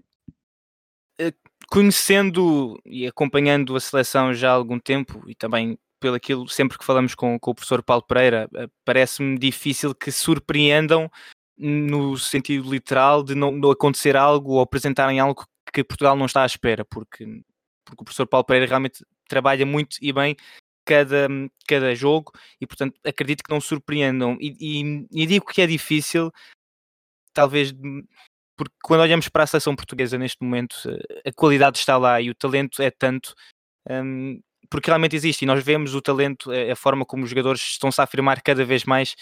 Eh, 1.20 1.34
conhecendo 1.70 2.80
e 2.84 3.06
acompanhando 3.06 3.76
a 3.76 3.80
seleção 3.80 4.32
já 4.32 4.50
há 4.50 4.54
algum 4.54 4.78
tempo 4.80 5.22
e 5.28 5.34
também 5.34 5.78
pelo 6.00 6.16
aquilo, 6.16 6.48
sempre 6.48 6.78
que 6.78 6.84
falamos 6.84 7.14
com, 7.14 7.38
com 7.38 7.50
o 7.50 7.54
professor 7.54 7.82
Paulo 7.82 8.02
Pereira, 8.02 8.48
eh, 8.54 8.66
parece-me 8.86 9.38
difícil 9.38 9.94
que 9.94 10.10
surpreendam 10.10 11.10
no 11.58 12.16
sentido 12.16 12.70
literal 12.70 13.22
de 13.22 13.34
não, 13.34 13.52
não, 13.52 13.70
acontecer 13.70 14.16
algo 14.16 14.54
ou 14.54 14.60
apresentarem 14.62 15.20
algo 15.20 15.44
que 15.72 15.84
Portugal 15.84 16.16
não 16.16 16.24
está 16.24 16.42
à 16.42 16.46
espera, 16.46 16.86
porque, 16.86 17.24
porque 17.84 18.02
o 18.02 18.04
professor 18.04 18.26
Paulo 18.26 18.46
Pereira 18.46 18.66
realmente 18.66 19.04
trabalha 19.28 19.66
muito 19.66 19.98
e 20.00 20.10
bem 20.10 20.36
cada, 20.86 21.28
cada 21.68 21.94
jogo 21.94 22.32
e, 22.58 22.66
portanto, 22.66 22.98
acredito 23.04 23.44
que 23.44 23.50
não 23.50 23.60
surpreendam. 23.60 24.38
E, 24.40 24.56
e, 24.58 25.06
e 25.12 25.26
digo 25.26 25.46
que 25.46 25.60
é 25.60 25.66
difícil, 25.66 26.32
talvez 27.34 27.72
porque 28.60 28.76
quando 28.84 29.00
olhamos 29.00 29.26
para 29.26 29.44
a 29.44 29.46
seleção 29.46 29.74
portuguesa 29.74 30.18
neste 30.18 30.36
momento, 30.42 30.76
eh, 30.86 31.30
a 31.30 31.32
qualidade 31.32 31.78
está 31.78 31.96
lá 31.96 32.20
e 32.20 32.28
o 32.28 32.34
talento 32.34 32.82
é 32.82 32.90
tanto. 32.90 33.34
Um, 33.88 34.38
porque 34.70 34.90
realmente 34.90 35.16
existe 35.16 35.42
e 35.42 35.46
nós 35.46 35.64
vemos 35.64 35.94
o 35.94 36.02
talento, 36.02 36.50
a 36.52 36.76
forma 36.76 37.06
como 37.06 37.24
os 37.24 37.30
jogadores 37.30 37.62
estão-se 37.62 37.98
a 38.02 38.04
afirmar 38.04 38.42
cada 38.42 38.62
vez 38.62 38.84
mais 38.84 39.14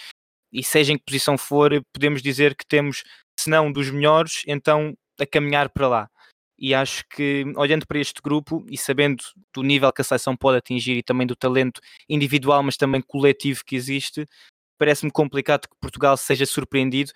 e 0.53 0.65
seja 0.65 0.93
em 0.93 0.99
que 0.99 1.05
posição 1.05 1.39
for, 1.39 1.71
podemos 1.93 2.21
dizer 2.21 2.57
que 2.57 2.67
temos, 2.67 3.05
se 3.39 3.49
não 3.49 3.71
dos 3.71 3.91
melhores, 3.91 4.43
então 4.45 4.93
a 5.21 5.25
caminhar 5.25 5.69
para 5.71 5.87
lá. 5.87 6.11
E 6.59 6.75
acho 6.75 7.05
que, 7.09 7.45
olhando 7.57 7.87
para 7.87 8.01
este 8.01 8.21
grupo 8.21 8.67
e 8.69 8.77
sabendo 8.77 9.23
do 9.55 9.63
nível 9.63 9.93
que 9.93 10.01
a 10.01 10.05
seleção 10.05 10.37
pode 10.37 10.59
atingir 10.59 10.97
e 10.97 11.03
também 11.03 11.29
do 11.29 11.37
talento 11.37 11.81
individual, 12.09 12.61
mas 12.65 12.77
também 12.77 13.01
coletivo 13.01 13.63
que 13.65 13.77
existe, 13.77 14.27
parece-me 14.77 15.13
complicado 15.13 15.69
que 15.69 15.77
Portugal 15.81 16.17
seja 16.17 16.45
surpreendido, 16.45 17.13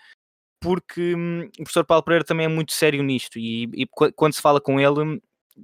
porque 0.62 1.14
hum, 1.14 1.48
o 1.58 1.62
professor 1.64 1.84
Paulo 1.84 2.02
Pereira 2.02 2.24
também 2.24 2.46
é 2.46 2.48
muito 2.48 2.72
sério 2.72 3.02
nisto 3.02 3.38
e, 3.38 3.64
e 3.74 3.86
quando 4.14 4.34
se 4.34 4.40
fala 4.40 4.60
com 4.60 4.80
ele, 4.80 5.20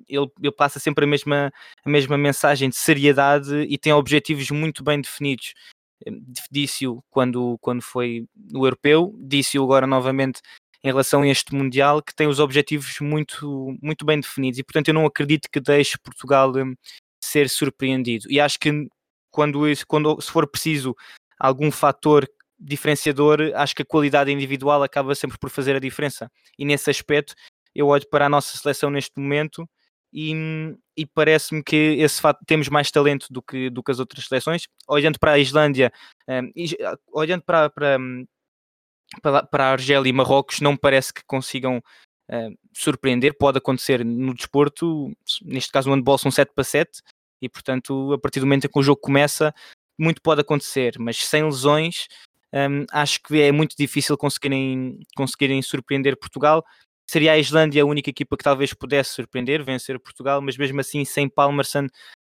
ele, 0.09 0.31
ele, 0.43 0.53
passa 0.53 0.79
sempre 0.79 1.05
a 1.05 1.09
mesma, 1.09 1.53
a 1.85 1.89
mesma 1.89 2.19
mensagem 2.19 2.69
de 2.69 2.77
seriedade 2.77 3.67
e 3.69 3.79
tem 3.79 3.93
objetivos 3.93 4.51
muito 4.51 4.83
bem 4.83 5.01
definidos 5.01 5.55
disse-o 6.51 7.03
quando, 7.11 7.59
quando 7.61 7.83
foi 7.83 8.27
no 8.37 8.65
europeu, 8.65 9.15
disse-o 9.19 9.65
agora 9.65 9.87
novamente 9.87 10.41
em 10.83 10.89
relação 10.89 11.23
a 11.23 11.29
este 11.29 11.55
Mundial, 11.55 12.01
que 12.01 12.15
tem 12.15 12.29
os 12.29 12.39
objetivos 12.39 13.01
muito, 13.01 13.77
muito 13.83 14.05
bem 14.05 14.21
definidos 14.21 14.59
e, 14.59 14.63
portanto, 14.63 14.89
eu 14.89 14.95
não 14.95 15.07
acredito 15.07 15.49
que 15.51 15.61
deixe 15.61 15.99
Portugal 15.99 16.53
ser 17.23 17.49
surpreendido. 17.49 18.31
E 18.31 18.39
acho 18.39 18.59
que 18.61 18.89
quando, 19.31 19.61
quando 19.87 20.21
se 20.21 20.31
for 20.31 20.47
preciso 20.47 20.95
algum 21.39 21.71
fator 21.71 22.29
diferenciador, 22.59 23.53
acho 23.55 23.75
que 23.75 23.83
a 23.83 23.87
qualidade 23.87 24.31
individual 24.33 24.83
acaba 24.83 25.15
sempre 25.15 25.39
por 25.39 25.51
fazer 25.51 25.77
a 25.77 25.81
diferença. 25.81 26.31
E 26.59 26.65
nesse 26.65 26.91
aspecto, 26.91 27.35
eu 27.75 27.89
olho 27.89 28.09
para 28.11 28.27
a 28.27 28.29
nossa 28.29 28.57
seleção 28.57 28.91
neste 28.91 29.19
momento 29.19 29.69
e, 30.13 30.33
e 30.97 31.07
parece-me 31.07 31.63
que 31.63 31.77
esse 31.99 32.21
fato 32.21 32.41
temos 32.47 32.69
mais 32.69 32.91
talento 32.91 33.27
do 33.31 33.43
que, 33.43 33.71
do 33.71 33.83
que 33.83 33.91
as 33.91 34.01
outras 34.01 34.27
seleções. 34.27 34.67
Olhando 34.89 35.19
para 35.19 35.33
a 35.33 35.39
Islândia, 35.39 35.93
um, 36.29 36.51
ah, 36.85 36.97
olhando 37.13 37.43
para, 37.43 37.71
para, 37.71 37.99
para, 39.47 39.65
a 39.65 39.73
Argélia 39.73 40.09
e 40.09 40.13
Marrocos, 40.13 40.61
não 40.61 40.77
parece 40.77 41.13
que 41.13 41.23
consigam 41.27 41.79
uh, 41.79 42.59
surpreender. 42.75 43.37
Pode 43.39 43.59
acontecer 43.59 44.05
no 44.05 44.35
desporto, 44.35 45.13
neste 45.43 45.71
caso, 45.71 45.89
no 45.89 45.95
handball 45.95 46.19
são 46.19 46.31
7 46.31 46.53
para 46.55 46.65
7, 46.65 47.03
e 47.41 47.49
portanto, 47.49 48.13
a 48.13 48.19
partir 48.19 48.41
do 48.41 48.47
momento 48.47 48.67
em 48.67 48.71
que 48.71 48.79
o 48.79 48.83
jogo 48.83 49.01
começa, 49.01 49.55
muito 49.99 50.23
pode 50.23 50.41
acontecer, 50.41 50.97
mas 50.99 51.17
sem 51.25 51.45
lesões. 51.45 52.07
Um, 52.53 52.87
acho 52.91 53.21
que 53.23 53.41
é 53.41 53.53
muito 53.53 53.77
difícil 53.77 54.17
conseguirem, 54.17 55.01
conseguirem 55.15 55.61
surpreender 55.61 56.17
Portugal 56.17 56.65
seria 57.09 57.33
a 57.33 57.39
Islândia 57.39 57.83
a 57.83 57.87
única 57.87 58.11
equipa 58.11 58.37
que 58.37 58.45
talvez 58.45 58.75
pudesse 58.75 59.15
surpreender, 59.15 59.65
vencer 59.65 59.99
Portugal, 59.99 60.43
mas 60.43 60.57
mesmo 60.59 60.79
assim, 60.79 61.05
sem 61.05 61.29
Palmerson, 61.29 61.87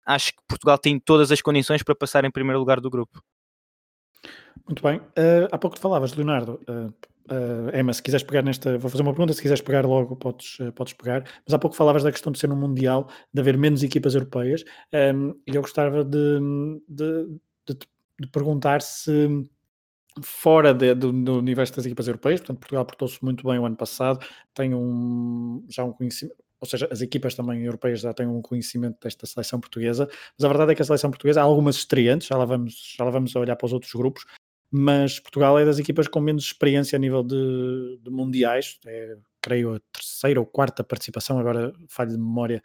acho 0.05 0.31
que 0.31 0.43
Portugal 0.47 0.77
tem 0.77 0.99
todas 0.99 1.31
as 1.31 1.41
condições 1.41 1.81
para 1.81 1.95
passar 1.95 2.23
em 2.23 2.31
primeiro 2.31 2.59
lugar 2.59 2.79
do 2.79 2.89
grupo. 2.89 3.21
Muito 4.67 4.83
bem. 4.83 4.99
Uh, 4.99 5.49
há 5.51 5.57
pouco 5.57 5.75
te 5.75 5.81
falavas, 5.81 6.13
Leonardo. 6.13 6.61
Uh, 6.67 6.93
uh, 7.33 7.75
Emma, 7.75 7.91
se 7.91 8.03
quiseres 8.03 8.23
pegar 8.23 8.43
nesta. 8.43 8.77
Vou 8.77 8.91
fazer 8.91 9.01
uma 9.01 9.11
pergunta, 9.11 9.33
se 9.33 9.41
quiseres 9.41 9.61
pegar 9.61 9.85
logo, 9.85 10.15
podes, 10.15 10.57
podes 10.75 10.93
pegar. 10.93 11.23
Mas 11.45 11.53
há 11.53 11.57
pouco 11.57 11.75
falavas 11.75 12.03
da 12.03 12.11
questão 12.11 12.31
de 12.31 12.37
ser 12.37 12.51
um 12.51 12.55
Mundial, 12.55 13.09
de 13.33 13.41
haver 13.41 13.57
menos 13.57 13.81
equipas 13.81 14.13
europeias. 14.13 14.63
Um, 14.93 15.33
e 15.47 15.55
eu 15.55 15.61
gostava 15.61 16.03
de, 16.03 16.39
de, 16.87 17.39
de, 17.67 17.79
de 18.19 18.27
perguntar 18.27 18.83
se 18.83 19.49
fora 20.23 20.73
de, 20.73 20.93
do, 20.93 21.11
do, 21.11 21.37
universo 21.37 21.75
das 21.75 21.85
equipas 21.85 22.07
europeias, 22.07 22.39
portanto 22.39 22.59
Portugal 22.59 22.85
portou-se 22.85 23.23
muito 23.23 23.47
bem 23.47 23.59
o 23.59 23.65
ano 23.65 23.75
passado, 23.75 24.25
tem 24.53 24.73
um, 24.73 25.65
já 25.69 25.83
um 25.83 25.91
conhecimento, 25.93 26.35
ou 26.59 26.67
seja, 26.67 26.87
as 26.91 27.01
equipas 27.01 27.35
também 27.35 27.63
europeias 27.63 28.01
já 28.01 28.13
têm 28.13 28.27
um 28.27 28.41
conhecimento 28.41 28.97
desta 29.01 29.25
seleção 29.25 29.59
portuguesa, 29.59 30.07
mas 30.37 30.45
a 30.45 30.47
verdade 30.47 30.71
é 30.71 30.75
que 30.75 30.81
a 30.81 30.85
seleção 30.85 31.09
portuguesa 31.09 31.41
há 31.41 31.43
algumas 31.43 31.77
estreantes, 31.77 32.27
já 32.27 32.37
lá 32.37 32.45
vamos, 32.45 32.95
já 32.97 33.03
lá 33.03 33.11
vamos 33.11 33.35
olhar 33.35 33.55
para 33.55 33.65
os 33.65 33.73
outros 33.73 33.93
grupos, 33.93 34.25
mas 34.71 35.19
Portugal 35.19 35.57
é 35.57 35.65
das 35.65 35.79
equipas 35.79 36.07
com 36.07 36.19
menos 36.19 36.43
experiência 36.43 36.95
a 36.95 36.99
nível 36.99 37.23
de, 37.23 37.99
de 38.03 38.09
mundiais, 38.09 38.79
é, 38.85 39.17
creio 39.41 39.75
a 39.75 39.79
terceira 39.91 40.39
ou 40.39 40.45
quarta 40.45 40.83
participação, 40.83 41.39
agora 41.39 41.73
falho 41.87 42.11
de 42.11 42.17
memória, 42.17 42.61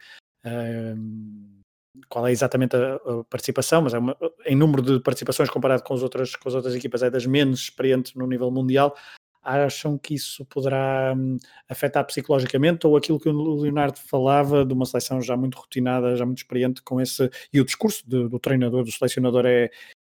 qual 2.09 2.27
é 2.27 2.31
exatamente 2.31 2.75
a, 2.75 2.95
a 2.95 3.23
participação, 3.29 3.81
mas 3.81 3.93
é 3.93 3.99
uma, 3.99 4.15
em 4.45 4.55
número 4.55 4.81
de 4.81 4.99
participações 4.99 5.49
comparado 5.49 5.83
com 5.83 5.93
as, 5.93 6.03
outras, 6.03 6.35
com 6.35 6.49
as 6.49 6.55
outras 6.55 6.75
equipas 6.75 7.03
é 7.03 7.09
das 7.09 7.25
menos 7.25 7.61
experientes 7.61 8.13
no 8.15 8.27
nível 8.27 8.51
mundial. 8.51 8.95
Acham 9.43 9.95
que 9.97 10.15
isso 10.15 10.43
poderá 10.45 11.13
hum, 11.15 11.37
afetar 11.69 12.03
psicologicamente 12.05 12.87
ou 12.87 12.97
aquilo 12.97 13.19
que 13.19 13.29
o 13.29 13.61
Leonardo 13.61 13.99
falava 13.99 14.65
de 14.65 14.73
uma 14.73 14.85
seleção 14.85 15.21
já 15.21 15.37
muito 15.37 15.55
rotinada, 15.55 16.15
já 16.15 16.25
muito 16.25 16.39
experiente 16.39 16.81
com 16.81 16.99
esse. 16.99 17.29
E 17.53 17.61
o 17.61 17.65
discurso 17.65 18.07
do, 18.09 18.27
do 18.27 18.39
treinador, 18.39 18.83
do 18.83 18.91
selecionador 18.91 19.45
é, 19.45 19.69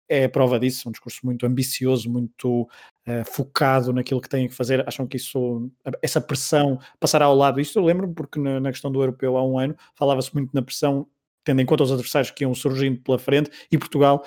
é 0.08 0.26
prova 0.26 0.58
disso, 0.58 0.88
um 0.88 0.92
discurso 0.92 1.20
muito 1.24 1.46
ambicioso, 1.46 2.10
muito 2.10 2.62
uh, 2.62 3.24
focado 3.24 3.92
naquilo 3.92 4.20
que 4.20 4.28
têm 4.28 4.48
que 4.48 4.54
fazer. 4.54 4.86
Acham 4.86 5.06
que 5.06 5.16
isso, 5.16 5.70
essa 6.02 6.20
pressão 6.20 6.80
passará 6.98 7.26
ao 7.26 7.36
lado? 7.36 7.60
Isto 7.60 7.78
eu 7.78 7.84
lembro-me 7.84 8.12
porque 8.12 8.40
na, 8.40 8.58
na, 8.58 8.72
questão 8.72 8.90
do 8.90 9.00
europeu 9.00 9.36
há 9.36 9.46
um 9.46 9.56
ano 9.56 9.76
falava-se 9.94 10.34
muito 10.34 10.50
na 10.52 10.62
pressão 10.62 11.06
tendo 11.44 11.60
em 11.60 11.66
conta 11.66 11.84
os 11.84 11.92
adversários 11.92 12.30
que 12.30 12.44
iam 12.44 12.54
surgindo 12.54 13.00
pela 13.02 13.18
frente, 13.18 13.50
e 13.70 13.78
Portugal, 13.78 14.24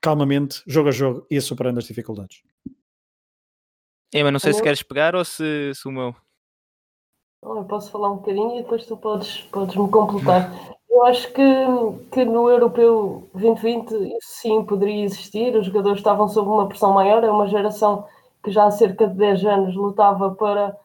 calmamente, 0.00 0.62
jogo 0.66 0.88
a 0.88 0.92
jogo, 0.92 1.26
ia 1.30 1.40
superando 1.40 1.78
as 1.78 1.84
dificuldades. 1.84 2.42
É, 4.12 4.22
mas 4.22 4.32
não 4.32 4.38
sei 4.38 4.52
se 4.52 4.62
queres 4.62 4.82
pegar 4.82 5.16
ou 5.16 5.24
se, 5.24 5.72
se 5.74 5.88
o 5.88 5.90
meu. 5.90 6.14
Eu 7.42 7.64
posso 7.64 7.90
falar 7.90 8.12
um 8.12 8.16
bocadinho 8.16 8.58
e 8.58 8.62
depois 8.62 8.86
tu 8.86 8.96
podes, 8.96 9.42
podes 9.52 9.76
me 9.76 9.90
completar. 9.90 10.50
Eu 10.88 11.04
acho 11.06 11.32
que, 11.32 11.42
que 12.12 12.24
no 12.24 12.48
Europeu 12.48 13.28
2020 13.34 13.90
isso 14.16 14.40
sim 14.40 14.64
poderia 14.64 15.04
existir, 15.04 15.56
os 15.56 15.66
jogadores 15.66 15.98
estavam 15.98 16.28
sob 16.28 16.48
uma 16.48 16.68
pressão 16.68 16.92
maior, 16.92 17.24
é 17.24 17.30
uma 17.30 17.48
geração 17.48 18.06
que 18.44 18.50
já 18.50 18.66
há 18.66 18.70
cerca 18.70 19.08
de 19.08 19.14
10 19.14 19.44
anos 19.44 19.74
lutava 19.74 20.34
para 20.34 20.78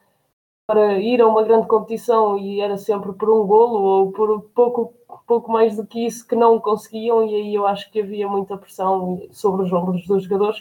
para 0.66 1.00
ir 1.00 1.20
a 1.20 1.26
uma 1.26 1.42
grande 1.42 1.66
competição 1.66 2.38
e 2.38 2.60
era 2.60 2.78
sempre 2.78 3.12
por 3.12 3.28
um 3.28 3.44
golo 3.44 3.82
ou 3.82 4.12
por 4.12 4.40
pouco, 4.54 4.94
pouco 5.30 5.52
mais 5.52 5.76
do 5.76 5.86
que 5.86 6.04
isso 6.04 6.26
que 6.26 6.34
não 6.34 6.58
conseguiam, 6.58 7.24
e 7.24 7.32
aí 7.36 7.54
eu 7.54 7.64
acho 7.64 7.88
que 7.92 8.00
havia 8.00 8.26
muita 8.26 8.56
pressão 8.56 9.22
sobre 9.30 9.64
os 9.64 9.72
ombros 9.72 10.04
dos 10.04 10.24
jogadores. 10.24 10.60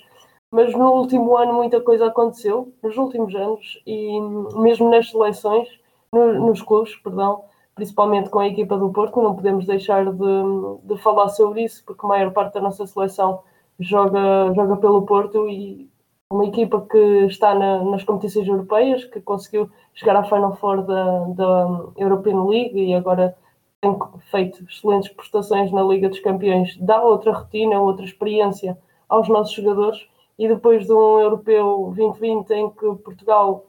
Mas 0.51 0.75
no 0.75 0.91
último 0.91 1.35
ano 1.35 1.53
muita 1.53 1.81
coisa 1.81 2.05
aconteceu, 2.05 2.71
nos 2.83 2.95
últimos 2.95 3.33
anos, 3.33 3.81
e 3.83 4.21
mesmo 4.61 4.87
nas 4.87 5.09
seleções, 5.09 5.67
no, 6.13 6.45
nos 6.45 6.61
clubes, 6.61 6.95
perdão, 6.97 7.45
principalmente 7.73 8.29
com 8.29 8.37
a 8.37 8.47
equipa 8.47 8.77
do 8.77 8.91
Porto, 8.91 9.19
não 9.19 9.35
podemos 9.35 9.65
deixar 9.65 10.05
de, 10.05 10.43
de 10.83 10.97
falar 11.01 11.29
sobre 11.29 11.63
isso, 11.63 11.83
porque 11.83 12.05
a 12.05 12.09
maior 12.09 12.31
parte 12.31 12.53
da 12.53 12.61
nossa 12.61 12.85
seleção 12.85 13.39
joga, 13.79 14.53
joga 14.53 14.77
pelo 14.77 15.01
Porto 15.01 15.49
e 15.49 15.89
uma 16.31 16.45
equipa 16.45 16.85
que 16.87 17.25
está 17.25 17.55
na, 17.55 17.83
nas 17.85 18.03
competições 18.03 18.47
europeias, 18.47 19.03
que 19.03 19.19
conseguiu 19.19 19.67
chegar 19.95 20.15
à 20.15 20.23
Final 20.23 20.55
Four 20.57 20.83
da, 20.83 21.25
da 21.29 21.85
European 21.97 22.43
League 22.43 22.79
e 22.79 22.93
agora 22.93 23.35
tem 23.81 23.97
feito 24.29 24.63
excelentes 24.63 25.09
prestações 25.09 25.71
na 25.71 25.81
Liga 25.83 26.09
dos 26.09 26.19
Campeões, 26.19 26.77
dá 26.77 27.01
outra 27.01 27.31
rotina, 27.31 27.79
outra 27.79 28.05
experiência 28.05 28.77
aos 29.07 29.27
nossos 29.29 29.53
jogadores. 29.53 30.07
E 30.37 30.47
depois 30.47 30.85
de 30.85 30.93
um 30.93 31.19
Europeu 31.19 31.91
2020 31.95 32.51
em 32.51 32.69
que 32.69 32.95
Portugal 33.03 33.65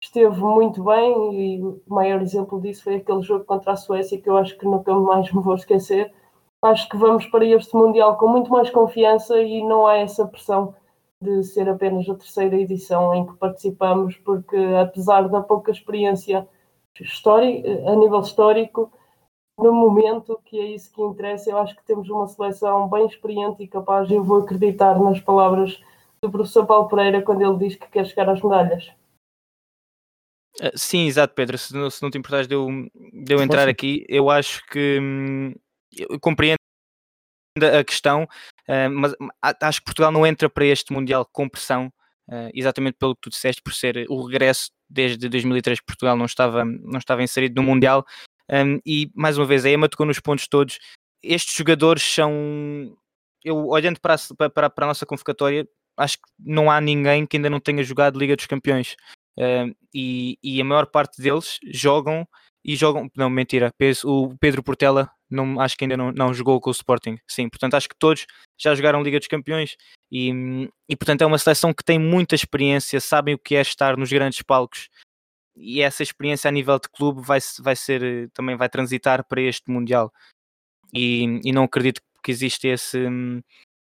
esteve 0.00 0.40
muito 0.40 0.82
bem, 0.82 1.56
e 1.56 1.62
o 1.62 1.80
maior 1.86 2.22
exemplo 2.22 2.60
disso 2.60 2.84
foi 2.84 2.96
aquele 2.96 3.22
jogo 3.22 3.44
contra 3.44 3.72
a 3.72 3.76
Suécia, 3.76 4.20
que 4.20 4.28
eu 4.28 4.36
acho 4.36 4.56
que 4.56 4.64
nunca 4.64 4.94
mais 4.94 5.32
me 5.32 5.42
vou 5.42 5.54
esquecer. 5.54 6.12
Acho 6.62 6.88
que 6.88 6.96
vamos 6.96 7.26
para 7.26 7.44
este 7.44 7.76
Mundial 7.76 8.16
com 8.16 8.28
muito 8.28 8.50
mais 8.50 8.70
confiança 8.70 9.40
e 9.40 9.62
não 9.62 9.86
há 9.86 9.96
essa 9.98 10.26
pressão 10.26 10.74
de 11.20 11.42
ser 11.44 11.68
apenas 11.68 12.08
a 12.08 12.14
terceira 12.14 12.56
edição 12.56 13.14
em 13.14 13.26
que 13.26 13.36
participamos, 13.36 14.16
porque 14.18 14.56
apesar 14.80 15.28
da 15.28 15.40
pouca 15.40 15.70
experiência 15.70 16.48
a 17.86 17.94
nível 17.94 18.20
histórico, 18.20 18.90
no 19.58 19.72
momento, 19.72 20.40
que 20.44 20.58
é 20.58 20.66
isso 20.66 20.92
que 20.92 21.02
interessa, 21.02 21.50
eu 21.50 21.58
acho 21.58 21.74
que 21.74 21.84
temos 21.84 22.08
uma 22.08 22.28
seleção 22.28 22.88
bem 22.88 23.06
experiente 23.06 23.62
e 23.62 23.68
capaz. 23.68 24.08
Eu 24.10 24.22
vou 24.22 24.42
acreditar 24.42 24.98
nas 24.98 25.20
palavras 25.20 25.82
do 26.22 26.30
professor 26.30 26.64
Paulo 26.64 26.88
Pereira 26.88 27.22
quando 27.22 27.42
ele 27.42 27.58
diz 27.58 27.76
que 27.76 27.88
quer 27.88 28.06
chegar 28.06 28.28
às 28.28 28.40
medalhas. 28.40 28.90
Ah, 30.60 30.70
sim, 30.74 31.06
exato, 31.06 31.34
Pedro. 31.34 31.58
Se 31.58 31.74
não, 31.74 31.90
se 31.90 32.02
não 32.02 32.10
te 32.10 32.18
importares 32.18 32.46
de 32.46 32.54
eu, 32.54 32.68
de 33.12 33.34
eu 33.34 33.42
entrar 33.42 33.68
aqui, 33.68 34.04
eu 34.08 34.30
acho 34.30 34.64
que 34.66 34.98
hum, 35.00 35.54
eu 35.96 36.20
compreendo 36.20 36.58
a 37.76 37.82
questão, 37.82 38.22
uh, 38.22 38.90
mas 38.90 39.14
acho 39.60 39.80
que 39.80 39.86
Portugal 39.86 40.12
não 40.12 40.24
entra 40.24 40.48
para 40.48 40.64
este 40.64 40.92
Mundial 40.92 41.28
com 41.32 41.48
pressão, 41.48 41.92
uh, 42.28 42.50
exatamente 42.54 42.96
pelo 42.96 43.16
que 43.16 43.22
tu 43.22 43.30
disseste, 43.30 43.60
por 43.60 43.74
ser 43.74 44.06
o 44.08 44.24
regresso 44.24 44.70
desde 44.88 45.28
2003 45.28 45.80
que 45.80 45.86
Portugal 45.86 46.16
não 46.16 46.26
estava, 46.26 46.64
não 46.64 46.98
estava 46.98 47.22
inserido 47.22 47.60
no 47.60 47.66
Mundial. 47.66 48.04
Um, 48.50 48.80
e 48.84 49.10
mais 49.14 49.36
uma 49.36 49.46
vez, 49.46 49.64
a 49.64 49.70
Emma 49.70 49.88
tocou 49.88 50.06
nos 50.06 50.20
pontos 50.20 50.48
todos. 50.48 50.78
Estes 51.22 51.54
jogadores 51.54 52.02
são. 52.02 52.96
Eu 53.44 53.68
olhando 53.68 54.00
para 54.00 54.14
a, 54.14 54.50
para, 54.50 54.70
para 54.70 54.84
a 54.84 54.88
nossa 54.88 55.06
convocatória, 55.06 55.66
acho 55.96 56.16
que 56.16 56.28
não 56.38 56.70
há 56.70 56.80
ninguém 56.80 57.26
que 57.26 57.36
ainda 57.36 57.50
não 57.50 57.60
tenha 57.60 57.82
jogado 57.82 58.18
Liga 58.18 58.36
dos 58.36 58.46
Campeões. 58.46 58.96
Uh, 59.38 59.74
e, 59.94 60.36
e, 60.42 60.60
a 60.60 60.64
maior 60.64 60.86
parte 60.86 61.22
deles 61.22 61.58
jogam 61.72 62.26
e 62.64 62.74
jogam. 62.74 63.08
Não, 63.16 63.30
mentira. 63.30 63.70
O 64.04 64.36
Pedro 64.40 64.62
Portela 64.62 65.10
não, 65.30 65.60
acho 65.60 65.76
que 65.76 65.84
ainda 65.84 65.96
não, 65.96 66.10
não 66.10 66.34
jogou 66.34 66.60
com 66.60 66.70
o 66.70 66.72
Sporting. 66.72 67.18
Sim, 67.28 67.48
portanto, 67.48 67.74
acho 67.74 67.88
que 67.88 67.96
todos 67.98 68.26
já 68.58 68.74
jogaram 68.74 69.02
Liga 69.02 69.18
dos 69.18 69.28
Campeões 69.28 69.76
e, 70.10 70.32
e 70.88 70.96
portanto, 70.96 71.22
é 71.22 71.26
uma 71.26 71.38
seleção 71.38 71.72
que 71.72 71.84
tem 71.84 71.98
muita 71.98 72.34
experiência, 72.34 73.00
sabem 73.00 73.34
o 73.34 73.38
que 73.38 73.54
é 73.54 73.60
estar 73.60 73.96
nos 73.96 74.10
grandes 74.10 74.42
palcos 74.42 74.88
e 75.58 75.82
essa 75.82 76.02
experiência 76.02 76.48
a 76.48 76.52
nível 76.52 76.78
de 76.78 76.88
clube 76.88 77.22
vai, 77.22 77.38
vai 77.60 77.76
ser 77.76 78.30
também 78.32 78.56
vai 78.56 78.68
transitar 78.68 79.26
para 79.26 79.40
este 79.40 79.70
Mundial. 79.70 80.12
E, 80.92 81.40
e 81.44 81.52
não 81.52 81.64
acredito 81.64 82.00
que 82.22 82.30
existe 82.30 82.68
esse 82.68 82.98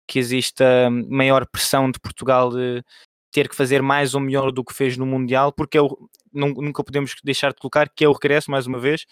que 0.08 0.20
exista 0.20 0.90
maior 1.10 1.46
pressão 1.46 1.92
de 1.92 2.00
Portugal 2.00 2.50
de 2.50 2.84
ter 3.32 3.50
que 3.50 3.56
fazer 3.56 3.82
mais 3.82 4.16
ou 4.16 4.22
melhor 4.22 4.52
do 4.52 4.64
que 4.64 4.74
fez 4.74 4.98
no 4.98 5.06
Mundial, 5.06 5.52
porque 5.52 5.78
é 5.78 5.82
o, 5.82 6.10
não, 6.34 6.50
nunca 6.50 6.84
podemos 6.84 7.14
deixar 7.24 7.50
de 7.52 7.60
colocar 7.60 7.90
que 7.90 8.06
é 8.06 8.08
o 8.08 8.14
regresso, 8.14 8.50
mais 8.50 8.66
uma 8.66 8.80
vez, 8.80 9.06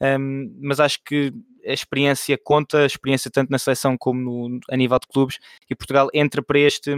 um, 0.00 0.54
mas 0.60 0.80
acho 0.80 1.02
que 1.04 1.32
a 1.66 1.72
experiência 1.72 2.38
conta, 2.38 2.82
a 2.82 2.86
experiência 2.86 3.30
tanto 3.30 3.50
na 3.50 3.58
seleção 3.58 3.96
como 3.96 4.48
no, 4.48 4.60
a 4.70 4.76
nível 4.76 4.98
de 4.98 5.08
clubes, 5.08 5.38
e 5.68 5.74
Portugal 5.74 6.08
entra 6.12 6.42
para 6.42 6.58
este, 6.58 6.90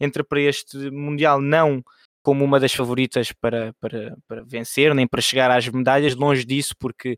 entra 0.00 0.24
para 0.24 0.40
este 0.40 0.90
Mundial 0.90 1.40
não 1.40 1.84
como 2.26 2.44
uma 2.44 2.58
das 2.58 2.72
favoritas 2.72 3.30
para, 3.30 3.72
para, 3.80 4.16
para 4.26 4.42
vencer, 4.42 4.92
nem 4.92 5.06
para 5.06 5.22
chegar 5.22 5.48
às 5.48 5.68
medalhas, 5.68 6.16
longe 6.16 6.44
disso, 6.44 6.74
porque 6.76 7.16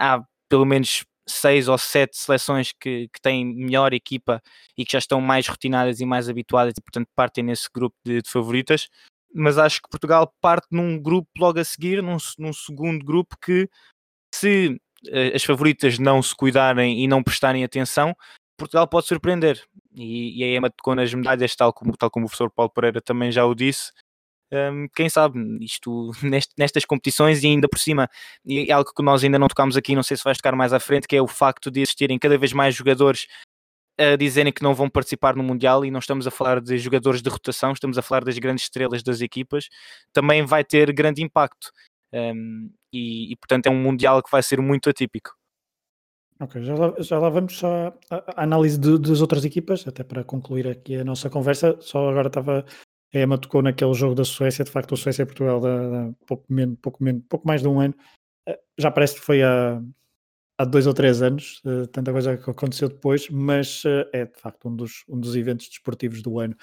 há 0.00 0.22
pelo 0.48 0.64
menos 0.64 1.04
seis 1.28 1.68
ou 1.68 1.76
sete 1.76 2.16
seleções 2.16 2.72
que, 2.72 3.06
que 3.12 3.20
têm 3.20 3.44
melhor 3.44 3.92
equipa 3.92 4.40
e 4.74 4.82
que 4.82 4.92
já 4.92 4.98
estão 4.98 5.20
mais 5.20 5.46
rotinadas 5.46 6.00
e 6.00 6.06
mais 6.06 6.30
habituadas 6.30 6.72
e 6.74 6.80
portanto 6.80 7.06
partem 7.14 7.44
nesse 7.44 7.68
grupo 7.70 7.94
de, 8.02 8.22
de 8.22 8.30
favoritas 8.30 8.88
mas 9.34 9.58
acho 9.58 9.82
que 9.82 9.90
Portugal 9.90 10.32
parte 10.40 10.68
num 10.70 10.98
grupo 10.98 11.28
logo 11.38 11.60
a 11.60 11.64
seguir, 11.64 12.02
num, 12.02 12.16
num 12.38 12.52
segundo 12.54 13.04
grupo 13.04 13.36
que 13.38 13.68
se 14.34 14.80
uh, 15.08 15.34
as 15.34 15.44
favoritas 15.44 15.98
não 15.98 16.22
se 16.22 16.34
cuidarem 16.34 17.04
e 17.04 17.06
não 17.06 17.22
prestarem 17.22 17.62
atenção, 17.62 18.16
Portugal 18.56 18.88
pode 18.88 19.06
surpreender. 19.06 19.62
E, 19.94 20.40
e 20.40 20.44
a 20.44 20.56
Emma 20.56 20.70
tocou 20.70 20.94
nas 20.94 21.12
medalhas, 21.12 21.54
tal 21.54 21.74
como, 21.74 21.94
tal 21.94 22.10
como 22.10 22.24
o 22.24 22.28
professor 22.30 22.50
Paulo 22.50 22.72
Pereira 22.72 23.02
também 23.02 23.30
já 23.30 23.44
o 23.44 23.54
disse. 23.54 23.92
Um, 24.52 24.86
quem 24.94 25.08
sabe, 25.08 25.38
isto 25.60 26.12
nest, 26.22 26.52
nestas 26.56 26.84
competições 26.84 27.42
e 27.42 27.48
ainda 27.48 27.68
por 27.68 27.78
cima, 27.78 28.08
e 28.44 28.70
é 28.70 28.72
algo 28.72 28.92
que 28.94 29.02
nós 29.02 29.24
ainda 29.24 29.38
não 29.38 29.48
tocámos 29.48 29.76
aqui, 29.76 29.94
não 29.94 30.02
sei 30.02 30.16
se 30.16 30.24
vais 30.24 30.38
tocar 30.38 30.54
mais 30.54 30.72
à 30.72 30.80
frente, 30.80 31.08
que 31.08 31.16
é 31.16 31.22
o 31.22 31.26
facto 31.26 31.70
de 31.70 31.80
existirem 31.80 32.18
cada 32.18 32.38
vez 32.38 32.52
mais 32.52 32.74
jogadores 32.74 33.26
a 33.98 34.14
dizerem 34.16 34.52
que 34.52 34.62
não 34.62 34.74
vão 34.74 34.90
participar 34.90 35.34
no 35.34 35.42
Mundial 35.42 35.84
e 35.84 35.90
não 35.90 36.00
estamos 36.00 36.26
a 36.26 36.30
falar 36.30 36.60
de 36.60 36.76
jogadores 36.78 37.22
de 37.22 37.30
rotação, 37.30 37.72
estamos 37.72 37.96
a 37.96 38.02
falar 38.02 38.24
das 38.24 38.38
grandes 38.38 38.64
estrelas 38.64 39.02
das 39.02 39.20
equipas, 39.20 39.68
também 40.12 40.44
vai 40.44 40.62
ter 40.62 40.92
grande 40.92 41.22
impacto. 41.22 41.70
Um, 42.12 42.70
e, 42.92 43.32
e, 43.32 43.36
portanto 43.36 43.66
é 43.66 43.70
um 43.70 43.82
Mundial 43.82 44.22
que 44.22 44.30
vai 44.30 44.42
ser 44.42 44.60
muito 44.60 44.88
atípico. 44.88 45.34
Ok, 46.38 46.62
já 46.62 46.74
lá, 46.74 46.94
já 46.98 47.18
lá 47.18 47.30
vamos 47.30 47.64
à, 47.64 47.94
à 48.10 48.42
análise 48.42 48.78
de, 48.78 48.98
das 48.98 49.22
outras 49.22 49.44
equipas, 49.44 49.86
até 49.88 50.04
para 50.04 50.22
concluir 50.22 50.68
aqui 50.68 50.96
a 50.96 51.04
nossa 51.04 51.30
conversa. 51.30 51.78
Só 51.80 52.10
agora 52.10 52.28
estava. 52.28 52.64
A 53.16 53.22
Emma 53.22 53.38
tocou 53.38 53.62
naquele 53.62 53.94
jogo 53.94 54.14
da 54.14 54.24
Suécia, 54.24 54.62
de 54.62 54.70
facto, 54.70 54.92
a 54.92 54.96
Suécia 54.96 55.22
e 55.22 55.26
Portugal, 55.26 55.58
da, 55.58 56.12
pouco, 56.26 56.44
menos, 56.50 56.76
pouco, 56.82 57.02
menos, 57.02 57.22
pouco 57.28 57.46
mais 57.46 57.62
de 57.62 57.68
um 57.68 57.80
ano. 57.80 57.94
Eh, 58.46 58.60
já 58.76 58.90
parece 58.90 59.14
que 59.14 59.22
foi 59.22 59.42
há, 59.42 59.80
há 60.58 60.64
dois 60.66 60.86
ou 60.86 60.92
três 60.92 61.22
anos, 61.22 61.62
uh, 61.64 61.86
tanta 61.86 62.12
coisa 62.12 62.36
que 62.36 62.50
aconteceu 62.50 62.90
depois, 62.90 63.30
mas 63.30 63.84
uh, 63.84 64.06
é 64.12 64.26
de 64.26 64.38
facto 64.38 64.68
um 64.68 64.76
dos, 64.76 65.02
um 65.08 65.18
dos 65.18 65.34
eventos 65.34 65.66
desportivos 65.66 66.20
do 66.20 66.38
ano 66.38 66.54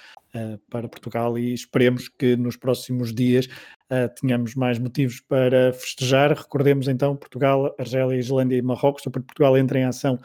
para 0.70 0.88
Portugal 0.88 1.38
e 1.38 1.54
esperemos 1.54 2.08
que 2.08 2.36
nos 2.36 2.58
próximos 2.58 3.14
dias 3.14 3.48
tenhamos 4.20 4.56
mais 4.56 4.80
motivos 4.80 5.20
para 5.20 5.72
festejar. 5.74 6.34
Recordemos 6.34 6.88
então 6.88 7.16
Portugal, 7.16 7.76
Argélia, 7.78 8.18
Islândia 8.18 8.58
e 8.58 8.62
Marrocos. 8.64 9.06
O 9.06 9.12
Portugal 9.12 9.56
entra 9.56 9.78
em 9.78 9.84
ação 9.84 10.20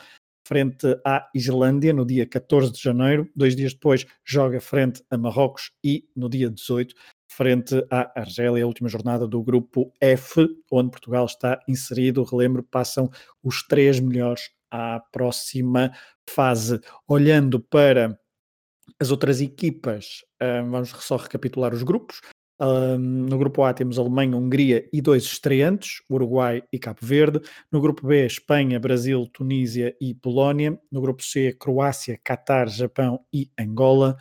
frente 0.49 0.87
à 1.05 1.29
Islândia 1.35 1.93
no 1.93 2.07
dia 2.07 2.27
14 2.27 2.73
de 2.73 2.81
janeiro. 2.81 3.31
Dois 3.37 3.55
dias 3.55 3.75
depois 3.75 4.07
joga 4.25 4.59
frente 4.63 5.05
a 5.11 5.19
Marrocos 5.19 5.73
e 5.85 6.09
no 6.17 6.27
dia 6.27 6.49
18 6.49 6.95
frente 7.31 7.87
à 7.91 8.11
Argélia, 8.19 8.65
a 8.65 8.67
última 8.67 8.89
jornada 8.89 9.29
do 9.29 9.43
grupo 9.43 9.93
F, 10.01 10.49
onde 10.73 10.91
Portugal 10.91 11.27
está 11.27 11.61
inserido. 11.69 12.25
Relembro, 12.25 12.63
passam 12.63 13.11
os 13.43 13.63
três 13.63 14.01
melhores 14.01 14.51
à 14.71 14.99
próxima 15.13 15.93
fase. 16.29 16.81
Olhando 17.07 17.61
para 17.61 18.19
as 18.99 19.11
outras 19.11 19.43
equipas, 19.43 20.25
hum, 20.43 20.71
vamos 20.71 20.89
só 20.89 21.17
recapitular 21.17 21.75
os 21.75 21.83
grupos. 21.83 22.23
Um, 22.61 22.99
no 22.99 23.39
grupo 23.39 23.63
A 23.63 23.73
temos 23.73 23.99
Alemanha, 23.99 24.37
Hungria 24.37 24.89
e 24.93 25.01
dois 25.01 25.25
estreantes, 25.25 26.03
Uruguai 26.11 26.63
e 26.73 26.79
Cabo 26.79 26.99
Verde. 27.03 27.41
No 27.71 27.81
grupo 27.81 28.07
B, 28.07 28.27
Espanha, 28.27 28.81
Brasil, 28.81 29.27
Tunísia 29.33 29.97
e 30.01 30.15
Polónia. 30.15 30.79
No 30.91 31.01
grupo 31.01 31.23
C, 31.23 31.53
Croácia, 31.53 32.19
Catar, 32.23 32.69
Japão 32.69 33.21
e 33.33 33.51
Angola. 33.59 34.17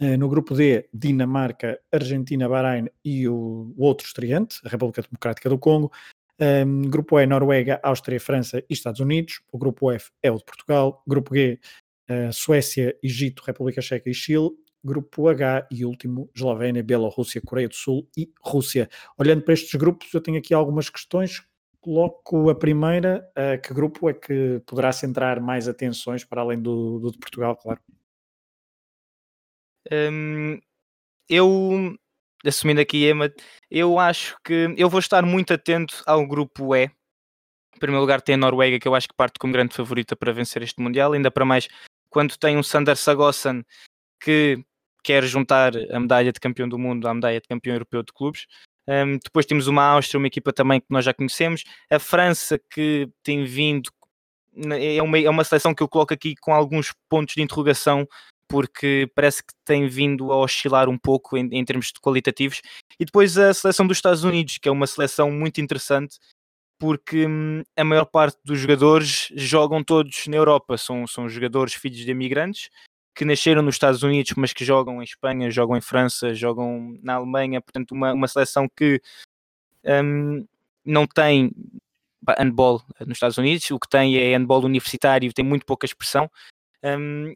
Eh, 0.00 0.16
no 0.16 0.28
grupo 0.28 0.54
D, 0.54 0.88
Dinamarca, 0.92 1.78
Argentina, 1.92 2.48
Bahrein 2.48 2.88
e 3.04 3.28
o, 3.28 3.72
o 3.76 3.84
outro 3.84 4.04
estreante, 4.04 4.58
a 4.64 4.68
República 4.68 5.02
Democrática 5.02 5.48
do 5.48 5.58
Congo. 5.58 5.92
Um, 6.40 6.82
grupo 6.90 7.20
E, 7.20 7.26
Noruega, 7.26 7.78
Áustria, 7.84 8.18
França 8.18 8.58
e 8.68 8.72
Estados 8.72 9.00
Unidos. 9.00 9.40
O 9.52 9.58
grupo 9.58 9.92
F 9.92 10.10
é 10.20 10.30
o 10.32 10.38
de 10.38 10.44
Portugal. 10.44 11.00
Grupo 11.06 11.32
G, 11.36 11.60
uh, 12.10 12.32
Suécia, 12.32 12.96
Egito, 13.00 13.44
República 13.46 13.80
Checa 13.80 14.10
e 14.10 14.14
Chile. 14.14 14.50
Grupo 14.84 15.28
H 15.28 15.66
e 15.70 15.84
último, 15.84 16.28
Eslovénia, 16.34 16.82
Bielorrússia, 16.82 17.40
Coreia 17.40 17.68
do 17.68 17.74
Sul 17.74 18.08
e 18.16 18.32
Rússia. 18.40 18.88
Olhando 19.16 19.42
para 19.42 19.54
estes 19.54 19.74
grupos, 19.74 20.12
eu 20.12 20.20
tenho 20.20 20.38
aqui 20.38 20.52
algumas 20.52 20.90
questões. 20.90 21.42
Coloco 21.80 22.50
a 22.50 22.54
primeira, 22.54 23.28
uh, 23.36 23.60
que 23.60 23.72
grupo 23.74 24.08
é 24.08 24.14
que 24.14 24.60
poderá 24.66 24.92
centrar 24.92 25.40
mais 25.40 25.68
atenções 25.68 26.24
para 26.24 26.42
além 26.42 26.60
do, 26.60 26.98
do 26.98 27.12
de 27.12 27.18
Portugal, 27.18 27.56
claro? 27.56 27.80
Hum, 29.90 30.60
eu, 31.28 31.96
assumindo 32.44 32.80
aqui 32.80 33.08
Emma, 33.08 33.32
eu 33.70 33.98
acho 33.98 34.36
que 34.44 34.74
eu 34.76 34.88
vou 34.88 35.00
estar 35.00 35.24
muito 35.24 35.52
atento 35.52 36.02
ao 36.06 36.26
grupo 36.26 36.74
E. 36.74 36.84
Em 36.84 37.78
primeiro 37.78 38.00
lugar 38.00 38.20
tem 38.20 38.34
a 38.34 38.38
Noruega, 38.38 38.78
que 38.78 38.86
eu 38.86 38.94
acho 38.94 39.08
que 39.08 39.14
parte 39.14 39.38
como 39.38 39.52
grande 39.52 39.74
favorita 39.74 40.14
para 40.14 40.32
vencer 40.32 40.62
este 40.62 40.80
Mundial, 40.80 41.12
ainda 41.12 41.30
para 41.30 41.44
mais 41.44 41.68
quando 42.10 42.36
tem 42.36 42.56
um 42.56 42.62
Sander 42.62 42.96
Sagossen 42.96 43.64
que 44.22 44.62
quer 45.02 45.24
juntar 45.24 45.72
a 45.90 46.00
medalha 46.00 46.32
de 46.32 46.40
campeão 46.40 46.68
do 46.68 46.78
mundo 46.78 47.06
à 47.06 47.14
medalha 47.14 47.40
de 47.40 47.48
campeão 47.48 47.74
europeu 47.74 48.02
de 48.02 48.12
clubes. 48.12 48.46
Um, 48.86 49.18
depois 49.22 49.46
temos 49.46 49.66
uma 49.66 49.82
Áustria, 49.84 50.18
uma 50.18 50.26
equipa 50.26 50.52
também 50.52 50.80
que 50.80 50.86
nós 50.90 51.04
já 51.04 51.14
conhecemos. 51.14 51.64
A 51.90 51.98
França, 51.98 52.58
que 52.70 53.08
tem 53.22 53.44
vindo, 53.44 53.90
é 54.78 55.02
uma, 55.02 55.18
é 55.18 55.30
uma 55.30 55.44
seleção 55.44 55.74
que 55.74 55.82
eu 55.82 55.88
coloco 55.88 56.12
aqui 56.12 56.34
com 56.40 56.52
alguns 56.52 56.92
pontos 57.08 57.34
de 57.34 57.42
interrogação 57.42 58.06
porque 58.48 59.10
parece 59.14 59.42
que 59.42 59.54
tem 59.64 59.88
vindo 59.88 60.30
a 60.30 60.36
oscilar 60.36 60.86
um 60.86 60.98
pouco 60.98 61.38
em, 61.38 61.48
em, 61.52 61.64
termos 61.64 61.86
de 61.86 61.98
qualitativos. 61.98 62.60
E 63.00 63.04
depois 63.06 63.38
a 63.38 63.54
seleção 63.54 63.86
dos 63.86 63.96
Estados 63.96 64.24
Unidos, 64.24 64.58
que 64.58 64.68
é 64.68 64.72
uma 64.72 64.86
seleção 64.86 65.30
muito 65.30 65.58
interessante, 65.58 66.18
porque 66.78 67.26
hum, 67.26 67.62
a 67.74 67.82
maior 67.82 68.04
parte 68.04 68.38
dos 68.44 68.58
jogadores 68.58 69.28
jogam 69.34 69.82
todos 69.82 70.26
na 70.26 70.36
Europa, 70.36 70.76
são, 70.76 71.06
são 71.06 71.30
jogadores 71.30 71.72
filhos 71.72 72.04
de 72.04 72.10
imigrantes 72.10 72.68
que 73.14 73.24
nasceram 73.24 73.62
nos 73.62 73.74
Estados 73.74 74.02
Unidos, 74.02 74.32
mas 74.36 74.52
que 74.52 74.64
jogam 74.64 75.00
em 75.00 75.04
Espanha, 75.04 75.50
jogam 75.50 75.76
em 75.76 75.80
França, 75.80 76.34
jogam 76.34 76.98
na 77.02 77.14
Alemanha, 77.14 77.60
portanto, 77.60 77.92
uma, 77.92 78.12
uma 78.12 78.28
seleção 78.28 78.68
que 78.76 79.00
um, 79.84 80.46
não 80.84 81.06
tem 81.06 81.52
handball 82.38 82.82
nos 83.00 83.16
Estados 83.16 83.38
Unidos, 83.38 83.70
o 83.70 83.78
que 83.78 83.88
tem 83.88 84.16
é 84.16 84.36
handball 84.36 84.64
universitário, 84.64 85.32
tem 85.32 85.44
muito 85.44 85.66
pouca 85.66 85.86
expressão. 85.86 86.30
Um, 86.82 87.34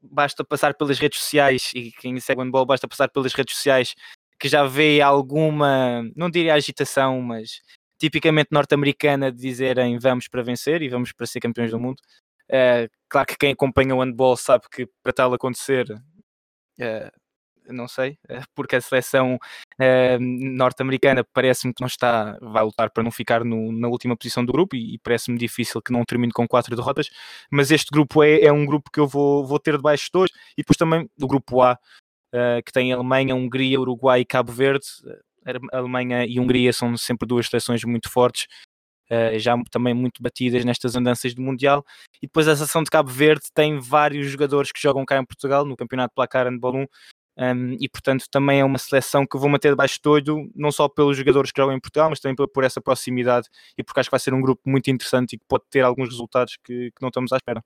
basta 0.00 0.44
passar 0.44 0.74
pelas 0.74 0.98
redes 0.98 1.20
sociais, 1.20 1.70
e 1.74 1.92
quem 1.92 2.18
segue 2.18 2.40
handball 2.42 2.66
basta 2.66 2.88
passar 2.88 3.08
pelas 3.08 3.32
redes 3.34 3.54
sociais 3.56 3.94
que 4.38 4.48
já 4.48 4.64
vê 4.64 5.00
alguma, 5.00 6.02
não 6.16 6.28
diria 6.28 6.54
agitação, 6.54 7.22
mas 7.22 7.60
tipicamente 7.96 8.48
norte-americana 8.50 9.30
de 9.30 9.38
dizerem 9.38 9.96
vamos 10.00 10.26
para 10.26 10.42
vencer 10.42 10.82
e 10.82 10.88
vamos 10.88 11.12
para 11.12 11.26
ser 11.26 11.38
campeões 11.38 11.70
do 11.70 11.78
mundo. 11.78 12.02
Uh, 12.50 12.88
claro 13.08 13.26
que 13.26 13.36
quem 13.36 13.52
acompanha 13.52 13.94
o 13.94 14.00
handball 14.00 14.36
sabe 14.36 14.64
que 14.70 14.88
para 15.02 15.12
tal 15.12 15.32
acontecer, 15.34 15.90
uh, 15.90 17.72
não 17.72 17.88
sei, 17.88 18.18
uh, 18.30 18.42
porque 18.54 18.76
a 18.76 18.80
seleção 18.80 19.38
norte-americana 20.20 21.24
parece-me 21.32 21.74
que 21.74 21.80
não 21.80 21.88
está, 21.88 22.38
vai 22.40 22.62
lutar 22.62 22.90
para 22.90 23.02
não 23.02 23.10
ficar 23.10 23.44
no, 23.44 23.72
na 23.72 23.88
última 23.88 24.16
posição 24.16 24.44
do 24.44 24.52
grupo 24.52 24.76
e, 24.76 24.94
e 24.94 24.98
parece-me 24.98 25.38
difícil 25.38 25.82
que 25.82 25.92
não 25.92 26.04
termine 26.04 26.32
com 26.32 26.46
quatro 26.46 26.76
derrotas, 26.76 27.10
mas 27.50 27.70
este 27.70 27.90
grupo 27.90 28.22
é, 28.22 28.42
é 28.42 28.52
um 28.52 28.64
grupo 28.64 28.90
que 28.90 29.00
eu 29.00 29.08
vou, 29.08 29.44
vou 29.44 29.58
ter 29.58 29.76
debaixo 29.76 30.08
de 30.12 30.18
hoje 30.18 30.32
e 30.52 30.62
depois 30.62 30.76
também 30.76 31.08
do 31.16 31.26
grupo 31.26 31.62
A, 31.62 31.78
que 32.64 32.72
tem 32.72 32.92
Alemanha, 32.92 33.34
Hungria, 33.34 33.80
Uruguai 33.80 34.20
e 34.20 34.24
Cabo 34.24 34.52
Verde. 34.52 34.86
A 35.72 35.78
Alemanha 35.78 36.24
e 36.24 36.38
Hungria 36.38 36.72
são 36.72 36.96
sempre 36.96 37.26
duas 37.26 37.48
seleções 37.48 37.84
muito 37.84 38.08
fortes 38.08 38.46
uh, 39.12 39.38
já 39.38 39.54
também 39.70 39.92
muito 39.92 40.22
batidas 40.22 40.64
nestas 40.64 40.96
andanças 40.96 41.34
do 41.34 41.42
Mundial. 41.42 41.84
E 42.22 42.26
depois 42.26 42.48
a 42.48 42.56
seleção 42.56 42.82
de 42.82 42.90
Cabo 42.90 43.10
Verde 43.10 43.44
tem 43.54 43.78
vários 43.78 44.26
jogadores 44.28 44.72
que 44.72 44.80
jogam 44.80 45.04
cá 45.04 45.18
em 45.18 45.24
Portugal, 45.24 45.64
no 45.66 45.76
Campeonato 45.76 46.14
Placar 46.14 46.46
Handball 46.46 46.76
1, 46.76 46.86
um, 47.38 47.76
e 47.80 47.88
portanto 47.88 48.26
também 48.30 48.60
é 48.60 48.64
uma 48.64 48.78
seleção 48.78 49.26
que 49.26 49.38
vou 49.38 49.48
manter 49.48 49.70
debaixo 49.70 49.98
de 50.02 50.08
olho, 50.08 50.50
não 50.54 50.70
só 50.70 50.88
pelos 50.88 51.16
jogadores 51.16 51.50
que 51.50 51.60
jogam 51.60 51.74
em 51.74 51.80
Portugal, 51.80 52.10
mas 52.10 52.20
também 52.20 52.36
por, 52.36 52.48
por, 52.48 52.64
essa 52.64 52.80
proximidade 52.80 53.48
e 53.76 53.82
porque 53.82 54.00
acho 54.00 54.08
que 54.08 54.12
vai 54.12 54.20
ser 54.20 54.34
um 54.34 54.40
grupo 54.40 54.60
muito 54.66 54.90
interessante 54.90 55.34
e 55.34 55.38
que 55.38 55.44
pode 55.48 55.64
ter 55.70 55.80
alguns 55.80 56.10
resultados 56.10 56.56
que, 56.62 56.90
que 56.90 57.02
não 57.02 57.08
estamos 57.08 57.32
à 57.32 57.36
espera. 57.36 57.62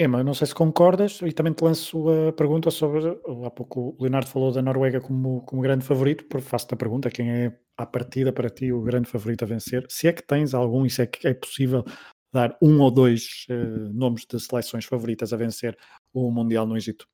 Emma, 0.00 0.24
não 0.24 0.34
sei 0.34 0.46
se 0.46 0.54
concordas 0.54 1.20
e 1.22 1.32
também 1.32 1.52
te 1.52 1.62
lanço 1.62 2.08
a 2.08 2.32
pergunta 2.32 2.70
sobre. 2.70 3.06
Há 3.46 3.50
pouco 3.50 3.94
o 3.98 4.02
Leonardo 4.02 4.28
falou 4.28 4.50
da 4.50 4.62
Noruega 4.62 5.00
como, 5.00 5.42
como 5.42 5.62
grande 5.62 5.84
favorito, 5.84 6.24
faço-te 6.40 6.74
a 6.74 6.76
pergunta: 6.76 7.10
quem 7.10 7.30
é 7.30 7.58
à 7.76 7.86
partida 7.86 8.32
para 8.32 8.50
ti 8.50 8.72
o 8.72 8.82
grande 8.82 9.08
favorito 9.08 9.44
a 9.44 9.46
vencer? 9.46 9.86
Se 9.88 10.08
é 10.08 10.12
que 10.12 10.22
tens 10.22 10.54
algum, 10.54 10.84
e 10.84 10.90
se 10.90 11.02
é 11.02 11.06
que 11.06 11.26
é 11.26 11.34
possível 11.34 11.84
dar 12.32 12.56
um 12.62 12.80
ou 12.80 12.90
dois 12.90 13.46
uh, 13.50 13.92
nomes 13.92 14.26
de 14.26 14.40
seleções 14.40 14.84
favoritas 14.84 15.32
a 15.32 15.36
vencer 15.36 15.76
o 16.12 16.30
Mundial 16.30 16.66
no 16.66 16.76
Egito? 16.76 17.06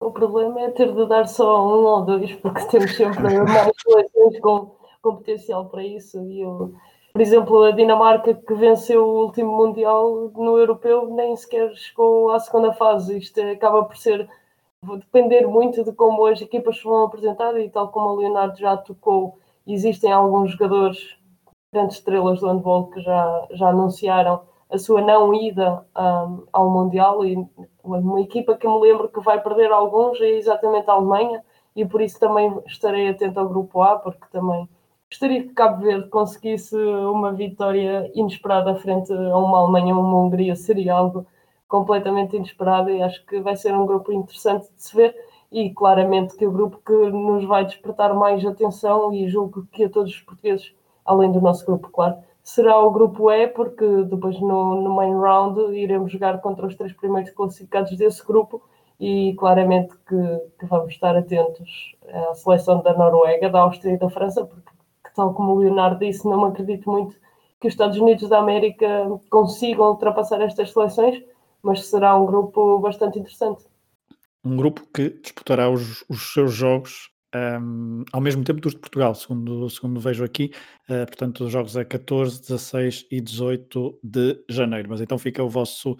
O 0.00 0.10
problema 0.10 0.60
é 0.62 0.70
ter 0.70 0.92
de 0.92 1.06
dar 1.06 1.26
só 1.26 1.66
um 1.66 1.84
ou 1.84 2.04
dois, 2.04 2.32
porque 2.36 2.64
temos 2.66 2.96
sempre 2.96 3.22
mais 3.38 3.72
seleções 3.80 4.40
com, 4.40 4.76
com 5.00 5.16
potencial 5.16 5.68
para 5.68 5.84
isso. 5.84 6.20
E 6.26 6.40
eu 6.40 6.74
por 7.12 7.20
exemplo, 7.20 7.62
a 7.64 7.72
Dinamarca 7.72 8.32
que 8.34 8.54
venceu 8.54 9.06
o 9.06 9.24
último 9.26 9.52
Mundial 9.52 10.32
no 10.34 10.56
Europeu 10.56 11.10
nem 11.14 11.36
sequer 11.36 11.74
chegou 11.74 12.30
à 12.30 12.40
segunda 12.40 12.72
fase. 12.72 13.18
Isto 13.18 13.38
acaba 13.42 13.84
por 13.84 13.98
ser 13.98 14.26
depender 14.82 15.46
muito 15.46 15.84
de 15.84 15.92
como 15.92 16.24
as 16.24 16.40
equipas 16.40 16.78
se 16.78 16.84
vão 16.84 17.04
apresentar 17.04 17.54
e 17.60 17.68
tal 17.68 17.88
como 17.88 18.08
o 18.08 18.16
Leonardo 18.16 18.58
já 18.58 18.78
tocou, 18.78 19.38
existem 19.66 20.12
alguns 20.12 20.52
jogadores, 20.52 21.16
grandes 21.72 21.96
estrelas 21.96 22.40
do 22.40 22.48
handball 22.48 22.88
que 22.88 23.00
já, 23.00 23.46
já 23.52 23.68
anunciaram 23.68 24.42
a 24.72 24.78
sua 24.78 25.02
não 25.02 25.34
ida 25.34 25.84
um, 25.96 26.44
ao 26.50 26.70
Mundial 26.70 27.24
e 27.24 27.36
uma 27.84 28.20
equipa 28.20 28.56
que 28.56 28.66
me 28.66 28.80
lembro 28.80 29.08
que 29.08 29.20
vai 29.20 29.40
perder 29.40 29.70
alguns 29.70 30.18
é 30.20 30.30
exatamente 30.30 30.88
a 30.88 30.94
Alemanha 30.94 31.44
e 31.76 31.84
por 31.84 32.00
isso 32.00 32.18
também 32.18 32.58
estarei 32.66 33.08
atento 33.08 33.38
ao 33.38 33.48
grupo 33.48 33.82
A 33.82 33.96
porque 33.96 34.24
também 34.32 34.66
gostaria 35.10 35.42
que 35.42 35.50
Cabo 35.50 35.82
Verde 35.82 36.08
conseguisse 36.08 36.74
uma 36.74 37.32
vitória 37.32 38.10
inesperada 38.14 38.74
frente 38.76 39.12
a 39.12 39.36
uma 39.36 39.58
Alemanha 39.58 39.94
ou 39.94 40.02
uma 40.02 40.20
Hungria, 40.22 40.56
seria 40.56 40.94
algo 40.94 41.26
completamente 41.68 42.36
inesperado 42.36 42.88
e 42.90 43.02
acho 43.02 43.24
que 43.26 43.40
vai 43.40 43.56
ser 43.56 43.74
um 43.74 43.84
grupo 43.84 44.10
interessante 44.10 44.72
de 44.74 44.82
se 44.82 44.96
ver 44.96 45.14
e 45.52 45.70
claramente 45.70 46.34
que 46.36 46.46
o 46.46 46.50
grupo 46.50 46.80
que 46.84 46.92
nos 46.92 47.44
vai 47.44 47.64
despertar 47.64 48.14
mais 48.14 48.44
atenção 48.44 49.12
e 49.12 49.28
julgo 49.28 49.68
que 49.70 49.84
a 49.84 49.90
todos 49.90 50.10
os 50.10 50.20
portugueses, 50.20 50.74
além 51.04 51.30
do 51.30 51.40
nosso 51.40 51.66
grupo, 51.66 51.90
claro, 51.90 52.16
será 52.42 52.78
o 52.78 52.90
grupo 52.90 53.30
E, 53.30 53.46
porque 53.48 53.84
depois 54.04 54.40
no, 54.40 54.80
no 54.80 54.94
main 54.94 55.14
round 55.14 55.60
iremos 55.76 56.10
jogar 56.10 56.40
contra 56.40 56.66
os 56.66 56.74
três 56.74 56.92
primeiros 56.94 57.30
classificados 57.30 57.96
desse 57.96 58.26
grupo 58.26 58.62
e 58.98 59.34
claramente 59.34 59.94
que, 60.08 60.40
que 60.58 60.66
vamos 60.66 60.92
estar 60.94 61.14
atentos 61.16 61.94
à 62.30 62.34
seleção 62.34 62.82
da 62.82 62.94
Noruega, 62.94 63.50
da 63.50 63.60
Áustria 63.60 63.92
e 63.92 63.98
da 63.98 64.08
França, 64.08 64.44
porque 64.44 64.70
tal 65.14 65.34
como 65.34 65.52
o 65.52 65.58
Leonardo 65.58 65.98
disse, 65.98 66.26
não 66.26 66.44
acredito 66.44 66.90
muito 66.90 67.14
que 67.60 67.68
os 67.68 67.74
Estados 67.74 67.98
Unidos 67.98 68.28
da 68.28 68.38
América 68.38 68.86
consigam 69.28 69.90
ultrapassar 69.90 70.40
estas 70.40 70.72
seleções, 70.72 71.22
mas 71.62 71.86
será 71.86 72.16
um 72.16 72.24
grupo 72.26 72.78
bastante 72.78 73.18
interessante. 73.18 73.64
Um 74.44 74.56
grupo 74.56 74.86
que 74.92 75.10
disputará 75.10 75.70
os, 75.70 76.04
os 76.08 76.32
seus 76.32 76.52
jogos 76.52 77.12
um, 77.34 78.04
ao 78.12 78.20
mesmo 78.20 78.44
tempo 78.44 78.60
dos 78.60 78.72
de 78.72 78.78
Portugal, 78.78 79.14
segundo, 79.14 79.68
segundo 79.70 80.00
vejo 80.00 80.24
aqui. 80.24 80.52
Uh, 80.88 81.06
portanto, 81.06 81.44
os 81.44 81.52
jogos 81.52 81.76
a 81.76 81.84
14, 81.84 82.40
16 82.40 83.06
e 83.10 83.20
18 83.20 83.98
de 84.02 84.44
janeiro. 84.48 84.88
Mas 84.90 85.00
então 85.00 85.18
fica 85.18 85.42
o 85.42 85.48
vosso. 85.48 85.96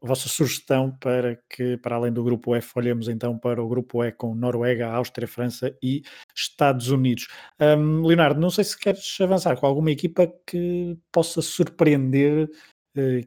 A 0.00 0.06
vossa 0.06 0.28
sugestão 0.28 0.96
para 1.00 1.36
que, 1.50 1.76
para 1.78 1.96
além 1.96 2.12
do 2.12 2.22
grupo 2.22 2.54
F, 2.54 2.72
olhemos 2.76 3.08
então 3.08 3.36
para 3.36 3.60
o 3.60 3.68
grupo 3.68 4.04
E 4.04 4.12
com 4.12 4.32
Noruega, 4.32 4.86
Áustria, 4.86 5.26
França 5.26 5.76
e 5.82 6.02
Estados 6.36 6.88
Unidos. 6.90 7.26
Um, 7.60 8.06
Leonardo, 8.06 8.40
não 8.40 8.50
sei 8.50 8.62
se 8.62 8.78
queres 8.78 9.16
avançar 9.20 9.56
com 9.56 9.66
alguma 9.66 9.90
equipa 9.90 10.32
que 10.46 10.96
possa 11.10 11.42
surpreender, 11.42 12.48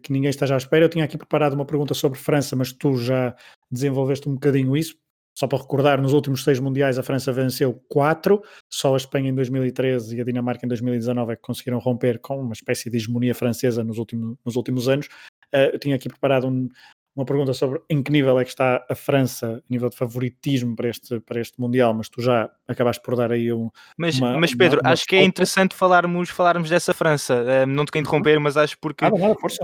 que 0.02 0.12
ninguém 0.12 0.30
esteja 0.30 0.56
à 0.56 0.58
espera. 0.58 0.86
Eu 0.86 0.90
tinha 0.90 1.06
aqui 1.06 1.18
preparado 1.18 1.54
uma 1.54 1.66
pergunta 1.66 1.94
sobre 1.94 2.20
França, 2.20 2.56
mas 2.56 2.72
tu 2.72 2.96
já 2.98 3.36
desenvolveste 3.72 4.28
um 4.30 4.34
bocadinho 4.34 4.76
isso. 4.76 4.96
Só 5.34 5.48
para 5.48 5.60
recordar, 5.60 6.02
nos 6.02 6.14
últimos 6.14 6.44
seis 6.44 6.60
mundiais 6.60 7.00
a 7.00 7.04
França 7.04 7.32
venceu 7.32 7.74
quatro, 7.88 8.44
só 8.70 8.94
a 8.94 8.98
Espanha 8.98 9.30
em 9.30 9.34
2013 9.34 10.18
e 10.18 10.22
a 10.22 10.24
Dinamarca 10.26 10.66
em 10.66 10.70
2019 10.70 11.32
é 11.32 11.36
que 11.36 11.42
conseguiram 11.42 11.80
romper 11.80 12.20
com 12.20 12.42
uma 12.42 12.54
espécie 12.54 12.90
de 12.90 12.98
hegemonia 12.98 13.34
francesa 13.34 13.84
nos, 13.84 13.98
últimos 13.98 14.38
nos 14.46 14.56
últimos 14.56 14.90
anos. 14.90 15.08
Uh, 15.54 15.72
eu 15.74 15.80
tinha 15.80 15.96
aqui 15.96 16.10
preparado 16.10 16.48
um, 16.48 16.68
uma 17.16 17.26
pergunta 17.26 17.54
sobre 17.54 17.82
em 17.90 18.02
que 18.02 18.12
nível 18.12 18.40
é 18.40 18.44
que 18.44 18.50
está 18.50 18.86
a 18.90 18.96
França, 18.96 19.62
nível 19.70 19.90
de 19.90 19.98
favoritismo 19.98 20.76
para 20.76 20.90
este, 20.90 21.20
para 21.20 21.42
este 21.42 21.60
Mundial, 21.60 21.94
mas 21.94 22.08
tu 22.08 22.22
já 22.22 22.50
acabaste 22.68 23.04
por 23.04 23.16
dar 23.16 23.32
aí 23.32 23.52
um. 23.52 23.70
Mas, 23.98 24.18
uma, 24.18 24.40
mas 24.40 24.56
Pedro, 24.56 24.80
uma, 24.80 24.90
uma 24.90 24.94
acho 24.94 25.06
que 25.06 25.16
é 25.18 25.24
interessante 25.24 25.76
falarmos, 25.76 26.30
falarmos 26.30 26.70
dessa 26.70 26.94
França. 26.94 27.44
Uh, 27.44 27.66
não 27.66 27.86
te 27.86 27.92
quero 27.92 28.04
interromper, 28.04 28.40
mas 28.40 28.56
acho 28.56 28.78
porque. 28.80 29.04
Ah, 29.04 29.10
não, 29.10 29.36
força. 29.36 29.64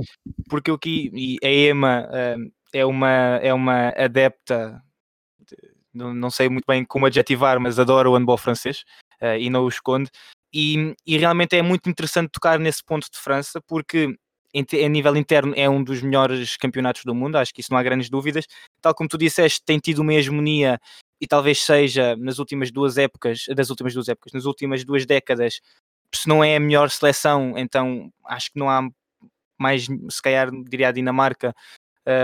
Porque 0.49 0.71
aqui, 0.71 1.09
e 1.13 1.37
a 1.41 1.49
EMA 1.49 2.09
uh, 2.09 2.51
é, 2.73 2.85
uma, 2.85 3.09
é 3.41 3.53
uma 3.53 3.89
adepta, 3.89 4.81
não, 5.93 6.13
não 6.13 6.29
sei 6.29 6.49
muito 6.49 6.65
bem 6.67 6.83
como 6.83 7.05
adjetivar, 7.05 7.59
mas 7.59 7.79
adora 7.79 8.09
o 8.09 8.15
handball 8.17 8.37
francês 8.37 8.83
uh, 9.21 9.37
e 9.39 9.49
não 9.49 9.63
o 9.63 9.69
esconde. 9.69 10.09
E, 10.53 10.93
e 11.05 11.17
realmente 11.17 11.55
é 11.55 11.61
muito 11.61 11.89
interessante 11.89 12.29
tocar 12.31 12.59
nesse 12.59 12.83
ponto 12.83 13.07
de 13.11 13.17
França, 13.17 13.61
porque 13.67 14.17
a 14.55 14.87
nível 14.89 15.15
interno 15.15 15.53
é 15.55 15.69
um 15.69 15.83
dos 15.83 16.01
melhores 16.01 16.57
campeonatos 16.57 17.03
do 17.03 17.13
mundo, 17.13 17.37
acho 17.37 17.53
que 17.53 17.61
isso 17.61 17.71
não 17.71 17.77
há 17.77 17.83
grandes 17.83 18.09
dúvidas. 18.09 18.45
Tal 18.81 18.93
como 18.95 19.09
tu 19.09 19.17
disseste, 19.17 19.61
tem 19.65 19.79
tido 19.79 19.99
uma 19.99 20.13
hegemonia 20.13 20.79
e 21.19 21.27
talvez 21.27 21.61
seja 21.61 22.15
nas 22.15 22.39
últimas 22.39 22.71
duas 22.71 22.97
épocas, 22.97 23.45
das 23.55 23.69
últimas 23.69 23.93
duas 23.93 24.07
épocas, 24.07 24.33
nas 24.33 24.45
últimas 24.45 24.85
duas 24.85 25.05
décadas, 25.05 25.59
se 26.13 26.27
não 26.27 26.43
é 26.43 26.55
a 26.55 26.59
melhor 26.59 26.89
seleção, 26.89 27.53
então 27.57 28.11
acho 28.25 28.51
que 28.51 28.59
não 28.59 28.69
há 28.69 28.87
mais, 29.59 29.85
se 29.85 30.21
calhar 30.21 30.49
diria 30.69 30.89
a 30.89 30.91
Dinamarca, 30.91 31.53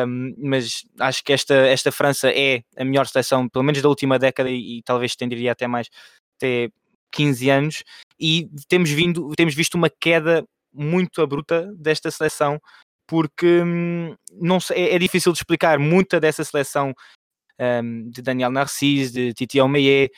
um, 0.07 0.33
mas 0.37 0.85
acho 0.99 1.23
que 1.23 1.33
esta, 1.33 1.53
esta 1.53 1.91
França 1.91 2.29
é 2.29 2.63
a 2.77 2.85
melhor 2.85 3.05
seleção, 3.07 3.49
pelo 3.49 3.65
menos 3.65 3.81
da 3.81 3.89
última 3.89 4.17
década 4.17 4.49
e, 4.49 4.77
e 4.77 4.83
talvez 4.83 5.15
tenderia 5.15 5.51
até 5.51 5.67
mais, 5.67 5.89
até 6.37 6.69
15 7.11 7.49
anos, 7.49 7.83
e 8.19 8.47
temos, 8.69 8.89
vindo, 8.89 9.33
temos 9.35 9.53
visto 9.53 9.75
uma 9.75 9.89
queda 9.89 10.45
muito 10.73 11.21
abrupta 11.21 11.71
desta 11.77 12.09
seleção, 12.11 12.59
porque 13.07 13.61
hum, 13.61 14.15
não 14.31 14.57
é, 14.71 14.95
é, 14.95 14.99
difícil 14.99 15.31
de 15.31 15.39
explicar 15.39 15.77
muita 15.79 16.19
dessa 16.19 16.43
seleção 16.43 16.93
um, 17.59 18.09
de 18.09 18.21
Daniel 18.21 18.51
Narcisse, 18.51 19.13
de 19.13 19.33
Titi 19.33 19.59
Almeida, 19.59 20.11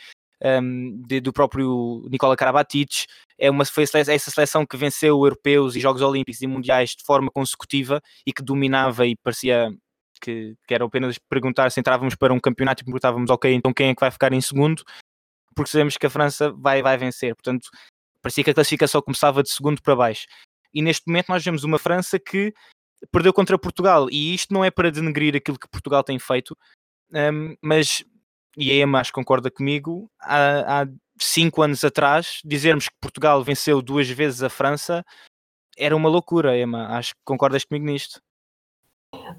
um, 0.44 1.02
de, 1.08 1.20
do 1.20 1.34
próprio 1.34 2.06
Nicola 2.10 2.36
Karabatic. 2.36 3.06
É 3.38 3.50
uma, 3.50 3.66
foi 3.66 3.84
essa 3.84 4.32
seleção 4.32 4.66
que 4.66 4.78
venceu 4.78 5.16
europeus 5.16 5.76
e 5.76 5.80
Jogos 5.80 6.02
Olímpicos 6.02 6.42
e 6.42 6.48
Mundiais 6.48 6.92
de 6.92 7.04
forma 7.04 7.30
consecutiva 7.32 8.02
e 8.26 8.32
que 8.32 8.44
dominava 8.44 9.06
e 9.06 9.16
parecia 9.18 9.70
que, 10.22 10.56
que 10.68 10.74
era 10.74 10.86
apenas 10.86 11.18
perguntar 11.30 11.70
se 11.72 11.80
entrávamos 11.80 12.16
para 12.16 12.34
um 12.34 12.40
campeonato 12.40 12.82
e 12.82 12.86
perguntávamos, 12.86 13.30
ok, 13.30 13.54
então 13.54 13.74
quem 13.74 13.90
é 13.90 13.96
que 13.96 14.00
vai 14.00 14.12
ficar 14.12 14.32
em 14.34 14.42
segundo? 14.42 14.84
Porque 15.56 15.72
sabemos 15.72 15.98
que 15.98 16.06
a 16.06 16.10
França 16.10 16.52
vai, 16.52 16.82
vai 16.82 16.98
vencer. 16.98 17.36
Portanto, 17.36 17.70
parecia 18.26 18.44
que 18.44 18.50
a 18.50 18.56
classificação 18.56 19.04
começava 19.04 19.44
de 19.44 19.52
segundo 19.52 19.80
para 19.84 19.96
baixo. 19.96 20.26
E 20.74 20.82
neste 20.82 21.06
momento 21.06 21.30
nós 21.30 21.46
vemos 21.46 21.64
uma 21.64 21.78
França 21.78 22.18
que 22.18 22.52
perdeu 23.12 23.32
contra 23.32 23.56
Portugal, 23.56 24.08
e 24.10 24.34
isto 24.34 24.52
não 24.52 24.66
é 24.66 24.72
para 24.72 24.90
denegrir 24.90 25.36
aquilo 25.36 25.60
que 25.60 25.70
Portugal 25.70 26.04
tem 26.04 26.18
feito, 26.18 26.58
um, 27.14 27.56
mas, 27.62 28.04
e 28.58 28.82
a 28.82 29.04
que 29.04 29.12
concorda 29.12 29.52
comigo, 29.52 30.10
há, 30.20 30.82
há 30.82 30.88
cinco 31.22 31.62
anos 31.62 31.84
atrás, 31.84 32.40
dizermos 32.44 32.90
que 32.90 32.96
Portugal 33.00 33.44
venceu 33.44 33.80
duas 33.80 34.10
vezes 34.10 34.42
a 34.42 34.50
França 34.50 35.06
era 35.78 35.96
uma 35.96 36.10
loucura, 36.10 36.58
Emma. 36.58 36.88
Acho 36.98 37.14
que 37.14 37.22
concordas 37.24 37.64
comigo 37.64 37.86
nisto. 37.86 38.20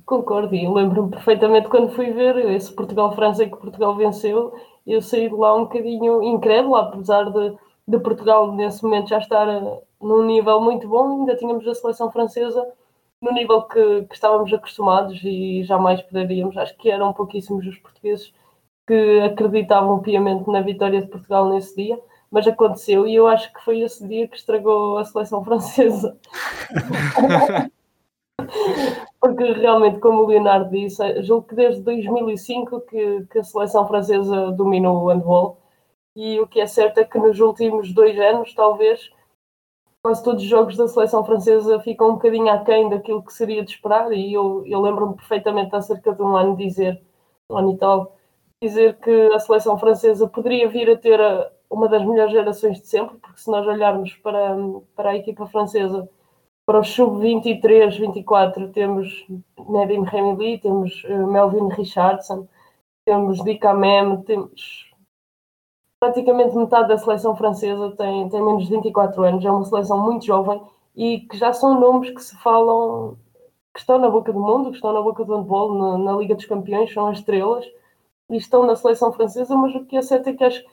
Concordo, 0.05 0.55
e 0.55 0.69
lembro-me 0.69 1.11
perfeitamente 1.11 1.69
quando 1.69 1.93
fui 1.93 2.13
ver 2.13 2.37
esse 2.53 2.73
Portugal-França 2.73 3.47
que 3.47 3.57
Portugal 3.57 3.97
venceu, 3.97 4.55
eu 4.87 5.03
saí 5.03 5.29
de 5.29 5.35
lá 5.35 5.57
um 5.57 5.65
bocadinho 5.65 6.23
incrédula, 6.23 6.83
apesar 6.83 7.25
de, 7.31 7.59
de 7.87 7.99
Portugal 7.99 8.53
nesse 8.53 8.83
momento 8.83 9.09
já 9.09 9.19
estar 9.19 9.49
uh, 9.49 9.83
num 10.01 10.25
nível 10.25 10.61
muito 10.61 10.89
bom, 10.89 11.21
ainda 11.21 11.37
tínhamos 11.37 11.67
a 11.67 11.75
seleção 11.75 12.11
francesa 12.11 12.67
no 13.21 13.33
nível 13.33 13.63
que, 13.63 14.03
que, 14.03 14.15
estávamos 14.15 14.53
acostumados 14.53 15.21
e 15.25 15.63
jamais 15.65 16.03
poderíamos. 16.03 16.57
Acho 16.57 16.77
que 16.77 16.91
eram 16.91 17.13
pouquíssimos 17.13 17.67
os 17.67 17.79
portugueses 17.79 18.33
que 18.87 19.21
acreditavam 19.21 20.01
piamente 20.01 20.49
na 20.51 20.61
vitória 20.61 21.01
de 21.01 21.09
Portugal 21.09 21.49
nesse 21.49 21.75
dia, 21.75 21.99
mas 22.31 22.47
aconteceu 22.47 23.07
e 23.07 23.15
eu 23.15 23.27
acho 23.27 23.53
que 23.53 23.65
foi 23.65 23.81
esse 23.81 24.07
dia 24.07 24.29
que 24.29 24.37
estragou 24.37 24.99
a 24.99 25.05
seleção 25.05 25.43
francesa. 25.45 26.17
Porque 29.21 29.45
realmente, 29.55 29.99
como 29.99 30.23
o 30.23 30.27
Leonardo 30.27 30.71
disse, 30.71 31.23
julgo 31.23 31.49
que 31.49 31.55
desde 31.55 31.83
2005 31.83 32.81
que, 32.83 33.27
que 33.31 33.39
a 33.39 33.45
seleção 33.45 33.87
francesa 33.89 34.53
dominou 34.53 35.05
o 35.05 35.09
handball 35.09 35.59
e 36.17 36.41
o 36.41 36.47
que 36.47 36.61
é 36.61 36.67
certo 36.67 36.99
é 36.99 37.05
que 37.05 37.19
nos 37.19 37.39
últimos 37.41 37.93
dois 37.93 38.19
anos, 38.19 38.55
talvez, 38.55 39.11
quase 40.03 40.25
todos 40.25 40.43
os 40.43 40.49
jogos 40.49 40.77
da 40.77 40.89
seleção 40.89 41.25
francesa 41.25 41.79
ficam 41.81 42.11
um 42.11 42.13
bocadinho 42.15 42.49
aquém 42.49 42.89
daquilo 42.89 43.23
que 43.23 43.33
seria 43.35 43.63
de 43.63 43.73
esperar. 43.73 44.11
E 44.13 44.33
eu, 44.33 44.65
eu 44.67 44.81
lembro-me 44.81 45.15
perfeitamente 45.15 45.77
há 45.77 45.83
cerca 45.83 46.15
de 46.15 46.23
um 46.23 46.35
ano 46.37 46.57
dizer, 46.57 47.03
um 47.51 47.59
ano 47.59 47.73
e 47.75 47.77
tal, 47.77 48.17
dizer 48.63 48.99
que 48.99 49.11
a 49.35 49.39
seleção 49.39 49.79
francesa 49.79 50.27
poderia 50.27 50.69
vir 50.69 50.91
a 50.91 50.97
ter 50.97 51.21
uma 51.69 51.89
das 51.89 52.05
melhores 52.05 52.33
gerações 52.33 52.81
de 52.81 52.87
sempre, 52.87 53.19
porque 53.19 53.41
se 53.41 53.51
nós 53.51 53.67
olharmos 53.67 54.15
para, 54.17 54.57
para 54.95 55.11
a 55.11 55.17
equipa 55.17 55.47
francesa, 55.47 56.09
para 56.65 56.81
o 56.81 56.85
sub-23, 56.85 57.99
24, 57.99 58.73
temos 58.73 59.27
Nedim 59.69 60.03
Remili, 60.03 60.59
temos 60.59 61.05
uh, 61.05 61.27
Melvin 61.27 61.69
Richardson, 61.69 62.49
temos 63.05 63.43
Dika 63.45 63.73
Mem, 63.73 64.23
temos 64.23 64.93
praticamente 65.99 66.57
metade 66.57 66.89
da 66.89 66.99
seleção 66.99 67.37
francesa 67.37 67.95
tem, 67.97 68.29
tem 68.29 68.43
menos 68.43 68.65
de 68.65 68.75
24 68.75 69.23
anos, 69.23 69.45
é 69.45 69.51
uma 69.51 69.65
seleção 69.65 69.99
muito 69.99 70.27
jovem 70.27 70.61
e 70.95 71.21
que 71.21 71.37
já 71.37 71.53
são 71.53 71.79
nomes 71.79 72.11
que 72.11 72.23
se 72.23 72.37
falam, 72.39 73.19
que 73.73 73.81
estão 73.81 73.99
na 73.99 74.09
boca 74.09 74.33
do 74.33 74.41
mundo, 74.41 74.71
que 74.71 74.77
estão 74.77 74.93
na 74.93 75.03
boca 75.03 75.25
do 75.25 75.37
handball, 75.37 75.75
na, 75.75 75.99
na 75.99 76.13
Liga 76.19 76.35
dos 76.35 76.47
Campeões, 76.47 76.93
são 76.93 77.07
as 77.07 77.19
estrelas 77.19 77.67
e 78.31 78.37
estão 78.37 78.67
na 78.67 78.77
seleção 78.77 79.13
francesa, 79.13 79.55
mas 79.57 79.75
o 79.75 79.85
que 79.85 79.97
é 79.97 80.03
certo 80.03 80.29
é 80.29 80.33
que 80.33 80.45
acho 80.45 80.65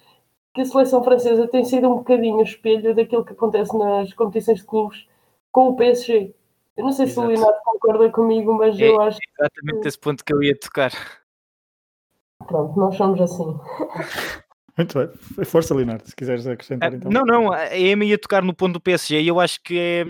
que 0.53 0.61
a 0.61 0.65
seleção 0.65 1.03
francesa 1.03 1.47
tem 1.47 1.65
sido 1.65 1.87
um 1.89 1.95
bocadinho 1.95 2.37
o 2.37 2.43
espelho 2.43 2.95
daquilo 2.95 3.25
que 3.25 3.33
acontece 3.33 3.75
nas 3.77 4.13
competições 4.13 4.59
de 4.59 4.65
clubes 4.65 5.07
com 5.51 5.69
o 5.69 5.75
PSG. 5.75 6.33
Eu 6.77 6.85
não 6.85 6.91
sei 6.91 7.05
Exato. 7.05 7.21
se 7.21 7.25
o 7.25 7.29
Leonardo 7.29 7.59
concorda 7.63 8.09
comigo, 8.11 8.53
mas 8.53 8.79
é, 8.79 8.89
eu 8.89 9.01
acho 9.01 9.19
exatamente 9.39 9.81
que... 9.81 9.87
esse 9.87 9.99
ponto 9.99 10.23
que 10.23 10.33
eu 10.33 10.41
ia 10.41 10.57
tocar. 10.57 10.91
Pronto, 12.45 12.77
nós 12.79 12.95
somos 12.95 13.21
assim. 13.21 13.59
Muito 14.77 14.97
bem. 14.97 15.45
Força, 15.45 15.73
Leonardo, 15.73 16.07
se 16.07 16.15
quiseres 16.15 16.47
acrescentar 16.47 16.91
ah, 16.91 16.95
então. 16.95 17.11
Não, 17.11 17.23
não, 17.23 17.53
a 17.53 17.77
Ema 17.77 18.05
ia 18.05 18.17
tocar 18.17 18.41
no 18.43 18.55
ponto 18.55 18.73
do 18.73 18.81
PSG 18.81 19.21
e 19.21 19.27
eu 19.27 19.39
acho 19.39 19.61
que 19.61 19.77
é 19.77 20.05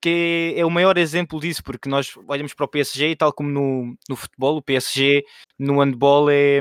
que 0.00 0.54
é 0.56 0.64
o 0.64 0.70
maior 0.70 0.96
exemplo 0.96 1.40
disso, 1.40 1.62
porque 1.62 1.88
nós 1.88 2.14
olhamos 2.28 2.54
para 2.54 2.64
o 2.64 2.68
PSG 2.68 3.10
e 3.10 3.16
tal 3.16 3.32
como 3.32 3.50
no, 3.50 3.96
no 4.08 4.16
futebol, 4.16 4.56
o 4.56 4.62
PSG 4.62 5.24
no 5.58 5.80
handball 5.80 6.30
é 6.30 6.60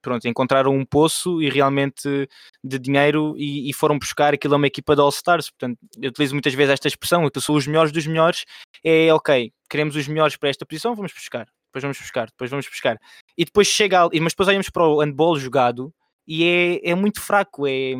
pronto, 0.00 0.26
encontraram 0.26 0.74
um 0.74 0.84
poço 0.84 1.42
e 1.42 1.50
realmente 1.50 2.28
de 2.62 2.78
dinheiro 2.78 3.34
e, 3.36 3.68
e 3.68 3.72
foram 3.72 3.98
buscar 3.98 4.34
aquilo 4.34 4.54
a 4.54 4.56
uma 4.56 4.66
equipa 4.66 4.94
de 4.94 5.00
All-Stars, 5.00 5.50
portanto 5.50 5.78
eu 6.00 6.10
utilizo 6.10 6.34
muitas 6.34 6.54
vezes 6.54 6.72
esta 6.72 6.88
expressão, 6.88 7.22
eu 7.22 7.40
sou 7.40 7.56
os 7.56 7.66
melhores 7.66 7.92
dos 7.92 8.06
melhores, 8.06 8.44
é 8.84 9.12
ok, 9.12 9.52
queremos 9.68 9.96
os 9.96 10.08
melhores 10.08 10.36
para 10.36 10.48
esta 10.48 10.66
posição, 10.66 10.94
vamos 10.94 11.12
buscar, 11.12 11.46
depois 11.66 11.82
vamos 11.82 11.98
buscar, 11.98 12.26
depois 12.26 12.50
vamos 12.50 12.66
buscar, 12.66 12.98
e 13.36 13.44
depois 13.44 13.66
chega, 13.66 14.08
mas 14.20 14.32
depois 14.32 14.48
olhamos 14.48 14.70
para 14.70 14.86
o 14.86 15.00
handball 15.00 15.38
jogado 15.38 15.92
e 16.26 16.44
é, 16.44 16.90
é 16.90 16.94
muito 16.94 17.20
fraco, 17.20 17.66
é, 17.66 17.94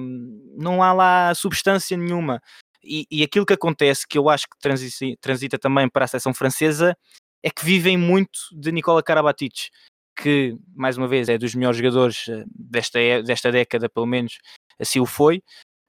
não 0.57 0.83
há 0.83 0.93
lá 0.93 1.35
substância 1.35 1.97
nenhuma. 1.97 2.41
E, 2.85 3.07
e 3.11 3.23
aquilo 3.23 3.47
que 3.47 3.53
acontece, 3.53 4.07
que 4.07 4.19
eu 4.19 4.29
acho 4.29 4.47
que 4.49 4.59
transita, 4.61 5.17
transita 5.21 5.59
também 5.59 5.89
para 5.89 6.05
a 6.05 6.09
seleção 6.09 6.35
francesa, 6.35 6.97
é 7.43 7.51
que 7.51 7.65
vivem 7.65 7.97
muito 7.97 8.39
de 8.53 8.73
Nicola 8.73 9.03
Karabatic, 9.03 9.71
que, 10.17 10.57
mais 10.75 10.97
uma 10.97 11.09
vez, 11.09 11.29
é 11.29 11.39
dos 11.39 11.55
melhores 11.55 11.77
jogadores 11.79 12.29
eh, 12.29 12.45
desta, 12.47 12.99
desta 13.23 13.51
década, 13.51 13.89
pelo 13.89 14.07
menos, 14.07 14.39
assim 14.79 15.01
o 15.01 15.07
foi. 15.07 15.43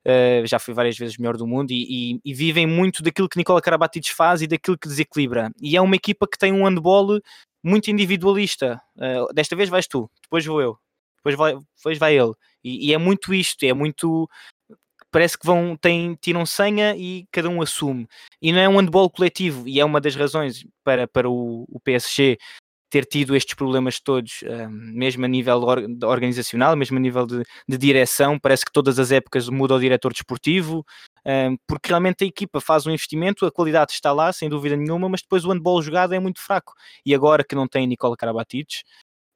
Uh, 0.06 0.46
já 0.46 0.60
foi 0.60 0.74
várias 0.74 0.98
vezes 0.98 1.18
melhor 1.18 1.38
do 1.38 1.48
mundo 1.48 1.72
e, 1.72 2.18
e, 2.18 2.20
e, 2.26 2.34
vivem 2.34 2.68
muito 2.68 3.02
daquilo 3.02 3.30
que 3.30 3.38
Nicola 3.38 3.62
Karabatic 3.62 4.10
faz 4.14 4.42
e 4.42 4.48
daquilo 4.48 4.78
que 4.78 4.90
desequilibra. 4.90 5.50
E 5.62 5.78
é 5.78 5.82
uma 5.82 5.96
equipa 5.96 6.28
que 6.30 6.38
tem 6.38 6.52
um 6.52 6.66
handball 6.66 7.22
muito 7.64 7.90
individualista. 7.90 8.82
Uh, 8.98 9.34
desta 9.34 9.56
vez 9.56 9.70
vais 9.70 9.88
tu, 9.88 10.12
depois 10.22 10.46
vou 10.46 10.62
eu, 10.62 10.78
depois 11.24 11.36
vai, 11.36 11.58
depois 11.78 11.98
vai 11.98 12.18
ele. 12.18 12.34
E, 12.64 12.90
e, 12.90 12.94
é 12.94 12.98
muito 12.98 13.34
isto, 13.34 13.64
é 13.64 13.74
muito 13.74 14.30
parece 15.12 15.38
que 15.38 15.46
vão, 15.46 15.78
têm, 15.78 16.16
tiram 16.20 16.46
senha 16.46 16.96
e 16.98 17.28
cada 17.32 17.48
um 17.48 17.62
assume. 17.62 18.08
E 18.42 18.52
não 18.52 18.60
é 18.60 18.68
um 18.68 18.80
handball 18.80 19.10
coletivo, 19.10 19.68
e 19.68 19.80
é 19.80 19.86
uma 19.86 20.02
das 20.02 20.16
razões 20.16 20.66
para, 20.84 21.08
para 21.08 21.30
o, 21.30 21.66
o 21.70 21.80
PSG 21.80 22.38
ter 22.90 23.06
tido 23.06 23.36
estes 23.36 23.56
problemas 23.56 24.00
todos, 24.00 24.44
um, 24.44 24.70
mesmo 24.70 25.26
a 25.26 25.28
nível 25.28 25.64
organizacional, 26.04 26.76
mesmo 26.76 26.98
a 26.98 27.00
nível 27.00 27.26
de, 27.26 27.44
de, 27.68 27.76
direção, 27.76 28.38
parece 28.40 28.64
que 28.64 28.72
todas 28.72 29.00
as 29.00 29.12
épocas 29.12 29.50
muda 29.50 29.74
o 29.74 29.80
diretor 29.80 30.14
desportivo, 30.14 30.86
um, 31.26 31.58
porque 31.68 31.90
realmente 31.90 32.24
a 32.24 32.28
equipa 32.28 32.62
faz 32.62 32.86
um 32.86 32.92
investimento, 32.92 33.48
a 33.48 33.52
qualidade 33.52 33.94
está 33.94 34.12
lá, 34.12 34.32
sem 34.32 34.48
dúvida 34.48 34.78
nenhuma, 34.78 35.10
mas 35.10 35.22
depois 35.22 35.44
o 35.44 35.52
handball 35.52 35.82
jogado 35.82 36.14
é 36.14 36.20
muito 36.20 36.40
fraco. 36.40 36.74
E 37.04 37.16
agora 37.16 37.44
que 37.44 37.56
não 37.56 37.68
tem 37.68 37.88
Nicola 37.88 38.16
Karabatic, 38.16 38.84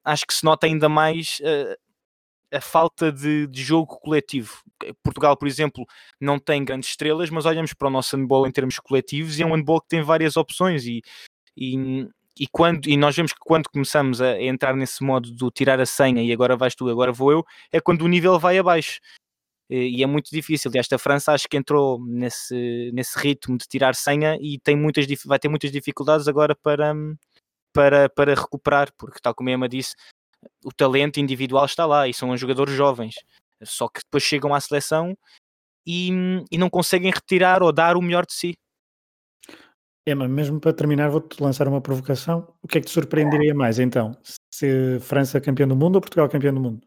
acho 0.08 0.26
que 0.26 0.34
se 0.34 0.45
nota 0.45 0.66
ainda 0.66 0.88
mais 0.88 1.39
uh, 1.41 2.55
a 2.55 2.62
falta 2.62 3.12
de, 3.12 3.45
de, 3.47 3.62
jogo 3.62 3.99
coletivo. 3.99 4.64
Portugal, 5.03 5.36
por 5.36 5.47
exemplo, 5.47 5.86
não 6.20 6.39
tem 6.39 6.64
grandes 6.64 6.89
estrelas, 6.89 7.30
mas 7.30 7.45
olhamos 7.45 7.74
para 7.74 7.89
o 7.89 7.91
nosso 7.91 8.16
handball 8.16 8.47
em 8.47 8.51
termos 8.51 8.80
coletivos 8.80 9.38
e 9.38 9.43
é 9.43 9.45
um 9.45 9.53
handball 9.53 9.82
que 9.82 9.89
tem 9.89 10.01
várias 10.01 10.38
opções 10.38 10.86
e, 10.86 11.01
e, 11.58 12.08
e, 12.39 12.47
quando, 12.47 12.88
e 12.88 12.95
nós 12.95 13.16
vemos 13.16 13.34
que 13.34 13.39
quando 13.41 13.70
começamos 13.70 14.22
a 14.22 14.41
entrar 14.41 14.76
nesse 14.76 15.03
modo 15.03 15.30
do 15.32 15.51
tirar 15.51 15.80
a 15.82 15.86
senha 15.86 16.24
e 16.24 16.32
agora 16.32 16.55
vais 16.55 16.74
tu, 16.74 16.88
agora 16.89 17.12
vou 17.12 17.32
eu, 17.34 17.45
é 17.72 17.82
quando 17.82 18.03
o 18.03 18.08
nível 18.08 18.39
vai 18.39 18.58
abaixo. 18.58 18.99
E 19.70 20.01
é 20.01 20.08
muito 20.08 20.30
difícil. 20.32 20.72
E 20.74 20.78
esta 20.80 20.97
França 20.97 21.34
acho 21.34 21.49
que 21.49 21.58
entrou 21.58 21.99
nesse, 22.05 22.89
nesse 22.93 23.20
ritmo 23.20 23.58
de 23.58 23.68
tirar 23.68 23.95
senha 23.95 24.38
e 24.39 24.58
tem 24.58 24.78
muitas, 24.78 25.05
vai 25.26 25.38
ter 25.38 25.49
muitas 25.49 25.70
dificuldades 25.70 26.26
agora 26.30 26.55
para, 26.55 26.95
para, 27.78 28.09
para 28.09 28.34
recuperar, 28.34 28.91
porque 28.97 29.19
tal 29.21 29.36
como 29.36 29.49
a 29.49 29.53
Emma 29.53 29.69
disse, 29.69 29.93
o 30.65 30.71
talento 30.71 31.19
individual 31.19 31.65
está 31.65 31.86
lá 31.86 32.07
e 32.07 32.13
são 32.13 32.32
os 32.32 32.41
jogadores 32.41 32.73
jovens, 32.73 33.13
só 33.63 33.88
que 33.88 34.01
depois 34.03 34.23
chegam 34.23 34.51
à 34.51 34.59
seleção 34.59 35.15
e, 35.86 36.09
e 36.51 36.57
não 36.57 36.71
conseguem 36.71 37.11
retirar 37.11 37.61
ou 37.61 37.71
dar 37.71 37.95
o 37.95 38.01
melhor 38.01 38.25
de 38.25 38.34
si. 38.34 38.57
Emma, 40.07 40.28
mesmo 40.28 40.59
para 40.59 40.73
terminar, 40.73 41.11
vou-te 41.11 41.39
lançar 41.43 41.67
uma 41.67 41.82
provocação. 41.82 42.51
O 42.63 42.67
que 42.67 42.80
é 42.80 42.82
que 42.82 42.88
te 42.88 42.93
surpreenderia 42.93 43.53
mais 43.53 43.78
então? 43.78 44.17
Se 44.51 44.99
França 45.01 45.39
campeão 45.39 45.67
do 45.67 45.75
mundo 45.75 45.95
ou 45.95 46.01
Portugal 46.01 46.28
campeão 46.30 46.55
do 46.55 46.61
mundo? 46.61 46.82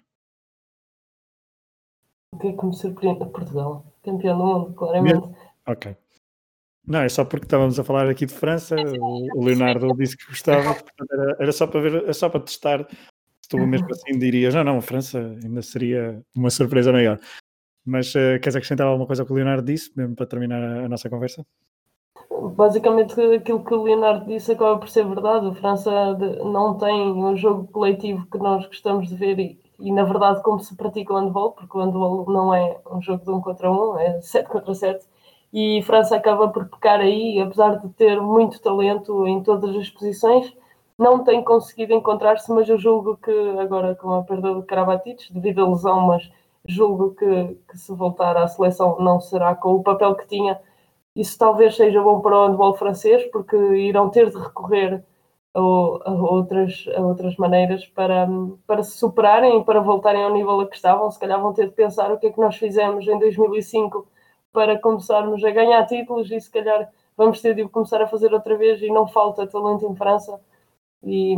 O 2.35 2.39
que 2.39 2.49
é 2.49 2.53
que 2.53 2.67
me 2.67 2.75
surpreende? 2.75 3.31
Portugal, 3.31 3.95
campeão 4.03 4.39
do 4.39 4.45
mundo, 4.45 4.75
claramente. 4.75 5.37
Ok. 5.69 5.97
Não, 6.87 7.01
é 7.01 7.09
só 7.09 7.25
porque 7.25 7.47
estávamos 7.47 7.79
a 7.79 7.85
falar 7.85 8.09
aqui 8.09 8.27
de 8.27 8.33
França, 8.33 8.75
o 9.35 9.45
Leonardo 9.45 9.95
disse 9.97 10.17
que 10.17 10.27
gostava, 10.27 10.77
era, 11.13 11.37
era, 11.39 11.53
só 11.53 11.67
para 11.67 11.81
ver, 11.81 11.95
era 12.03 12.13
só 12.13 12.29
para 12.29 12.41
testar 12.41 12.87
tu 13.51 13.59
mesmo 13.59 13.89
assim 13.91 14.17
dirias, 14.19 14.55
não, 14.55 14.63
não, 14.63 14.79
a 14.79 14.83
França 14.83 15.19
ainda 15.43 15.61
seria 15.61 16.23
uma 16.35 16.51
surpresa 16.51 16.93
maior. 16.93 17.19
Mas 17.85 18.15
uh, 18.15 18.39
queres 18.41 18.55
acrescentar 18.55 18.87
alguma 18.87 19.07
coisa 19.07 19.23
ao 19.23 19.27
que 19.27 19.33
o 19.33 19.37
Leonardo 19.37 19.65
disse, 19.65 19.91
mesmo 19.97 20.15
para 20.15 20.27
terminar 20.27 20.63
a, 20.63 20.85
a, 20.85 20.89
nossa 20.89 21.11
conversa? 21.11 21.45
Basicamente 22.55 23.21
aquilo 23.21 23.65
que 23.65 23.75
o 23.75 23.83
Leonardo 23.83 24.27
disse 24.27 24.53
acaba 24.53 24.79
por 24.79 24.89
ser 24.89 25.05
verdade. 25.07 25.49
A 25.49 25.55
França 25.55 25.91
não 26.45 26.79
tem 26.79 27.01
um 27.13 27.37
jogo 27.37 27.67
coletivo 27.73 28.27
que 28.31 28.39
nós 28.39 28.67
gostamos 28.67 29.09
de 29.09 29.17
ver 29.17 29.39
e, 29.39 29.61
e 29.81 29.91
na 29.91 30.05
verdade 30.05 30.43
como 30.43 30.61
se 30.61 30.77
pratica 30.77 31.13
o 31.13 31.19
handball, 31.19 31.53
porque 31.53 31.77
o 31.77 31.81
handball 31.81 32.27
não 32.31 32.55
é 32.55 32.79
um 32.91 33.03
jogo 33.03 33.25
de 33.25 33.31
um 33.31 33.41
contra 33.41 33.71
um, 33.71 33.99
é 33.99 34.21
sete 34.21 34.49
contra 34.49 34.75
sete. 34.75 35.07
E 35.53 35.83
França 35.83 36.17
acaba 36.17 36.49
por 36.49 36.69
pecar 36.69 37.01
aí, 37.01 37.41
apesar 37.41 37.77
de 37.79 37.89
ter 37.91 38.21
muito 38.21 38.61
talento 38.61 39.27
em 39.27 39.43
todas 39.43 39.75
as 39.77 39.89
posições, 39.91 40.55
não 41.01 41.25
tem 41.25 41.43
conseguido 41.43 41.95
encontrar-se, 41.95 42.53
mas 42.53 42.69
eu 42.69 42.79
julgo 42.79 43.17
que 43.17 43.33
agora 43.59 43.95
com 43.95 44.13
a 44.13 44.23
perda 44.23 44.55
de 44.55 44.63
Karabatic, 44.63 45.33
devido 45.33 45.65
à 45.65 45.69
lesão, 45.69 46.03
mas 46.03 46.31
julgo 46.67 47.15
que, 47.15 47.57
que, 47.69 47.79
se 47.79 47.93
voltar 47.95 48.37
à 48.37 48.47
seleção 48.47 48.99
não 49.01 49.21
será 49.21 49.55
com 49.55 49.75
o 49.75 49.83
papel 49.83 50.15
que 50.15 50.27
tinha. 50.29 50.61
Isso 51.17 51.39
talvez 51.39 51.75
seja 51.77 52.03
bom 52.03 52.21
para 52.21 52.37
o 52.37 52.47
handball 52.47 52.75
francês, 52.77 53.25
porque 53.33 53.57
irão 53.57 54.11
ter 54.11 54.31
de 54.31 54.37
recorrer 54.39 55.03
a, 55.55 55.59
a, 55.61 56.13
outras, 56.13 56.85
a 56.95 57.01
outras 57.01 57.37
maneiras 57.37 57.87
para, 57.87 58.29
para 58.67 58.83
se 58.83 58.99
superarem 58.99 59.61
e 59.61 59.65
para 59.65 59.81
voltarem 59.81 60.23
ao 60.23 60.33
nível 60.33 60.61
a 60.61 60.69
que 60.69 60.77
estavam. 60.77 61.11
Se 61.11 61.19
calhar 61.19 61.41
vão 61.41 61.53
ter 61.53 61.67
de 61.69 61.75
pensar 61.75 62.13
o 62.13 62.19
que 62.19 62.27
é 62.27 62.33
que 62.33 62.41
nós 62.41 62.57
fizemos 62.57 63.07
em 63.09 63.19
2005 63.19 64.07
para 64.53 64.79
começarmos 64.79 65.45
a 65.45 65.51
ganhar 65.51 65.87
títulos 65.87 66.31
e 66.31 66.41
se 66.41 66.51
calhar 66.51 66.91
vamos 67.17 67.41
ter 67.41 67.55
de 67.55 67.69
começar 67.69 68.01
a 68.03 68.07
fazer 68.07 68.33
outra 68.33 68.57
vez 68.57 68.81
e 68.83 68.89
não 68.89 69.07
falta 69.07 69.47
talento 69.47 69.87
em 69.87 69.95
França. 69.95 70.41
E 71.03 71.35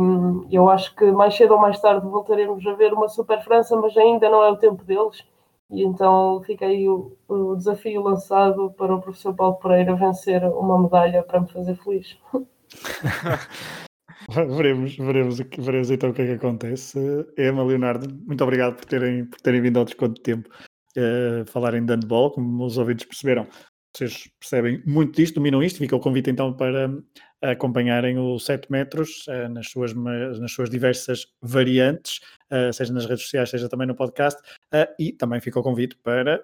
eu 0.51 0.69
acho 0.69 0.95
que 0.95 1.11
mais 1.11 1.35
cedo 1.35 1.53
ou 1.53 1.59
mais 1.59 1.79
tarde 1.79 2.07
voltaremos 2.07 2.65
a 2.65 2.73
ver 2.73 2.93
uma 2.93 3.07
Super 3.07 3.41
França, 3.43 3.75
mas 3.77 3.95
ainda 3.97 4.29
não 4.29 4.43
é 4.43 4.51
o 4.51 4.57
tempo 4.57 4.83
deles. 4.83 5.25
E 5.69 5.83
então 5.83 6.41
fica 6.45 6.65
aí 6.65 6.87
o, 6.87 7.17
o 7.27 7.55
desafio 7.55 8.01
lançado 8.01 8.71
para 8.77 8.93
o 8.93 9.01
professor 9.01 9.33
Paulo 9.33 9.55
Pereira 9.55 9.95
vencer 9.95 10.43
uma 10.43 10.81
medalha 10.81 11.23
para 11.23 11.39
me 11.41 11.47
fazer 11.47 11.75
feliz. 11.77 12.17
veremos, 14.29 14.97
veremos, 14.97 15.39
veremos 15.39 15.91
então 15.91 16.09
o 16.09 16.13
que 16.13 16.21
é 16.21 16.25
que 16.25 16.33
acontece. 16.33 16.99
Emma, 17.37 17.63
Leonardo, 17.63 18.13
muito 18.25 18.43
obrigado 18.43 18.75
por 18.75 18.85
terem, 18.85 19.25
por 19.25 19.39
terem 19.39 19.61
vindo 19.61 19.79
ao 19.79 19.85
desconto 19.85 20.15
de 20.15 20.21
tempo 20.21 20.49
uh, 20.97 21.45
falarem 21.45 21.85
de 21.85 21.93
handball, 21.93 22.31
como 22.31 22.65
os 22.65 22.77
ouvintes 22.77 23.05
perceberam. 23.05 23.47
Vocês 23.95 24.27
percebem 24.39 24.81
muito 24.85 25.15
disto, 25.15 25.35
dominam 25.35 25.61
isto. 25.61 25.77
Fica 25.79 25.95
o 25.95 25.99
convite 25.99 26.29
então 26.29 26.51
para 26.53 26.89
acompanharem 27.41 28.17
o 28.17 28.39
7 28.39 28.71
metros 28.71 29.25
uh, 29.27 29.49
nas, 29.49 29.69
suas, 29.69 29.93
nas 29.93 30.51
suas 30.51 30.69
diversas 30.69 31.27
variantes, 31.41 32.19
seja 32.73 32.93
nas 32.93 33.05
redes 33.05 33.23
sociais, 33.23 33.49
seja 33.49 33.69
também 33.69 33.87
no 33.87 33.95
podcast, 33.95 34.41
uh, 34.73 34.87
e 34.99 35.11
também 35.11 35.39
fica 35.39 35.59
o 35.59 35.63
convite 35.63 35.95
para 36.03 36.43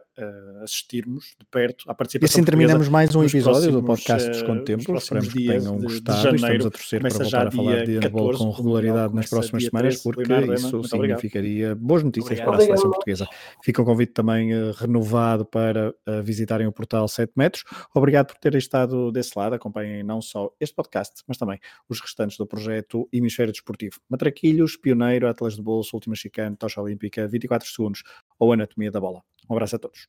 assistirmos 0.62 1.36
de 1.40 1.46
perto 1.50 1.90
à 1.90 1.94
participação 1.94 2.26
E 2.26 2.40
assim 2.40 2.44
terminamos 2.44 2.90
mais 2.90 3.16
um 3.16 3.24
episódio 3.24 3.72
do 3.72 3.84
podcast 3.84 4.30
Desconto 4.30 4.66
Tempo. 4.66 4.98
Esperamos 4.98 5.30
que 5.32 5.48
tenham 5.48 5.78
de, 5.78 5.84
gostado. 5.84 6.18
De 6.18 6.24
janeiro, 6.24 6.46
Estamos 6.46 6.66
a 6.66 6.72
torcer 6.72 7.02
para 7.02 7.10
voltar 7.10 7.48
a 7.48 7.52
falar 7.52 7.86
de 7.86 8.00
handball 8.00 8.38
com 8.38 8.52
regularidade 8.52 9.16
nas 9.16 9.30
próximas 9.30 9.64
semanas, 9.64 10.04
porque 10.04 10.24
Leonardo, 10.24 10.54
isso 10.54 10.84
significaria 10.84 11.72
obrigado. 11.72 11.88
boas 11.88 12.04
notícias 12.04 12.40
obrigado. 12.40 12.54
para 12.54 12.64
a 12.64 12.66
seleção 12.66 12.92
portuguesa. 12.92 13.28
Fica 13.64 13.82
o 13.82 13.86
convite 13.86 14.12
também 14.12 14.52
renovado 14.74 15.46
para 15.46 15.96
visitarem 16.24 16.68
o 16.68 16.72
portal 16.72 17.08
7 17.08 17.32
metros. 17.36 17.64
Obrigado 17.96 18.28
por 18.28 18.38
terem 18.38 18.60
estado 18.60 19.12
desse 19.12 19.32
lado. 19.38 19.56
Acompanhem 19.56 20.04
não 20.04 20.22
só 20.22 20.52
este 20.60 20.76
podcast, 20.76 20.90
podcast, 21.00 21.24
mas 21.28 21.38
também 21.38 21.60
os 21.88 22.00
restantes 22.02 22.38
do 22.38 22.46
projeto 22.46 23.08
Hemisfério 23.12 23.52
Desportivo. 23.52 24.00
Matraquilhos, 24.10 24.76
Pioneiro, 24.76 25.28
Atlas 25.28 25.56
de 25.56 25.62
Bolso, 25.62 25.96
Última 26.00 26.16
Chicane, 26.16 26.56
Tocha 26.56 26.82
Olímpica, 26.82 27.28
24 27.28 27.68
Segundos 27.70 28.04
ou 28.40 28.54
Anatomia 28.54 28.90
da 28.90 29.00
Bola. 29.00 29.22
Um 29.50 29.54
abraço 29.54 29.76
a 29.76 29.80
todos. 29.80 30.08